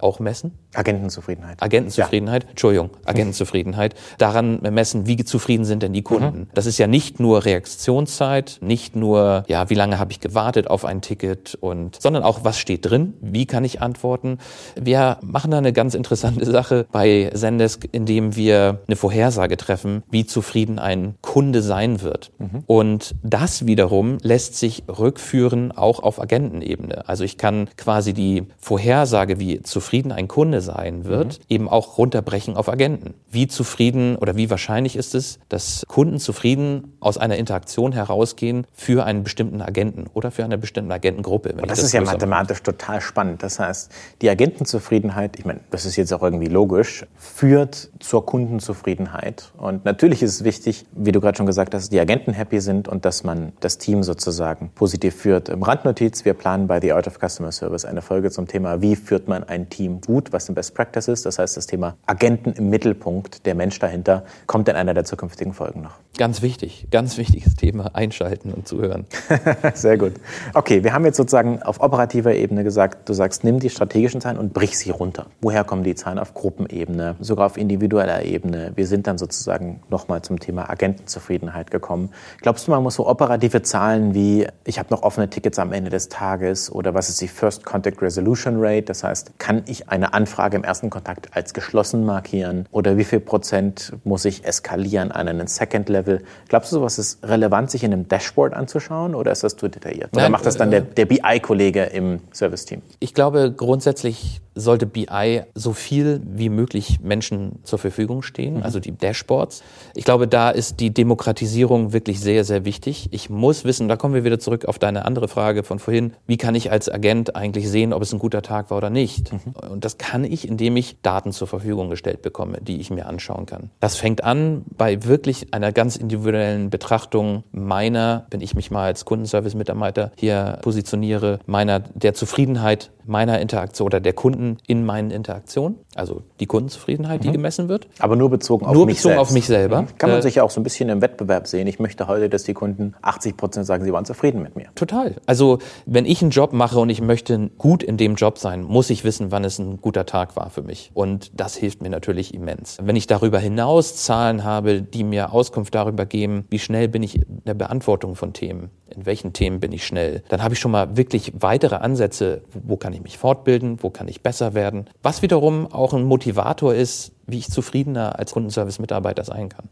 auch 0.00 0.20
messen. 0.20 0.58
Agentenzufriedenheit. 0.74 1.62
Agentenzufriedenheit, 1.62 2.44
ja. 2.44 2.50
Entschuldigung, 2.50 2.90
Agentenzufriedenheit. 3.04 3.94
Daran 4.18 4.60
messen, 4.62 5.06
wie 5.06 5.16
zufrieden 5.24 5.64
sind 5.64 5.82
denn 5.82 5.92
die 5.92 6.02
Kunden. 6.02 6.40
Mhm. 6.40 6.46
Das 6.54 6.66
ist 6.66 6.78
ja 6.78 6.86
nicht 6.86 7.20
nur 7.20 7.44
Reaktionszeit, 7.44 8.58
nicht 8.60 8.94
nur, 8.94 9.44
ja, 9.48 9.68
wie 9.70 9.74
lange 9.74 9.98
habe 9.98 10.12
ich 10.12 10.20
gewartet 10.20 10.70
auf 10.70 10.84
ein 10.84 11.00
Ticket 11.00 11.56
und, 11.60 12.00
sondern 12.00 12.22
auch, 12.22 12.44
was 12.44 12.58
steht 12.58 12.88
drin, 12.88 13.14
wie 13.20 13.46
kann 13.46 13.64
ich 13.64 13.82
antworten. 13.82 14.38
Wir 14.80 15.18
machen 15.22 15.50
da 15.50 15.58
eine 15.58 15.72
ganz 15.72 15.94
interessante 15.94 16.44
Sache 16.50 16.86
bei 16.92 17.30
Zendesk, 17.34 17.88
indem 17.90 18.36
wir 18.36 18.80
eine 18.86 18.96
Vorhersage 18.96 19.56
treffen, 19.56 20.02
wie 20.10 20.24
zufrieden 20.24 20.78
ein 20.78 21.14
Kunde 21.20 21.62
sein 21.62 22.00
wird. 22.00 22.30
Mhm. 22.38 22.62
Und 22.66 23.14
das 23.22 23.66
wiederum 23.66 24.18
lässt 24.22 24.56
sich 24.56 24.84
rückführen 24.88 25.72
auch 25.72 26.00
auf 26.00 26.20
Agentenebene. 26.20 27.08
Also 27.08 27.24
ich 27.24 27.38
kann 27.38 27.68
quasi 27.76 28.12
die 28.12 28.44
Vorhersage, 28.58 29.40
wie 29.40 29.62
zufrieden 29.62 30.12
ein 30.12 30.28
Kunde 30.28 30.59
sein 30.60 31.04
wird, 31.04 31.38
mhm. 31.38 31.44
eben 31.48 31.68
auch 31.68 31.98
runterbrechen 31.98 32.56
auf 32.56 32.68
Agenten. 32.68 33.14
Wie 33.30 33.48
zufrieden 33.48 34.16
oder 34.16 34.36
wie 34.36 34.50
wahrscheinlich 34.50 34.96
ist 34.96 35.14
es, 35.14 35.38
dass 35.48 35.84
Kunden 35.88 36.18
zufrieden 36.18 36.96
aus 37.00 37.18
einer 37.18 37.36
Interaktion 37.36 37.92
herausgehen 37.92 38.66
für 38.72 39.04
einen 39.04 39.24
bestimmten 39.24 39.60
Agenten 39.62 40.06
oder 40.12 40.30
für 40.30 40.44
eine 40.44 40.58
bestimmte 40.58 40.94
Agentengruppe? 40.94 41.54
das, 41.54 41.68
das, 41.68 41.82
ist 41.84 41.92
ja 41.92 42.00
mathematisch 42.02 42.58
mache. 42.58 42.76
total 42.76 43.00
spannend. 43.00 43.42
Das 43.42 43.58
heißt, 43.58 43.90
die 44.22 44.30
Agentenzufriedenheit, 44.30 45.38
ich 45.38 45.44
meine, 45.44 45.60
das 45.70 45.86
ist 45.86 45.96
jetzt 45.96 46.12
auch 46.12 46.22
irgendwie 46.22 46.46
logisch, 46.46 47.06
führt 47.16 47.90
zur 47.98 48.26
Kundenzufriedenheit. 48.26 49.52
Und 49.56 49.84
natürlich 49.84 50.22
ist 50.22 50.32
es 50.32 50.44
wichtig, 50.44 50.86
wie 50.92 51.12
du 51.12 51.20
gerade 51.20 51.36
schon 51.36 51.46
gesagt 51.46 51.74
hast, 51.74 51.84
dass 51.84 51.88
die 51.90 52.00
Agenten 52.00 52.32
happy 52.32 52.60
sind 52.60 52.88
und 52.88 53.04
dass 53.04 53.24
man 53.24 53.52
das 53.60 53.78
Team 53.78 54.02
sozusagen 54.02 54.70
positiv 54.74 55.14
führt. 55.14 55.48
Im 55.48 55.62
Randnotiz, 55.62 56.24
wir 56.24 56.34
planen 56.34 56.66
bei 56.66 56.80
The 56.80 56.92
Art 56.92 57.06
of 57.06 57.18
Customer 57.18 57.52
Service 57.52 57.84
eine 57.84 58.02
Folge 58.02 58.30
zum 58.30 58.46
Thema, 58.46 58.82
wie 58.82 58.96
führt 58.96 59.28
man 59.28 59.44
ein 59.44 59.70
Team 59.70 60.00
gut, 60.00 60.32
was 60.32 60.49
und 60.50 60.54
Best 60.54 60.74
Practices. 60.74 61.22
Das 61.22 61.38
heißt, 61.38 61.56
das 61.56 61.66
Thema 61.66 61.96
Agenten 62.06 62.52
im 62.52 62.68
Mittelpunkt, 62.68 63.46
der 63.46 63.54
Mensch 63.54 63.78
dahinter, 63.78 64.24
kommt 64.46 64.68
in 64.68 64.76
einer 64.76 64.94
der 64.94 65.04
zukünftigen 65.04 65.54
Folgen 65.54 65.80
noch. 65.82 65.94
Ganz 66.18 66.42
wichtig, 66.42 66.88
ganz 66.90 67.16
wichtiges 67.16 67.54
Thema, 67.54 67.94
einschalten 67.94 68.52
und 68.52 68.68
zuhören. 68.68 69.06
Sehr 69.74 69.96
gut. 69.96 70.14
Okay, 70.52 70.84
wir 70.84 70.92
haben 70.92 71.04
jetzt 71.04 71.16
sozusagen 71.16 71.62
auf 71.62 71.80
operativer 71.80 72.34
Ebene 72.34 72.64
gesagt, 72.64 73.08
du 73.08 73.14
sagst, 73.14 73.44
nimm 73.44 73.60
die 73.60 73.70
strategischen 73.70 74.20
Zahlen 74.20 74.36
und 74.36 74.52
brich 74.52 74.76
sie 74.76 74.90
runter. 74.90 75.26
Woher 75.40 75.64
kommen 75.64 75.84
die 75.84 75.94
Zahlen 75.94 76.18
auf 76.18 76.34
Gruppenebene, 76.34 77.16
sogar 77.20 77.46
auf 77.46 77.56
individueller 77.56 78.24
Ebene? 78.24 78.72
Wir 78.74 78.86
sind 78.86 79.06
dann 79.06 79.18
sozusagen 79.18 79.80
nochmal 79.88 80.22
zum 80.22 80.40
Thema 80.40 80.68
Agentenzufriedenheit 80.68 81.70
gekommen. 81.70 82.10
Glaubst 82.42 82.66
du, 82.66 82.72
man 82.72 82.82
muss 82.82 82.96
so 82.96 83.06
operative 83.06 83.62
Zahlen 83.62 84.12
wie, 84.12 84.46
ich 84.64 84.78
habe 84.78 84.90
noch 84.90 85.02
offene 85.02 85.30
Tickets 85.30 85.58
am 85.58 85.72
Ende 85.72 85.90
des 85.90 86.08
Tages 86.08 86.70
oder 86.70 86.92
was 86.92 87.08
ist 87.08 87.20
die 87.20 87.28
First 87.28 87.64
Contact 87.64 88.02
Resolution 88.02 88.56
Rate? 88.58 88.82
Das 88.82 89.04
heißt, 89.04 89.38
kann 89.38 89.62
ich 89.66 89.88
eine 89.88 90.12
Anfrage 90.12 90.39
im 90.54 90.64
ersten 90.64 90.90
Kontakt 90.90 91.28
als 91.36 91.54
geschlossen 91.54 92.04
markieren 92.04 92.66
oder 92.70 92.96
wie 92.96 93.04
viel 93.04 93.20
Prozent 93.20 93.92
muss 94.04 94.24
ich 94.24 94.44
eskalieren 94.44 95.12
an 95.12 95.28
einen 95.28 95.46
Second 95.46 95.88
Level? 95.88 96.22
Glaubst 96.48 96.72
du, 96.72 96.76
sowas 96.76 96.98
ist 96.98 97.22
relevant, 97.26 97.70
sich 97.70 97.84
in 97.84 97.92
einem 97.92 98.08
Dashboard 98.08 98.54
anzuschauen 98.54 99.14
oder 99.14 99.32
ist 99.32 99.44
das 99.44 99.56
zu 99.56 99.68
detailliert? 99.68 100.12
Oder 100.12 100.22
Nein, 100.22 100.32
macht 100.32 100.46
das 100.46 100.56
dann 100.56 100.68
äh, 100.72 100.82
der, 100.82 101.06
der 101.06 101.06
BI-Kollege 101.06 101.84
im 101.84 102.20
Service-Team? 102.32 102.82
Ich 102.98 103.14
glaube, 103.14 103.52
grundsätzlich 103.56 104.40
sollte 104.54 104.86
BI 104.86 105.42
so 105.54 105.72
viel 105.72 106.20
wie 106.24 106.48
möglich 106.48 107.00
Menschen 107.02 107.60
zur 107.62 107.78
Verfügung 107.78 108.22
stehen, 108.22 108.62
also 108.62 108.80
die 108.80 108.92
Dashboards. 108.92 109.62
Ich 109.94 110.04
glaube, 110.04 110.26
da 110.26 110.50
ist 110.50 110.80
die 110.80 110.92
Demokratisierung 110.92 111.92
wirklich 111.92 112.20
sehr, 112.20 112.44
sehr 112.44 112.64
wichtig. 112.64 113.08
Ich 113.12 113.30
muss 113.30 113.64
wissen, 113.64 113.88
da 113.88 113.96
kommen 113.96 114.14
wir 114.14 114.24
wieder 114.24 114.38
zurück 114.38 114.66
auf 114.66 114.78
deine 114.78 115.04
andere 115.04 115.28
Frage 115.28 115.62
von 115.62 115.78
vorhin, 115.78 116.14
wie 116.26 116.36
kann 116.36 116.54
ich 116.54 116.70
als 116.70 116.88
Agent 116.88 117.36
eigentlich 117.36 117.68
sehen, 117.68 117.92
ob 117.92 118.02
es 118.02 118.12
ein 118.12 118.18
guter 118.18 118.42
Tag 118.42 118.70
war 118.70 118.78
oder 118.78 118.90
nicht? 118.90 119.30
Und 119.70 119.84
das 119.84 119.98
kann 119.98 120.24
ich, 120.32 120.48
indem 120.48 120.76
ich 120.76 121.00
Daten 121.02 121.32
zur 121.32 121.46
Verfügung 121.48 121.90
gestellt 121.90 122.22
bekomme, 122.22 122.58
die 122.60 122.80
ich 122.80 122.90
mir 122.90 123.06
anschauen 123.06 123.46
kann. 123.46 123.70
Das 123.80 123.96
fängt 123.96 124.24
an 124.24 124.64
bei 124.76 125.04
wirklich 125.04 125.52
einer 125.52 125.72
ganz 125.72 125.96
individuellen 125.96 126.70
Betrachtung 126.70 127.44
meiner, 127.52 128.26
wenn 128.30 128.40
ich 128.40 128.54
mich 128.54 128.70
mal 128.70 128.84
als 128.86 129.04
Kundenservice-Mitarbeiter 129.04 130.12
hier 130.16 130.58
positioniere, 130.62 131.38
meiner 131.46 131.80
der 131.80 132.14
Zufriedenheit 132.14 132.90
meiner 133.06 133.40
Interaktion 133.40 133.86
oder 133.86 133.98
der 133.98 134.12
Kunden 134.12 134.58
in 134.68 134.84
meinen 134.84 135.10
Interaktionen, 135.10 135.76
also 135.96 136.22
die 136.38 136.46
Kundenzufriedenheit, 136.46 137.24
die 137.24 137.32
gemessen 137.32 137.68
wird. 137.68 137.88
Aber 137.98 138.14
nur 138.14 138.30
bezogen 138.30 138.66
auf 138.66 138.72
Nur 138.74 138.86
mich 138.86 138.96
bezogen 138.98 139.14
selbst. 139.14 139.28
auf 139.28 139.34
mich 139.34 139.46
selber. 139.46 139.86
Kann 139.98 140.10
man 140.10 140.20
Äh, 140.20 140.22
sich 140.22 140.36
ja 140.36 140.44
auch 140.44 140.50
so 140.50 140.60
ein 140.60 140.62
bisschen 140.62 140.88
im 140.90 141.02
Wettbewerb 141.02 141.48
sehen. 141.48 141.66
Ich 141.66 141.80
möchte 141.80 142.06
heute, 142.06 142.28
dass 142.28 142.44
die 142.44 142.54
Kunden 142.54 142.94
80 143.02 143.36
Prozent 143.36 143.66
sagen, 143.66 143.84
sie 143.84 143.92
waren 143.92 144.04
zufrieden 144.04 144.42
mit 144.42 144.54
mir. 144.54 144.66
Total. 144.76 145.16
Also 145.26 145.58
wenn 145.86 146.04
ich 146.04 146.22
einen 146.22 146.30
Job 146.30 146.52
mache 146.52 146.78
und 146.78 146.88
ich 146.88 147.00
möchte 147.00 147.50
gut 147.58 147.82
in 147.82 147.96
dem 147.96 148.14
Job 148.14 148.38
sein, 148.38 148.62
muss 148.62 148.90
ich 148.90 149.02
wissen, 149.02 149.32
wann 149.32 149.42
es 149.44 149.58
ein 149.58 149.80
guter 149.80 150.06
Tag 150.06 150.19
war 150.36 150.50
für 150.50 150.62
mich. 150.62 150.90
Und 150.94 151.30
das 151.38 151.56
hilft 151.56 151.82
mir 151.82 151.90
natürlich 151.90 152.34
immens. 152.34 152.78
Wenn 152.82 152.96
ich 152.96 153.06
darüber 153.06 153.38
hinaus 153.38 153.96
Zahlen 153.96 154.44
habe, 154.44 154.82
die 154.82 155.04
mir 155.04 155.32
Auskunft 155.32 155.74
darüber 155.74 156.06
geben, 156.06 156.46
wie 156.50 156.58
schnell 156.58 156.88
bin 156.88 157.02
ich 157.02 157.16
in 157.16 157.42
der 157.44 157.54
Beantwortung 157.54 158.14
von 158.14 158.32
Themen, 158.32 158.70
in 158.94 159.06
welchen 159.06 159.32
Themen 159.32 159.60
bin 159.60 159.72
ich 159.72 159.86
schnell, 159.86 160.22
dann 160.28 160.42
habe 160.42 160.54
ich 160.54 160.60
schon 160.60 160.72
mal 160.72 160.96
wirklich 160.96 161.32
weitere 161.38 161.76
Ansätze, 161.76 162.42
wo 162.52 162.76
kann 162.76 162.92
ich 162.92 163.02
mich 163.02 163.18
fortbilden, 163.18 163.82
wo 163.82 163.90
kann 163.90 164.08
ich 164.08 164.22
besser 164.22 164.54
werden. 164.54 164.88
Was 165.02 165.22
wiederum 165.22 165.66
auch 165.72 165.94
ein 165.94 166.04
Motivator 166.04 166.74
ist, 166.74 167.12
wie 167.26 167.38
ich 167.38 167.50
zufriedener 167.50 168.18
als 168.18 168.32
Kundenservice-Mitarbeiter 168.32 169.24
sein 169.24 169.48
kann. 169.48 169.68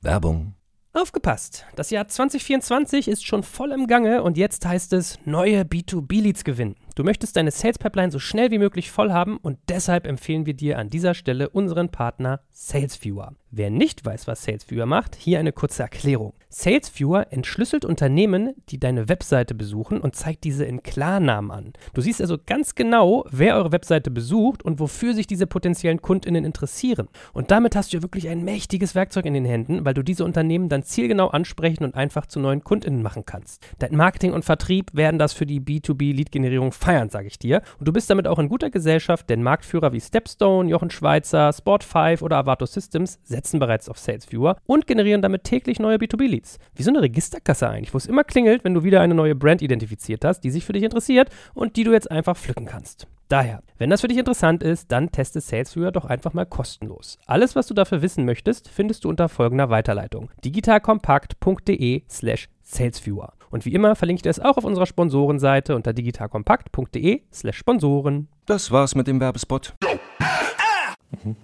Werbung. 0.00 0.54
Aufgepasst! 0.96 1.66
Das 1.74 1.90
Jahr 1.90 2.06
2024 2.06 3.08
ist 3.08 3.26
schon 3.26 3.42
voll 3.42 3.72
im 3.72 3.88
Gange 3.88 4.22
und 4.22 4.38
jetzt 4.38 4.64
heißt 4.64 4.92
es 4.92 5.18
neue 5.24 5.62
B2B-Leads 5.62 6.44
gewinnen. 6.44 6.76
Du 6.94 7.02
möchtest 7.02 7.34
deine 7.34 7.50
Sales 7.50 7.80
Pipeline 7.80 8.12
so 8.12 8.20
schnell 8.20 8.52
wie 8.52 8.60
möglich 8.60 8.92
voll 8.92 9.10
haben 9.10 9.38
und 9.38 9.58
deshalb 9.68 10.06
empfehlen 10.06 10.46
wir 10.46 10.54
dir 10.54 10.78
an 10.78 10.90
dieser 10.90 11.14
Stelle 11.14 11.48
unseren 11.48 11.88
Partner 11.88 12.42
SalesViewer. 12.52 13.34
Wer 13.50 13.70
nicht 13.70 14.04
weiß, 14.04 14.28
was 14.28 14.44
SalesViewer 14.44 14.86
macht, 14.86 15.16
hier 15.16 15.40
eine 15.40 15.50
kurze 15.50 15.82
Erklärung. 15.82 16.32
SalesViewer 16.54 17.32
entschlüsselt 17.32 17.84
Unternehmen, 17.84 18.54
die 18.68 18.78
deine 18.78 19.08
Webseite 19.08 19.56
besuchen 19.56 20.00
und 20.00 20.14
zeigt 20.14 20.44
diese 20.44 20.64
in 20.64 20.84
Klarnamen 20.84 21.50
an. 21.50 21.72
Du 21.94 22.00
siehst 22.00 22.20
also 22.20 22.38
ganz 22.46 22.76
genau, 22.76 23.24
wer 23.28 23.56
eure 23.56 23.72
Webseite 23.72 24.12
besucht 24.12 24.62
und 24.62 24.78
wofür 24.78 25.14
sich 25.14 25.26
diese 25.26 25.48
potenziellen 25.48 26.00
KundInnen 26.00 26.44
interessieren. 26.44 27.08
Und 27.32 27.50
damit 27.50 27.74
hast 27.74 27.92
du 27.92 27.96
ja 27.96 28.02
wirklich 28.04 28.28
ein 28.28 28.44
mächtiges 28.44 28.94
Werkzeug 28.94 29.26
in 29.26 29.34
den 29.34 29.44
Händen, 29.44 29.84
weil 29.84 29.94
du 29.94 30.04
diese 30.04 30.24
Unternehmen 30.24 30.68
dann 30.68 30.84
zielgenau 30.84 31.26
ansprechen 31.28 31.82
und 31.82 31.96
einfach 31.96 32.26
zu 32.26 32.38
neuen 32.38 32.62
KundInnen 32.62 33.02
machen 33.02 33.24
kannst. 33.26 33.60
Dein 33.80 33.96
Marketing 33.96 34.32
und 34.32 34.44
Vertrieb 34.44 34.94
werden 34.94 35.18
das 35.18 35.32
für 35.32 35.46
die 35.46 35.60
B2B-Lead-Generierung 35.60 36.70
feiern, 36.70 37.10
sage 37.10 37.26
ich 37.26 37.38
dir. 37.40 37.62
Und 37.80 37.88
du 37.88 37.92
bist 37.92 38.08
damit 38.10 38.28
auch 38.28 38.38
in 38.38 38.48
guter 38.48 38.70
Gesellschaft, 38.70 39.28
denn 39.28 39.42
Marktführer 39.42 39.92
wie 39.92 40.00
Stepstone, 40.00 40.70
Jochen 40.70 40.90
Schweizer, 40.90 41.50
Sport5 41.50 42.22
oder 42.22 42.36
Avato 42.36 42.64
Systems 42.64 43.18
setzen 43.24 43.58
bereits 43.58 43.88
auf 43.88 43.98
SalesViewer 43.98 44.56
und 44.66 44.86
generieren 44.86 45.20
damit 45.20 45.42
täglich 45.42 45.80
neue 45.80 45.96
B2B-Leads. 45.96 46.43
Wie 46.74 46.82
so 46.82 46.90
eine 46.90 47.02
Registerkasse 47.02 47.68
eigentlich, 47.68 47.94
wo 47.94 47.98
es 47.98 48.06
immer 48.06 48.24
klingelt, 48.24 48.64
wenn 48.64 48.74
du 48.74 48.84
wieder 48.84 49.00
eine 49.00 49.14
neue 49.14 49.34
Brand 49.34 49.62
identifiziert 49.62 50.24
hast, 50.24 50.40
die 50.40 50.50
sich 50.50 50.64
für 50.64 50.72
dich 50.72 50.82
interessiert 50.82 51.30
und 51.54 51.76
die 51.76 51.84
du 51.84 51.92
jetzt 51.92 52.10
einfach 52.10 52.36
pflücken 52.36 52.66
kannst. 52.66 53.06
Daher, 53.28 53.62
wenn 53.78 53.90
das 53.90 54.02
für 54.02 54.08
dich 54.08 54.18
interessant 54.18 54.62
ist, 54.62 54.92
dann 54.92 55.10
teste 55.10 55.40
SalesViewer 55.40 55.92
doch 55.92 56.04
einfach 56.04 56.34
mal 56.34 56.44
kostenlos. 56.44 57.18
Alles, 57.26 57.56
was 57.56 57.66
du 57.66 57.74
dafür 57.74 58.02
wissen 58.02 58.24
möchtest, 58.24 58.68
findest 58.68 59.04
du 59.04 59.08
unter 59.08 59.28
folgender 59.28 59.70
Weiterleitung: 59.70 60.30
digitalkompakt.de 60.44 62.02
slash 62.08 62.48
salesviewer. 62.62 63.32
Und 63.50 63.64
wie 63.64 63.72
immer 63.72 63.96
verlinke 63.96 64.18
ich 64.18 64.22
dir 64.22 64.30
es 64.30 64.40
auch 64.40 64.56
auf 64.56 64.64
unserer 64.64 64.86
Sponsorenseite 64.86 65.74
unter 65.74 65.92
digitalkompakt.de 65.92 67.22
slash 67.32 67.56
Sponsoren. 67.56 68.28
Das 68.46 68.70
war's 68.70 68.94
mit 68.94 69.06
dem 69.06 69.20
Werbespot. 69.20 69.74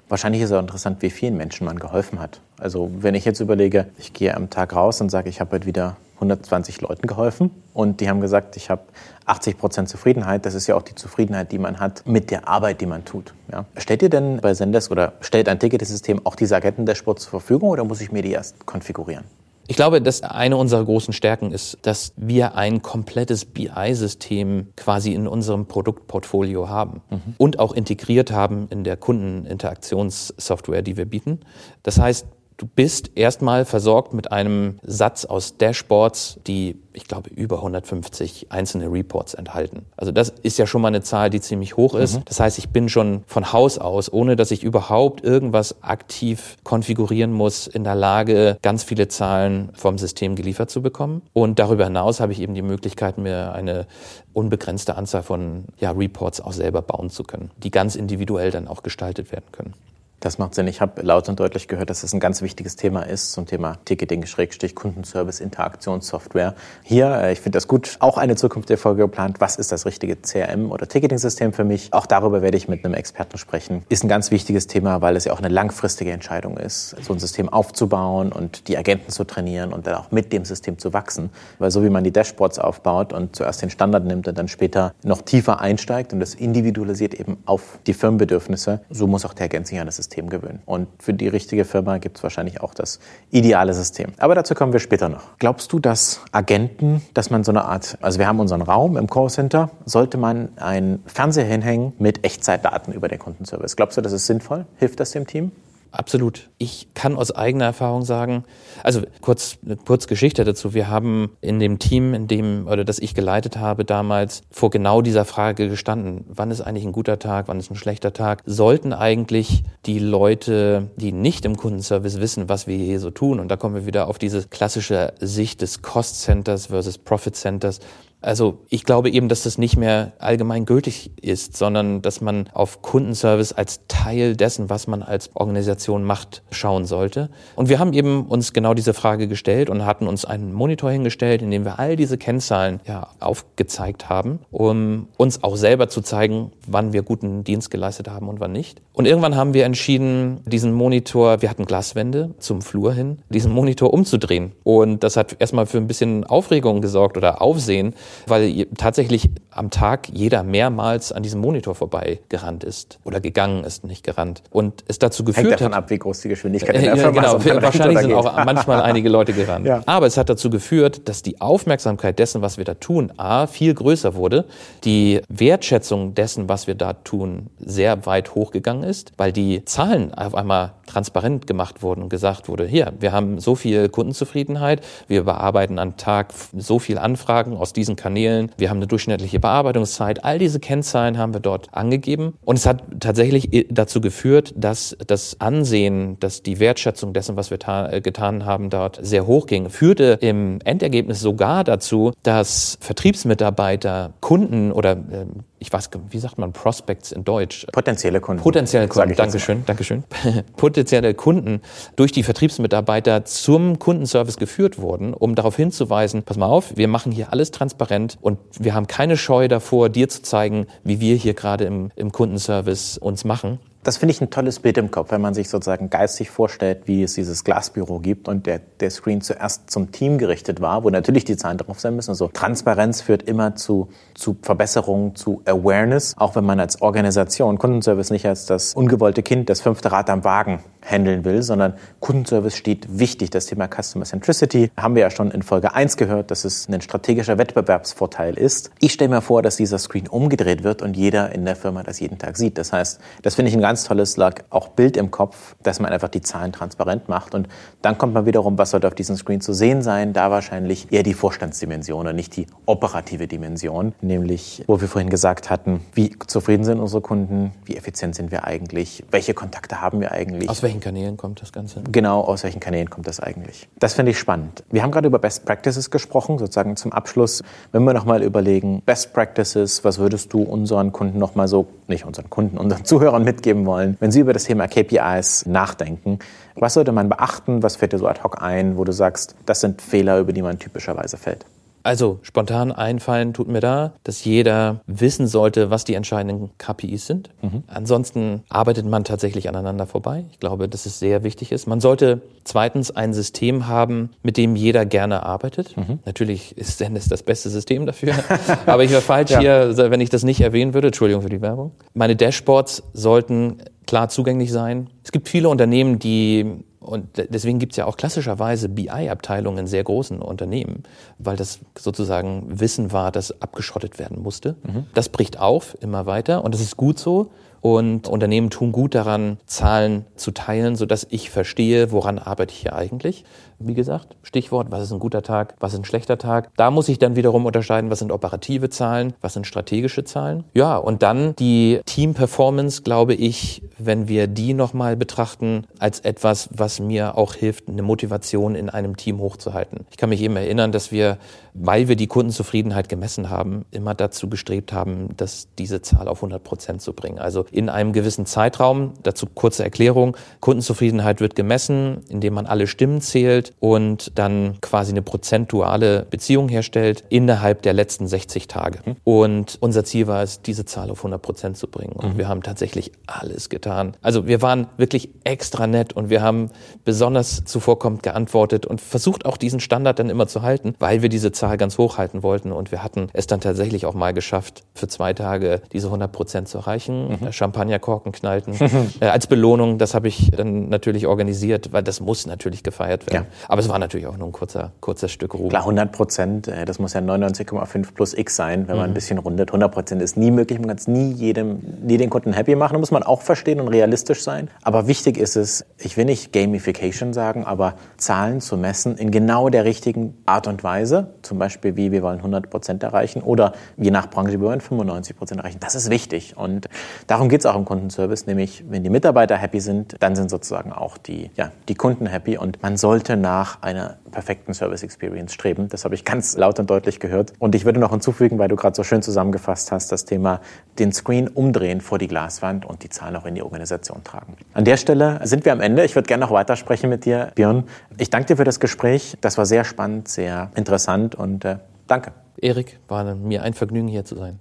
Wahrscheinlich 0.08 0.42
ist 0.42 0.52
auch 0.52 0.60
interessant, 0.60 1.02
wie 1.02 1.10
vielen 1.10 1.36
Menschen 1.36 1.64
man 1.64 1.78
geholfen 1.78 2.20
hat. 2.20 2.40
Also 2.58 2.90
wenn 2.98 3.14
ich 3.14 3.24
jetzt 3.24 3.40
überlege, 3.40 3.86
ich 3.98 4.12
gehe 4.12 4.36
am 4.36 4.50
Tag 4.50 4.74
raus 4.74 5.00
und 5.00 5.10
sage, 5.10 5.28
ich 5.28 5.40
habe 5.40 5.52
heute 5.52 5.66
wieder 5.66 5.96
120 6.16 6.82
Leuten 6.82 7.06
geholfen 7.06 7.50
und 7.72 8.00
die 8.00 8.08
haben 8.08 8.20
gesagt, 8.20 8.56
ich 8.56 8.68
habe 8.68 8.82
80 9.24 9.58
Prozent 9.58 9.88
Zufriedenheit. 9.88 10.44
Das 10.44 10.54
ist 10.54 10.66
ja 10.66 10.76
auch 10.76 10.82
die 10.82 10.94
Zufriedenheit, 10.94 11.50
die 11.52 11.58
man 11.58 11.80
hat 11.80 12.06
mit 12.06 12.30
der 12.30 12.46
Arbeit, 12.46 12.80
die 12.80 12.86
man 12.86 13.04
tut. 13.04 13.32
Ja. 13.50 13.64
Stellt 13.76 14.02
ihr 14.02 14.10
denn 14.10 14.38
bei 14.40 14.52
Zendesk 14.52 14.90
oder 14.90 15.14
stellt 15.20 15.48
ein 15.48 15.58
Ticketing-System 15.58 16.26
auch 16.26 16.34
diese 16.34 16.56
Agenten-Dashboard 16.56 17.20
zur 17.20 17.30
Verfügung 17.30 17.70
oder 17.70 17.84
muss 17.84 18.00
ich 18.00 18.12
mir 18.12 18.22
die 18.22 18.32
erst 18.32 18.66
konfigurieren? 18.66 19.24
Ich 19.70 19.76
glaube, 19.76 20.02
dass 20.02 20.24
eine 20.24 20.56
unserer 20.56 20.84
großen 20.84 21.14
Stärken 21.14 21.52
ist, 21.52 21.78
dass 21.82 22.12
wir 22.16 22.56
ein 22.56 22.82
komplettes 22.82 23.44
BI-System 23.44 24.72
quasi 24.74 25.14
in 25.14 25.28
unserem 25.28 25.66
Produktportfolio 25.66 26.68
haben 26.68 27.02
und 27.38 27.60
auch 27.60 27.72
integriert 27.72 28.32
haben 28.32 28.66
in 28.70 28.82
der 28.82 28.96
Kundeninteraktionssoftware, 28.96 30.82
die 30.82 30.96
wir 30.96 31.04
bieten. 31.04 31.38
Das 31.84 32.00
heißt, 32.00 32.26
du 32.60 32.66
bist 32.66 33.12
erstmal 33.14 33.64
versorgt 33.64 34.12
mit 34.12 34.32
einem 34.32 34.78
Satz 34.82 35.24
aus 35.24 35.56
Dashboards, 35.56 36.40
die, 36.46 36.76
ich 36.92 37.08
glaube, 37.08 37.30
über 37.30 37.56
150 37.56 38.52
einzelne 38.52 38.92
Reports 38.92 39.32
enthalten. 39.32 39.86
Also 39.96 40.12
das 40.12 40.28
ist 40.28 40.58
ja 40.58 40.66
schon 40.66 40.82
mal 40.82 40.88
eine 40.88 41.00
Zahl, 41.00 41.30
die 41.30 41.40
ziemlich 41.40 41.78
hoch 41.78 41.94
ist. 41.94 42.20
Das 42.26 42.38
heißt, 42.38 42.58
ich 42.58 42.68
bin 42.68 42.90
schon 42.90 43.24
von 43.26 43.54
Haus 43.54 43.78
aus, 43.78 44.12
ohne 44.12 44.36
dass 44.36 44.50
ich 44.50 44.62
überhaupt 44.62 45.24
irgendwas 45.24 45.82
aktiv 45.82 46.58
konfigurieren 46.62 47.32
muss, 47.32 47.66
in 47.66 47.82
der 47.82 47.94
Lage, 47.94 48.58
ganz 48.60 48.84
viele 48.84 49.08
Zahlen 49.08 49.70
vom 49.72 49.96
System 49.96 50.36
geliefert 50.36 50.70
zu 50.70 50.82
bekommen. 50.82 51.22
Und 51.32 51.58
darüber 51.58 51.84
hinaus 51.84 52.20
habe 52.20 52.32
ich 52.32 52.40
eben 52.40 52.52
die 52.52 52.60
Möglichkeit, 52.60 53.16
mir 53.16 53.54
eine 53.54 53.86
unbegrenzte 54.34 54.96
Anzahl 54.96 55.22
von 55.22 55.64
ja, 55.78 55.92
Reports 55.92 56.42
auch 56.42 56.52
selber 56.52 56.82
bauen 56.82 57.08
zu 57.08 57.22
können, 57.22 57.52
die 57.56 57.70
ganz 57.70 57.96
individuell 57.96 58.50
dann 58.50 58.68
auch 58.68 58.82
gestaltet 58.82 59.32
werden 59.32 59.46
können. 59.50 59.72
Das 60.20 60.36
macht 60.36 60.54
Sinn. 60.54 60.68
Ich 60.68 60.82
habe 60.82 61.00
laut 61.00 61.30
und 61.30 61.40
deutlich 61.40 61.66
gehört, 61.66 61.88
dass 61.88 62.02
das 62.02 62.12
ein 62.12 62.20
ganz 62.20 62.42
wichtiges 62.42 62.76
Thema 62.76 63.04
ist 63.04 63.32
zum 63.32 63.46
Thema 63.46 63.78
Ticketing, 63.86 64.26
Schrägstrich, 64.26 64.74
Kundenservice, 64.74 65.40
Interaktionssoftware. 65.40 66.54
Hier, 66.82 67.10
äh, 67.10 67.32
ich 67.32 67.40
finde 67.40 67.56
das 67.56 67.66
gut, 67.66 67.96
auch 68.00 68.18
eine 68.18 68.36
zukünftige 68.36 68.76
Folge 68.76 69.04
geplant. 69.04 69.40
Was 69.40 69.56
ist 69.56 69.72
das 69.72 69.86
richtige 69.86 70.16
CRM 70.16 70.72
oder 70.72 70.86
Ticketing-System 70.86 71.54
für 71.54 71.64
mich? 71.64 71.94
Auch 71.94 72.04
darüber 72.04 72.42
werde 72.42 72.58
ich 72.58 72.68
mit 72.68 72.84
einem 72.84 72.92
Experten 72.92 73.38
sprechen. 73.38 73.82
Ist 73.88 74.04
ein 74.04 74.08
ganz 74.08 74.30
wichtiges 74.30 74.66
Thema, 74.66 75.00
weil 75.00 75.16
es 75.16 75.24
ja 75.24 75.32
auch 75.32 75.38
eine 75.38 75.48
langfristige 75.48 76.12
Entscheidung 76.12 76.58
ist, 76.58 76.96
so 77.02 77.14
ein 77.14 77.18
System 77.18 77.48
aufzubauen 77.48 78.30
und 78.30 78.68
die 78.68 78.76
Agenten 78.76 79.10
zu 79.10 79.24
trainieren 79.24 79.72
und 79.72 79.86
dann 79.86 79.94
auch 79.94 80.10
mit 80.10 80.34
dem 80.34 80.44
System 80.44 80.78
zu 80.78 80.92
wachsen. 80.92 81.30
Weil 81.58 81.70
so 81.70 81.82
wie 81.82 81.88
man 81.88 82.04
die 82.04 82.12
Dashboards 82.12 82.58
aufbaut 82.58 83.14
und 83.14 83.36
zuerst 83.36 83.62
den 83.62 83.70
Standard 83.70 84.04
nimmt 84.04 84.28
und 84.28 84.36
dann 84.36 84.48
später 84.48 84.92
noch 85.02 85.22
tiefer 85.22 85.60
einsteigt 85.60 86.12
und 86.12 86.20
das 86.20 86.34
individualisiert 86.34 87.14
eben 87.14 87.38
auf 87.46 87.78
die 87.86 87.94
Firmenbedürfnisse, 87.94 88.82
so 88.90 89.06
muss 89.06 89.24
auch 89.24 89.32
der 89.32 89.48
sich 89.64 89.80
an 89.80 89.86
das 89.86 89.96
System 89.96 90.09
gewöhnen. 90.28 90.60
Und 90.66 90.88
für 90.98 91.14
die 91.14 91.28
richtige 91.28 91.64
Firma 91.64 91.98
gibt 91.98 92.16
es 92.16 92.22
wahrscheinlich 92.22 92.60
auch 92.60 92.74
das 92.74 93.00
ideale 93.30 93.72
System. 93.72 94.12
Aber 94.18 94.34
dazu 94.34 94.54
kommen 94.54 94.72
wir 94.72 94.80
später 94.80 95.08
noch. 95.08 95.38
Glaubst 95.38 95.72
du, 95.72 95.78
dass 95.78 96.20
Agenten, 96.32 97.02
dass 97.14 97.30
man 97.30 97.44
so 97.44 97.52
eine 97.52 97.64
Art, 97.64 97.96
also 98.00 98.18
wir 98.18 98.26
haben 98.26 98.40
unseren 98.40 98.62
Raum 98.62 98.96
im 98.96 99.08
Callcenter, 99.08 99.70
sollte 99.84 100.18
man 100.18 100.50
einen 100.56 101.02
Fernseher 101.06 101.44
hinhängen 101.44 101.92
mit 101.98 102.24
Echtzeitdaten 102.24 102.92
über 102.92 103.08
den 103.08 103.18
Kundenservice? 103.18 103.76
Glaubst 103.76 103.96
du, 103.96 104.00
das 104.00 104.12
ist 104.12 104.26
sinnvoll? 104.26 104.66
Hilft 104.76 105.00
das 105.00 105.12
dem 105.12 105.26
Team? 105.26 105.52
Absolut. 105.92 106.50
Ich 106.58 106.88
kann 106.94 107.16
aus 107.16 107.32
eigener 107.32 107.64
Erfahrung 107.64 108.04
sagen, 108.04 108.44
also 108.84 109.02
kurz, 109.20 109.58
kurz 109.86 110.06
Geschichte 110.06 110.44
dazu. 110.44 110.72
Wir 110.72 110.88
haben 110.88 111.30
in 111.40 111.58
dem 111.58 111.80
Team, 111.80 112.14
in 112.14 112.28
dem, 112.28 112.68
oder 112.68 112.84
das 112.84 113.00
ich 113.00 113.14
geleitet 113.14 113.56
habe 113.56 113.84
damals, 113.84 114.42
vor 114.50 114.70
genau 114.70 115.02
dieser 115.02 115.24
Frage 115.24 115.68
gestanden. 115.68 116.24
Wann 116.28 116.52
ist 116.52 116.60
eigentlich 116.60 116.84
ein 116.84 116.92
guter 116.92 117.18
Tag? 117.18 117.48
Wann 117.48 117.58
ist 117.58 117.70
ein 117.70 117.76
schlechter 117.76 118.12
Tag? 118.12 118.42
Sollten 118.46 118.92
eigentlich 118.92 119.64
die 119.86 119.98
Leute, 119.98 120.90
die 120.96 121.10
nicht 121.10 121.44
im 121.44 121.56
Kundenservice 121.56 122.20
wissen, 122.20 122.48
was 122.48 122.68
wir 122.68 122.76
hier 122.76 123.00
so 123.00 123.10
tun? 123.10 123.40
Und 123.40 123.48
da 123.48 123.56
kommen 123.56 123.74
wir 123.74 123.86
wieder 123.86 124.06
auf 124.06 124.18
diese 124.18 124.46
klassische 124.46 125.12
Sicht 125.18 125.60
des 125.60 125.82
Cost 125.82 126.20
Centers 126.22 126.66
versus 126.66 126.98
Profit 126.98 127.34
Centers. 127.34 127.80
Also 128.22 128.58
ich 128.68 128.84
glaube 128.84 129.10
eben, 129.10 129.28
dass 129.28 129.44
das 129.44 129.56
nicht 129.58 129.76
mehr 129.76 130.12
allgemein 130.18 130.66
gültig 130.66 131.10
ist, 131.20 131.56
sondern 131.56 132.02
dass 132.02 132.20
man 132.20 132.48
auf 132.52 132.82
Kundenservice 132.82 133.52
als 133.52 133.80
Teil 133.88 134.36
dessen, 134.36 134.68
was 134.68 134.86
man 134.86 135.02
als 135.02 135.34
Organisation 135.34 136.04
macht, 136.04 136.42
schauen 136.50 136.84
sollte. 136.84 137.30
Und 137.56 137.68
wir 137.68 137.78
haben 137.78 137.92
eben 137.92 138.26
uns 138.26 138.52
genau 138.52 138.74
diese 138.74 138.94
Frage 138.94 139.26
gestellt 139.26 139.70
und 139.70 139.86
hatten 139.86 140.06
uns 140.06 140.24
einen 140.24 140.52
Monitor 140.52 140.90
hingestellt, 140.90 141.42
in 141.42 141.50
dem 141.50 141.64
wir 141.64 141.78
all 141.78 141.96
diese 141.96 142.18
Kennzahlen 142.18 142.80
ja, 142.86 143.08
aufgezeigt 143.20 144.08
haben, 144.08 144.40
um 144.50 145.08
uns 145.16 145.42
auch 145.42 145.56
selber 145.56 145.88
zu 145.88 146.02
zeigen, 146.02 146.52
wann 146.66 146.92
wir 146.92 147.02
guten 147.02 147.44
Dienst 147.44 147.70
geleistet 147.70 148.08
haben 148.08 148.28
und 148.28 148.40
wann 148.40 148.52
nicht. 148.52 148.82
Und 148.92 149.06
irgendwann 149.06 149.34
haben 149.34 149.54
wir 149.54 149.64
entschieden, 149.64 150.40
diesen 150.44 150.72
Monitor, 150.72 151.40
wir 151.40 151.48
hatten 151.48 151.64
Glaswände 151.64 152.34
zum 152.38 152.60
Flur 152.60 152.92
hin, 152.92 153.20
diesen 153.30 153.50
Monitor 153.50 153.94
umzudrehen. 153.94 154.52
Und 154.62 155.02
das 155.02 155.16
hat 155.16 155.36
erstmal 155.38 155.64
für 155.64 155.78
ein 155.78 155.86
bisschen 155.86 156.24
Aufregung 156.24 156.82
gesorgt 156.82 157.16
oder 157.16 157.40
Aufsehen 157.40 157.94
weil 158.26 158.66
tatsächlich 158.76 159.30
am 159.50 159.70
Tag 159.70 160.08
jeder 160.12 160.42
mehrmals 160.42 161.12
an 161.12 161.22
diesem 161.22 161.40
Monitor 161.40 161.74
vorbei 161.74 162.20
gerannt 162.28 162.64
ist 162.64 162.98
oder 163.04 163.20
gegangen 163.20 163.64
ist, 163.64 163.84
nicht 163.84 164.04
gerannt. 164.04 164.42
Und 164.50 164.84
es 164.88 164.98
dazu 164.98 165.24
geführt 165.24 165.46
Hängt 165.46 165.60
davon 165.60 165.74
hat, 165.74 165.84
ab, 165.84 165.90
wie 165.90 165.98
groß 165.98 166.20
die 166.20 166.28
Geschwindigkeit 166.28 166.76
in 166.76 166.82
der 166.82 166.96
ja, 166.96 167.08
ist. 167.08 167.14
Genau, 167.14 167.44
wahrscheinlich 167.62 167.98
sind 167.98 168.12
auch 168.14 168.44
manchmal 168.44 168.82
einige 168.82 169.08
Leute 169.08 169.32
gerannt. 169.32 169.66
Ja. 169.66 169.82
Aber 169.86 170.06
es 170.06 170.16
hat 170.16 170.28
dazu 170.28 170.50
geführt, 170.50 171.08
dass 171.08 171.22
die 171.22 171.40
Aufmerksamkeit 171.40 172.18
dessen, 172.18 172.42
was 172.42 172.58
wir 172.58 172.64
da 172.64 172.74
tun, 172.74 173.12
a 173.16 173.46
viel 173.46 173.74
größer 173.74 174.14
wurde, 174.14 174.46
die 174.84 175.20
Wertschätzung 175.28 176.14
dessen, 176.14 176.48
was 176.48 176.66
wir 176.66 176.74
da 176.74 176.94
tun, 176.94 177.50
sehr 177.58 178.06
weit 178.06 178.34
hochgegangen 178.34 178.84
ist, 178.84 179.12
weil 179.16 179.32
die 179.32 179.64
Zahlen 179.64 180.14
auf 180.14 180.34
einmal 180.34 180.72
transparent 180.86 181.46
gemacht 181.46 181.82
wurden 181.82 182.02
und 182.02 182.08
gesagt 182.08 182.48
wurde, 182.48 182.66
hier, 182.66 182.92
wir 182.98 183.12
haben 183.12 183.38
so 183.38 183.54
viel 183.54 183.88
Kundenzufriedenheit, 183.88 184.84
wir 185.06 185.24
bearbeiten 185.24 185.78
am 185.78 185.96
Tag 185.96 186.32
so 186.56 186.78
viel 186.78 186.98
Anfragen 186.98 187.56
aus 187.56 187.72
diesen 187.72 187.96
Kanälen, 188.00 188.50
wir 188.56 188.70
haben 188.70 188.78
eine 188.78 188.86
durchschnittliche 188.86 189.38
Bearbeitungszeit, 189.40 190.24
all 190.24 190.38
diese 190.38 190.58
Kennzahlen 190.58 191.18
haben 191.18 191.34
wir 191.34 191.40
dort 191.40 191.72
angegeben. 191.72 192.34
Und 192.44 192.56
es 192.56 192.66
hat 192.66 192.82
tatsächlich 192.98 193.66
dazu 193.70 194.00
geführt, 194.00 194.54
dass 194.56 194.96
das 195.06 195.40
Ansehen, 195.40 196.18
dass 196.20 196.42
die 196.42 196.58
Wertschätzung 196.58 197.12
dessen, 197.12 197.36
was 197.36 197.50
wir 197.50 197.58
äh, 197.92 198.00
getan 198.00 198.44
haben, 198.44 198.70
dort 198.70 198.98
sehr 199.02 199.26
hoch 199.26 199.46
ging, 199.46 199.68
führte 199.68 200.18
im 200.20 200.58
Endergebnis 200.64 201.20
sogar 201.20 201.64
dazu, 201.64 202.12
dass 202.22 202.78
Vertriebsmitarbeiter, 202.80 204.14
Kunden 204.20 204.72
oder 204.72 204.92
äh, 204.92 205.26
ich 205.60 205.70
weiß, 205.70 205.90
wie 206.08 206.18
sagt 206.18 206.38
man 206.38 206.52
Prospects 206.52 207.12
in 207.12 207.22
Deutsch? 207.22 207.66
Potenzielle 207.70 208.20
Kunden. 208.20 208.42
Potenzielle 208.42 208.88
Kunden, 208.88 209.14
Dankeschön, 209.14 209.64
Dankeschön. 209.66 210.04
Potenzielle 210.56 211.12
Kunden 211.12 211.60
durch 211.96 212.12
die 212.12 212.22
Vertriebsmitarbeiter 212.22 213.26
zum 213.26 213.78
Kundenservice 213.78 214.38
geführt 214.38 214.78
wurden, 214.78 215.12
um 215.12 215.34
darauf 215.34 215.56
hinzuweisen, 215.56 216.22
pass 216.22 216.38
mal 216.38 216.46
auf, 216.46 216.76
wir 216.76 216.88
machen 216.88 217.12
hier 217.12 217.30
alles 217.30 217.50
transparent 217.50 218.16
und 218.22 218.38
wir 218.58 218.74
haben 218.74 218.86
keine 218.86 219.18
Scheu 219.18 219.48
davor, 219.48 219.90
dir 219.90 220.08
zu 220.08 220.22
zeigen, 220.22 220.66
wie 220.82 220.98
wir 220.98 221.14
hier 221.14 221.34
gerade 221.34 221.64
im, 221.64 221.90
im 221.94 222.10
Kundenservice 222.10 222.96
uns 222.96 223.24
machen. 223.24 223.60
Das 223.82 223.96
finde 223.96 224.12
ich 224.12 224.20
ein 224.20 224.28
tolles 224.28 224.58
Bild 224.58 224.76
im 224.76 224.90
Kopf, 224.90 225.10
wenn 225.10 225.22
man 225.22 225.32
sich 225.32 225.48
sozusagen 225.48 225.88
geistig 225.88 226.28
vorstellt, 226.28 226.82
wie 226.84 227.02
es 227.02 227.14
dieses 227.14 227.44
Glasbüro 227.44 227.98
gibt 227.98 228.28
und 228.28 228.44
der, 228.44 228.60
der 228.80 228.90
Screen 228.90 229.22
zuerst 229.22 229.70
zum 229.70 229.90
Team 229.90 230.18
gerichtet 230.18 230.60
war, 230.60 230.84
wo 230.84 230.90
natürlich 230.90 231.24
die 231.24 231.38
Zahlen 231.38 231.56
drauf 231.56 231.80
sein 231.80 231.96
müssen. 231.96 232.10
Also 232.10 232.28
Transparenz 232.28 233.00
führt 233.00 233.22
immer 233.22 233.56
zu, 233.56 233.88
zu 234.12 234.36
Verbesserungen, 234.42 235.16
zu 235.16 235.40
Awareness, 235.46 236.14
auch 236.18 236.36
wenn 236.36 236.44
man 236.44 236.60
als 236.60 236.82
Organisation 236.82 237.56
Kundenservice 237.56 238.10
nicht 238.10 238.26
als 238.26 238.44
das 238.44 238.74
ungewollte 238.74 239.22
Kind, 239.22 239.48
das 239.48 239.62
fünfte 239.62 239.90
Rad 239.90 240.10
am 240.10 240.24
Wagen 240.24 240.60
handeln 240.90 241.24
will, 241.24 241.42
sondern 241.42 241.74
Kundenservice 242.00 242.56
steht 242.56 242.98
wichtig. 242.98 243.30
Das 243.30 243.46
Thema 243.46 243.68
Customer 243.68 244.04
Centricity 244.04 244.70
haben 244.76 244.94
wir 244.94 245.02
ja 245.02 245.10
schon 245.10 245.30
in 245.30 245.42
Folge 245.42 245.74
1 245.74 245.96
gehört, 245.96 246.30
dass 246.30 246.44
es 246.44 246.68
ein 246.68 246.80
strategischer 246.80 247.38
Wettbewerbsvorteil 247.38 248.38
ist. 248.38 248.70
Ich 248.80 248.92
stelle 248.92 249.10
mir 249.10 249.22
vor, 249.22 249.42
dass 249.42 249.56
dieser 249.56 249.78
Screen 249.78 250.08
umgedreht 250.08 250.62
wird 250.62 250.82
und 250.82 250.96
jeder 250.96 251.32
in 251.32 251.44
der 251.44 251.56
Firma 251.56 251.82
das 251.82 252.00
jeden 252.00 252.18
Tag 252.18 252.36
sieht. 252.36 252.58
Das 252.58 252.72
heißt, 252.72 253.00
das 253.22 253.34
finde 253.34 253.50
ich 253.50 253.56
ein 253.56 253.60
ganz 253.60 253.84
tolles 253.84 254.16
lag 254.16 254.42
auch 254.50 254.68
Bild 254.68 254.96
im 254.96 255.10
Kopf, 255.10 255.56
dass 255.62 255.80
man 255.80 255.92
einfach 255.92 256.08
die 256.08 256.20
Zahlen 256.20 256.52
transparent 256.52 257.08
macht. 257.08 257.34
Und 257.34 257.48
dann 257.82 257.98
kommt 257.98 258.14
man 258.14 258.26
wiederum, 258.26 258.58
was 258.58 258.70
sollte 258.70 258.86
auf 258.86 258.94
diesem 258.94 259.16
Screen 259.16 259.40
zu 259.40 259.52
sehen 259.52 259.82
sein? 259.82 260.12
Da 260.12 260.30
wahrscheinlich 260.30 260.92
eher 260.92 261.02
die 261.02 261.14
Vorstandsdimension 261.14 262.06
und 262.06 262.16
nicht 262.16 262.36
die 262.36 262.46
operative 262.66 263.26
Dimension, 263.26 263.94
nämlich 264.00 264.64
wo 264.66 264.80
wir 264.80 264.88
vorhin 264.88 265.10
gesagt 265.10 265.50
hatten, 265.50 265.80
wie 265.94 266.16
zufrieden 266.26 266.64
sind 266.64 266.80
unsere 266.80 267.00
Kunden, 267.00 267.52
wie 267.64 267.76
effizient 267.76 268.14
sind 268.14 268.30
wir 268.30 268.44
eigentlich, 268.44 269.04
welche 269.10 269.34
Kontakte 269.34 269.80
haben 269.80 270.00
wir 270.00 270.12
eigentlich. 270.12 270.48
Aus 270.48 270.62
welchen 270.62 270.79
Kanälen 270.80 271.16
kommt 271.16 271.42
das 271.42 271.52
Ganze? 271.52 271.82
Genau, 271.90 272.20
aus 272.20 272.42
welchen 272.42 272.60
Kanälen 272.60 272.90
kommt 272.90 273.06
das 273.06 273.20
eigentlich? 273.20 273.68
Das 273.78 273.94
finde 273.94 274.12
ich 274.12 274.18
spannend. 274.18 274.64
Wir 274.70 274.82
haben 274.82 274.90
gerade 274.90 275.06
über 275.06 275.18
Best 275.18 275.44
Practices 275.44 275.90
gesprochen, 275.90 276.38
sozusagen 276.38 276.76
zum 276.76 276.92
Abschluss. 276.92 277.42
Wenn 277.72 277.84
wir 277.84 277.94
nochmal 277.94 278.22
überlegen, 278.22 278.82
Best 278.84 279.12
Practices, 279.12 279.84
was 279.84 279.98
würdest 279.98 280.32
du 280.32 280.42
unseren 280.42 280.92
Kunden 280.92 281.18
nochmal 281.18 281.48
so, 281.48 281.68
nicht 281.86 282.04
unseren 282.04 282.30
Kunden, 282.30 282.58
unseren 282.58 282.84
Zuhörern 282.84 283.24
mitgeben 283.24 283.66
wollen, 283.66 283.96
wenn 284.00 284.10
Sie 284.10 284.20
über 284.20 284.32
das 284.32 284.44
Thema 284.44 284.68
KPIs 284.68 285.46
nachdenken, 285.46 286.18
was 286.54 286.74
sollte 286.74 286.92
man 286.92 287.08
beachten? 287.08 287.62
Was 287.62 287.76
fällt 287.76 287.92
dir 287.92 287.98
so 287.98 288.06
ad 288.06 288.22
hoc 288.22 288.42
ein, 288.42 288.76
wo 288.76 288.84
du 288.84 288.92
sagst, 288.92 289.34
das 289.46 289.60
sind 289.60 289.80
Fehler, 289.80 290.18
über 290.18 290.32
die 290.32 290.42
man 290.42 290.58
typischerweise 290.58 291.16
fällt? 291.16 291.46
Also 291.82 292.18
spontan 292.22 292.72
einfallen 292.72 293.32
tut 293.32 293.48
mir 293.48 293.60
da, 293.60 293.92
dass 294.04 294.24
jeder 294.24 294.80
wissen 294.86 295.26
sollte, 295.26 295.70
was 295.70 295.84
die 295.84 295.94
entscheidenden 295.94 296.50
KPIs 296.58 297.06
sind. 297.06 297.30
Mhm. 297.42 297.64
Ansonsten 297.66 298.42
arbeitet 298.48 298.86
man 298.86 299.04
tatsächlich 299.04 299.48
aneinander 299.48 299.86
vorbei. 299.86 300.24
Ich 300.30 300.40
glaube, 300.40 300.68
dass 300.68 300.86
es 300.86 300.98
sehr 300.98 301.22
wichtig 301.24 301.52
ist. 301.52 301.66
Man 301.66 301.80
sollte 301.80 302.22
zweitens 302.44 302.90
ein 302.90 303.12
System 303.14 303.66
haben, 303.66 304.10
mit 304.22 304.36
dem 304.36 304.56
jeder 304.56 304.84
gerne 304.84 305.22
arbeitet. 305.24 305.76
Mhm. 305.76 306.00
Natürlich 306.04 306.56
ist 306.58 306.78
Zendesk 306.78 307.08
das 307.08 307.22
beste 307.22 307.50
System 307.50 307.86
dafür. 307.86 308.14
Aber 308.66 308.84
ich 308.84 308.90
wäre 308.90 309.00
falsch 309.00 309.30
ja. 309.30 309.40
hier, 309.40 309.76
wenn 309.76 310.00
ich 310.00 310.10
das 310.10 310.22
nicht 310.22 310.40
erwähnen 310.40 310.74
würde. 310.74 310.88
Entschuldigung 310.88 311.22
für 311.22 311.28
die 311.28 311.40
Werbung. 311.40 311.72
Meine 311.94 312.16
Dashboards 312.16 312.82
sollten 312.92 313.58
klar 313.86 314.08
zugänglich 314.08 314.52
sein. 314.52 314.90
Es 315.02 315.12
gibt 315.12 315.28
viele 315.28 315.48
Unternehmen, 315.48 315.98
die 315.98 316.64
und 316.80 317.08
deswegen 317.16 317.58
gibt 317.58 317.72
es 317.72 317.76
ja 317.76 317.84
auch 317.84 317.98
klassischerweise 317.98 318.70
BI-Abteilungen 318.70 319.58
in 319.58 319.66
sehr 319.66 319.84
großen 319.84 320.20
Unternehmen, 320.22 320.82
weil 321.18 321.36
das 321.36 321.60
sozusagen 321.78 322.58
Wissen 322.58 322.90
war, 322.90 323.12
das 323.12 323.42
abgeschottet 323.42 323.98
werden 323.98 324.22
musste. 324.22 324.56
Mhm. 324.62 324.86
Das 324.94 325.10
bricht 325.10 325.38
auf 325.38 325.76
immer 325.80 326.06
weiter 326.06 326.42
und 326.42 326.54
das 326.54 326.62
ist 326.62 326.76
gut 326.76 326.98
so. 326.98 327.30
Und 327.60 328.08
Unternehmen 328.08 328.48
tun 328.48 328.72
gut 328.72 328.94
daran, 328.94 329.36
Zahlen 329.44 330.06
zu 330.16 330.30
teilen, 330.30 330.76
sodass 330.76 331.06
ich 331.10 331.28
verstehe, 331.28 331.92
woran 331.92 332.18
arbeite 332.18 332.54
ich 332.54 332.60
hier 332.60 332.74
eigentlich. 332.74 333.24
Wie 333.62 333.74
gesagt, 333.74 334.16
Stichwort, 334.22 334.68
was 334.70 334.84
ist 334.84 334.90
ein 334.92 334.98
guter 334.98 335.20
Tag, 335.20 335.54
was 335.60 335.74
ist 335.74 335.80
ein 335.80 335.84
schlechter 335.84 336.16
Tag. 336.16 336.50
Da 336.56 336.70
muss 336.70 336.88
ich 336.88 336.98
dann 336.98 337.14
wiederum 337.14 337.44
unterscheiden, 337.44 337.90
was 337.90 337.98
sind 337.98 338.10
operative 338.10 338.70
Zahlen, 338.70 339.12
was 339.20 339.34
sind 339.34 339.46
strategische 339.46 340.02
Zahlen. 340.02 340.44
Ja, 340.54 340.78
und 340.78 341.02
dann 341.02 341.36
die 341.36 341.80
Team-Performance, 341.84 342.80
glaube 342.80 343.12
ich, 343.12 343.62
wenn 343.76 344.08
wir 344.08 344.28
die 344.28 344.54
nochmal 344.54 344.96
betrachten, 344.96 345.66
als 345.78 346.00
etwas, 346.00 346.48
was 346.52 346.80
mir 346.80 347.18
auch 347.18 347.34
hilft, 347.34 347.68
eine 347.68 347.82
Motivation 347.82 348.54
in 348.54 348.70
einem 348.70 348.96
Team 348.96 349.18
hochzuhalten. 349.18 349.86
Ich 349.90 349.98
kann 349.98 350.08
mich 350.08 350.22
eben 350.22 350.36
erinnern, 350.36 350.72
dass 350.72 350.90
wir, 350.90 351.18
weil 351.52 351.88
wir 351.88 351.96
die 351.96 352.06
Kundenzufriedenheit 352.06 352.88
gemessen 352.88 353.28
haben, 353.28 353.66
immer 353.70 353.94
dazu 353.94 354.30
gestrebt 354.30 354.72
haben, 354.72 355.08
dass 355.18 355.48
diese 355.58 355.82
Zahl 355.82 356.08
auf 356.08 356.18
100 356.18 356.42
Prozent 356.42 356.80
zu 356.80 356.94
bringen. 356.94 357.18
Also 357.18 357.44
in 357.50 357.68
einem 357.68 357.92
gewissen 357.92 358.24
Zeitraum, 358.24 358.94
dazu 359.02 359.26
kurze 359.26 359.64
Erklärung, 359.64 360.16
Kundenzufriedenheit 360.40 361.20
wird 361.20 361.36
gemessen, 361.36 362.02
indem 362.08 362.34
man 362.34 362.46
alle 362.46 362.66
Stimmen 362.66 363.02
zählt, 363.02 363.49
und 363.58 364.12
dann 364.14 364.60
quasi 364.60 364.92
eine 364.92 365.02
prozentuale 365.02 366.06
Beziehung 366.10 366.48
herstellt 366.48 367.04
innerhalb 367.08 367.62
der 367.62 367.72
letzten 367.72 368.06
60 368.06 368.48
Tage. 368.48 368.80
Mhm. 368.84 368.96
Und 369.04 369.58
unser 369.60 369.84
Ziel 369.84 370.06
war 370.06 370.22
es, 370.22 370.42
diese 370.42 370.64
Zahl 370.64 370.90
auf 370.90 370.98
100 370.98 371.20
Prozent 371.20 371.56
zu 371.56 371.66
bringen. 371.66 371.92
Und 371.92 372.14
mhm. 372.14 372.18
wir 372.18 372.28
haben 372.28 372.42
tatsächlich 372.42 372.92
alles 373.06 373.48
getan. 373.48 373.96
Also 374.02 374.26
wir 374.26 374.42
waren 374.42 374.68
wirklich 374.76 375.10
extra 375.24 375.66
nett 375.66 375.92
und 375.92 376.10
wir 376.10 376.22
haben 376.22 376.50
besonders 376.84 377.44
zuvorkommend 377.44 378.02
geantwortet 378.02 378.66
und 378.66 378.80
versucht 378.80 379.26
auch 379.26 379.36
diesen 379.36 379.60
Standard 379.60 379.98
dann 379.98 380.10
immer 380.10 380.26
zu 380.26 380.42
halten, 380.42 380.74
weil 380.78 381.02
wir 381.02 381.08
diese 381.08 381.32
Zahl 381.32 381.56
ganz 381.56 381.78
hoch 381.78 381.98
halten 381.98 382.22
wollten. 382.22 382.52
Und 382.52 382.72
wir 382.72 382.82
hatten 382.82 383.08
es 383.12 383.26
dann 383.26 383.40
tatsächlich 383.40 383.86
auch 383.86 383.94
mal 383.94 384.12
geschafft, 384.12 384.62
für 384.74 384.88
zwei 384.88 385.12
Tage 385.12 385.62
diese 385.72 385.88
100 385.88 386.10
Prozent 386.12 386.48
zu 386.48 386.58
erreichen. 386.58 387.18
Mhm. 387.20 387.32
Champagnerkorken 387.32 388.12
knallten. 388.12 388.54
äh, 389.00 389.06
als 389.06 389.26
Belohnung, 389.26 389.78
das 389.78 389.94
habe 389.94 390.08
ich 390.08 390.30
dann 390.30 390.68
natürlich 390.68 391.06
organisiert, 391.06 391.72
weil 391.72 391.82
das 391.82 392.00
muss 392.00 392.26
natürlich 392.26 392.62
gefeiert 392.62 393.06
werden. 393.06 393.26
Ja. 393.30 393.39
Aber 393.48 393.60
es 393.60 393.68
war 393.68 393.78
natürlich 393.78 394.06
auch 394.06 394.16
nur 394.16 394.28
ein 394.28 394.32
kurzer, 394.32 394.72
kurzer 394.80 395.08
Stück 395.08 395.34
Ruhe. 395.34 395.48
Klar, 395.48 395.62
100 395.62 395.92
Prozent, 395.92 396.48
äh, 396.48 396.64
das 396.64 396.78
muss 396.78 396.92
ja 396.94 397.00
99,5 397.00 397.94
plus 397.94 398.14
x 398.14 398.36
sein, 398.36 398.68
wenn 398.68 398.76
man 398.76 398.86
mhm. 398.86 398.90
ein 398.90 398.94
bisschen 398.94 399.18
rundet. 399.18 399.50
100 399.50 399.72
Prozent 399.72 400.02
ist 400.02 400.16
nie 400.16 400.30
möglich, 400.30 400.58
man 400.58 400.68
kann 400.68 400.76
es 400.76 400.88
nie 400.88 401.12
jedem, 401.12 401.60
nie 401.82 401.96
den 401.96 402.10
Kunden 402.10 402.32
happy 402.32 402.56
machen, 402.56 402.74
da 402.74 402.78
muss 402.78 402.90
man 402.90 403.02
auch 403.02 403.22
verstehen 403.22 403.60
und 403.60 403.68
realistisch 403.68 404.22
sein. 404.22 404.48
Aber 404.62 404.86
wichtig 404.86 405.16
ist 405.18 405.36
es, 405.36 405.64
ich 405.78 405.96
will 405.96 406.04
nicht 406.04 406.32
Gamification 406.32 407.12
sagen, 407.12 407.44
aber 407.44 407.74
Zahlen 407.96 408.40
zu 408.40 408.56
messen 408.56 408.96
in 408.96 409.10
genau 409.10 409.48
der 409.48 409.64
richtigen 409.64 410.16
Art 410.26 410.46
und 410.46 410.64
Weise. 410.64 411.14
Zum 411.22 411.38
Beispiel 411.38 411.76
wie 411.76 411.92
wir 411.92 412.02
wollen 412.02 412.18
100 412.18 412.50
Prozent 412.50 412.82
erreichen 412.82 413.22
oder 413.22 413.52
je 413.76 413.90
nach 413.90 414.08
Branche, 414.10 414.32
wir 414.32 414.40
wollen 414.40 414.60
95 414.60 415.16
Prozent 415.16 415.40
erreichen. 415.40 415.58
Das 415.60 415.74
ist 415.74 415.90
wichtig 415.90 416.36
und 416.36 416.68
darum 417.06 417.28
geht 417.28 417.40
es 417.40 417.46
auch 417.46 417.56
im 417.56 417.64
Kundenservice, 417.64 418.26
nämlich 418.26 418.64
wenn 418.68 418.82
die 418.82 418.90
Mitarbeiter 418.90 419.36
happy 419.36 419.60
sind, 419.60 419.96
dann 420.00 420.16
sind 420.16 420.30
sozusagen 420.30 420.72
auch 420.72 420.98
die, 420.98 421.30
ja, 421.36 421.50
die 421.68 421.74
Kunden 421.74 422.06
happy 422.06 422.38
und 422.38 422.62
man 422.62 422.76
sollte 422.76 423.16
nach 423.30 423.62
einer 423.62 423.98
perfekten 424.10 424.54
Service 424.54 424.82
Experience 424.82 425.32
streben. 425.32 425.68
Das 425.68 425.84
habe 425.84 425.94
ich 425.94 426.04
ganz 426.04 426.36
laut 426.36 426.58
und 426.58 426.68
deutlich 426.68 426.98
gehört. 426.98 427.32
Und 427.38 427.54
ich 427.54 427.64
würde 427.64 427.78
noch 427.78 427.92
hinzufügen, 427.92 428.40
weil 428.40 428.48
du 428.48 428.56
gerade 428.56 428.74
so 428.74 428.82
schön 428.82 429.02
zusammengefasst 429.02 429.70
hast, 429.70 429.92
das 429.92 430.04
Thema 430.04 430.40
den 430.80 430.90
Screen 430.92 431.28
umdrehen 431.28 431.80
vor 431.80 431.98
die 431.98 432.08
Glaswand 432.08 432.66
und 432.66 432.82
die 432.82 432.88
Zahlen 432.88 433.14
auch 433.14 433.26
in 433.26 433.36
die 433.36 433.42
Organisation 433.42 434.02
tragen. 434.02 434.36
An 434.52 434.64
der 434.64 434.76
Stelle 434.76 435.20
sind 435.22 435.44
wir 435.44 435.52
am 435.52 435.60
Ende. 435.60 435.84
Ich 435.84 435.94
würde 435.94 436.08
gerne 436.08 436.22
noch 436.24 436.32
weitersprechen 436.32 436.90
mit 436.90 437.04
dir, 437.04 437.30
Björn. 437.36 437.68
Ich 437.98 438.10
danke 438.10 438.26
dir 438.26 438.36
für 438.36 438.44
das 438.44 438.58
Gespräch. 438.58 439.16
Das 439.20 439.38
war 439.38 439.46
sehr 439.46 439.62
spannend, 439.62 440.08
sehr 440.08 440.50
interessant 440.56 441.14
und 441.14 441.44
äh, 441.44 441.58
danke. 441.86 442.10
Erik, 442.36 442.80
war 442.88 443.14
mir 443.14 443.44
ein 443.44 443.54
Vergnügen 443.54 443.86
hier 443.86 444.04
zu 444.04 444.16
sein. 444.16 444.40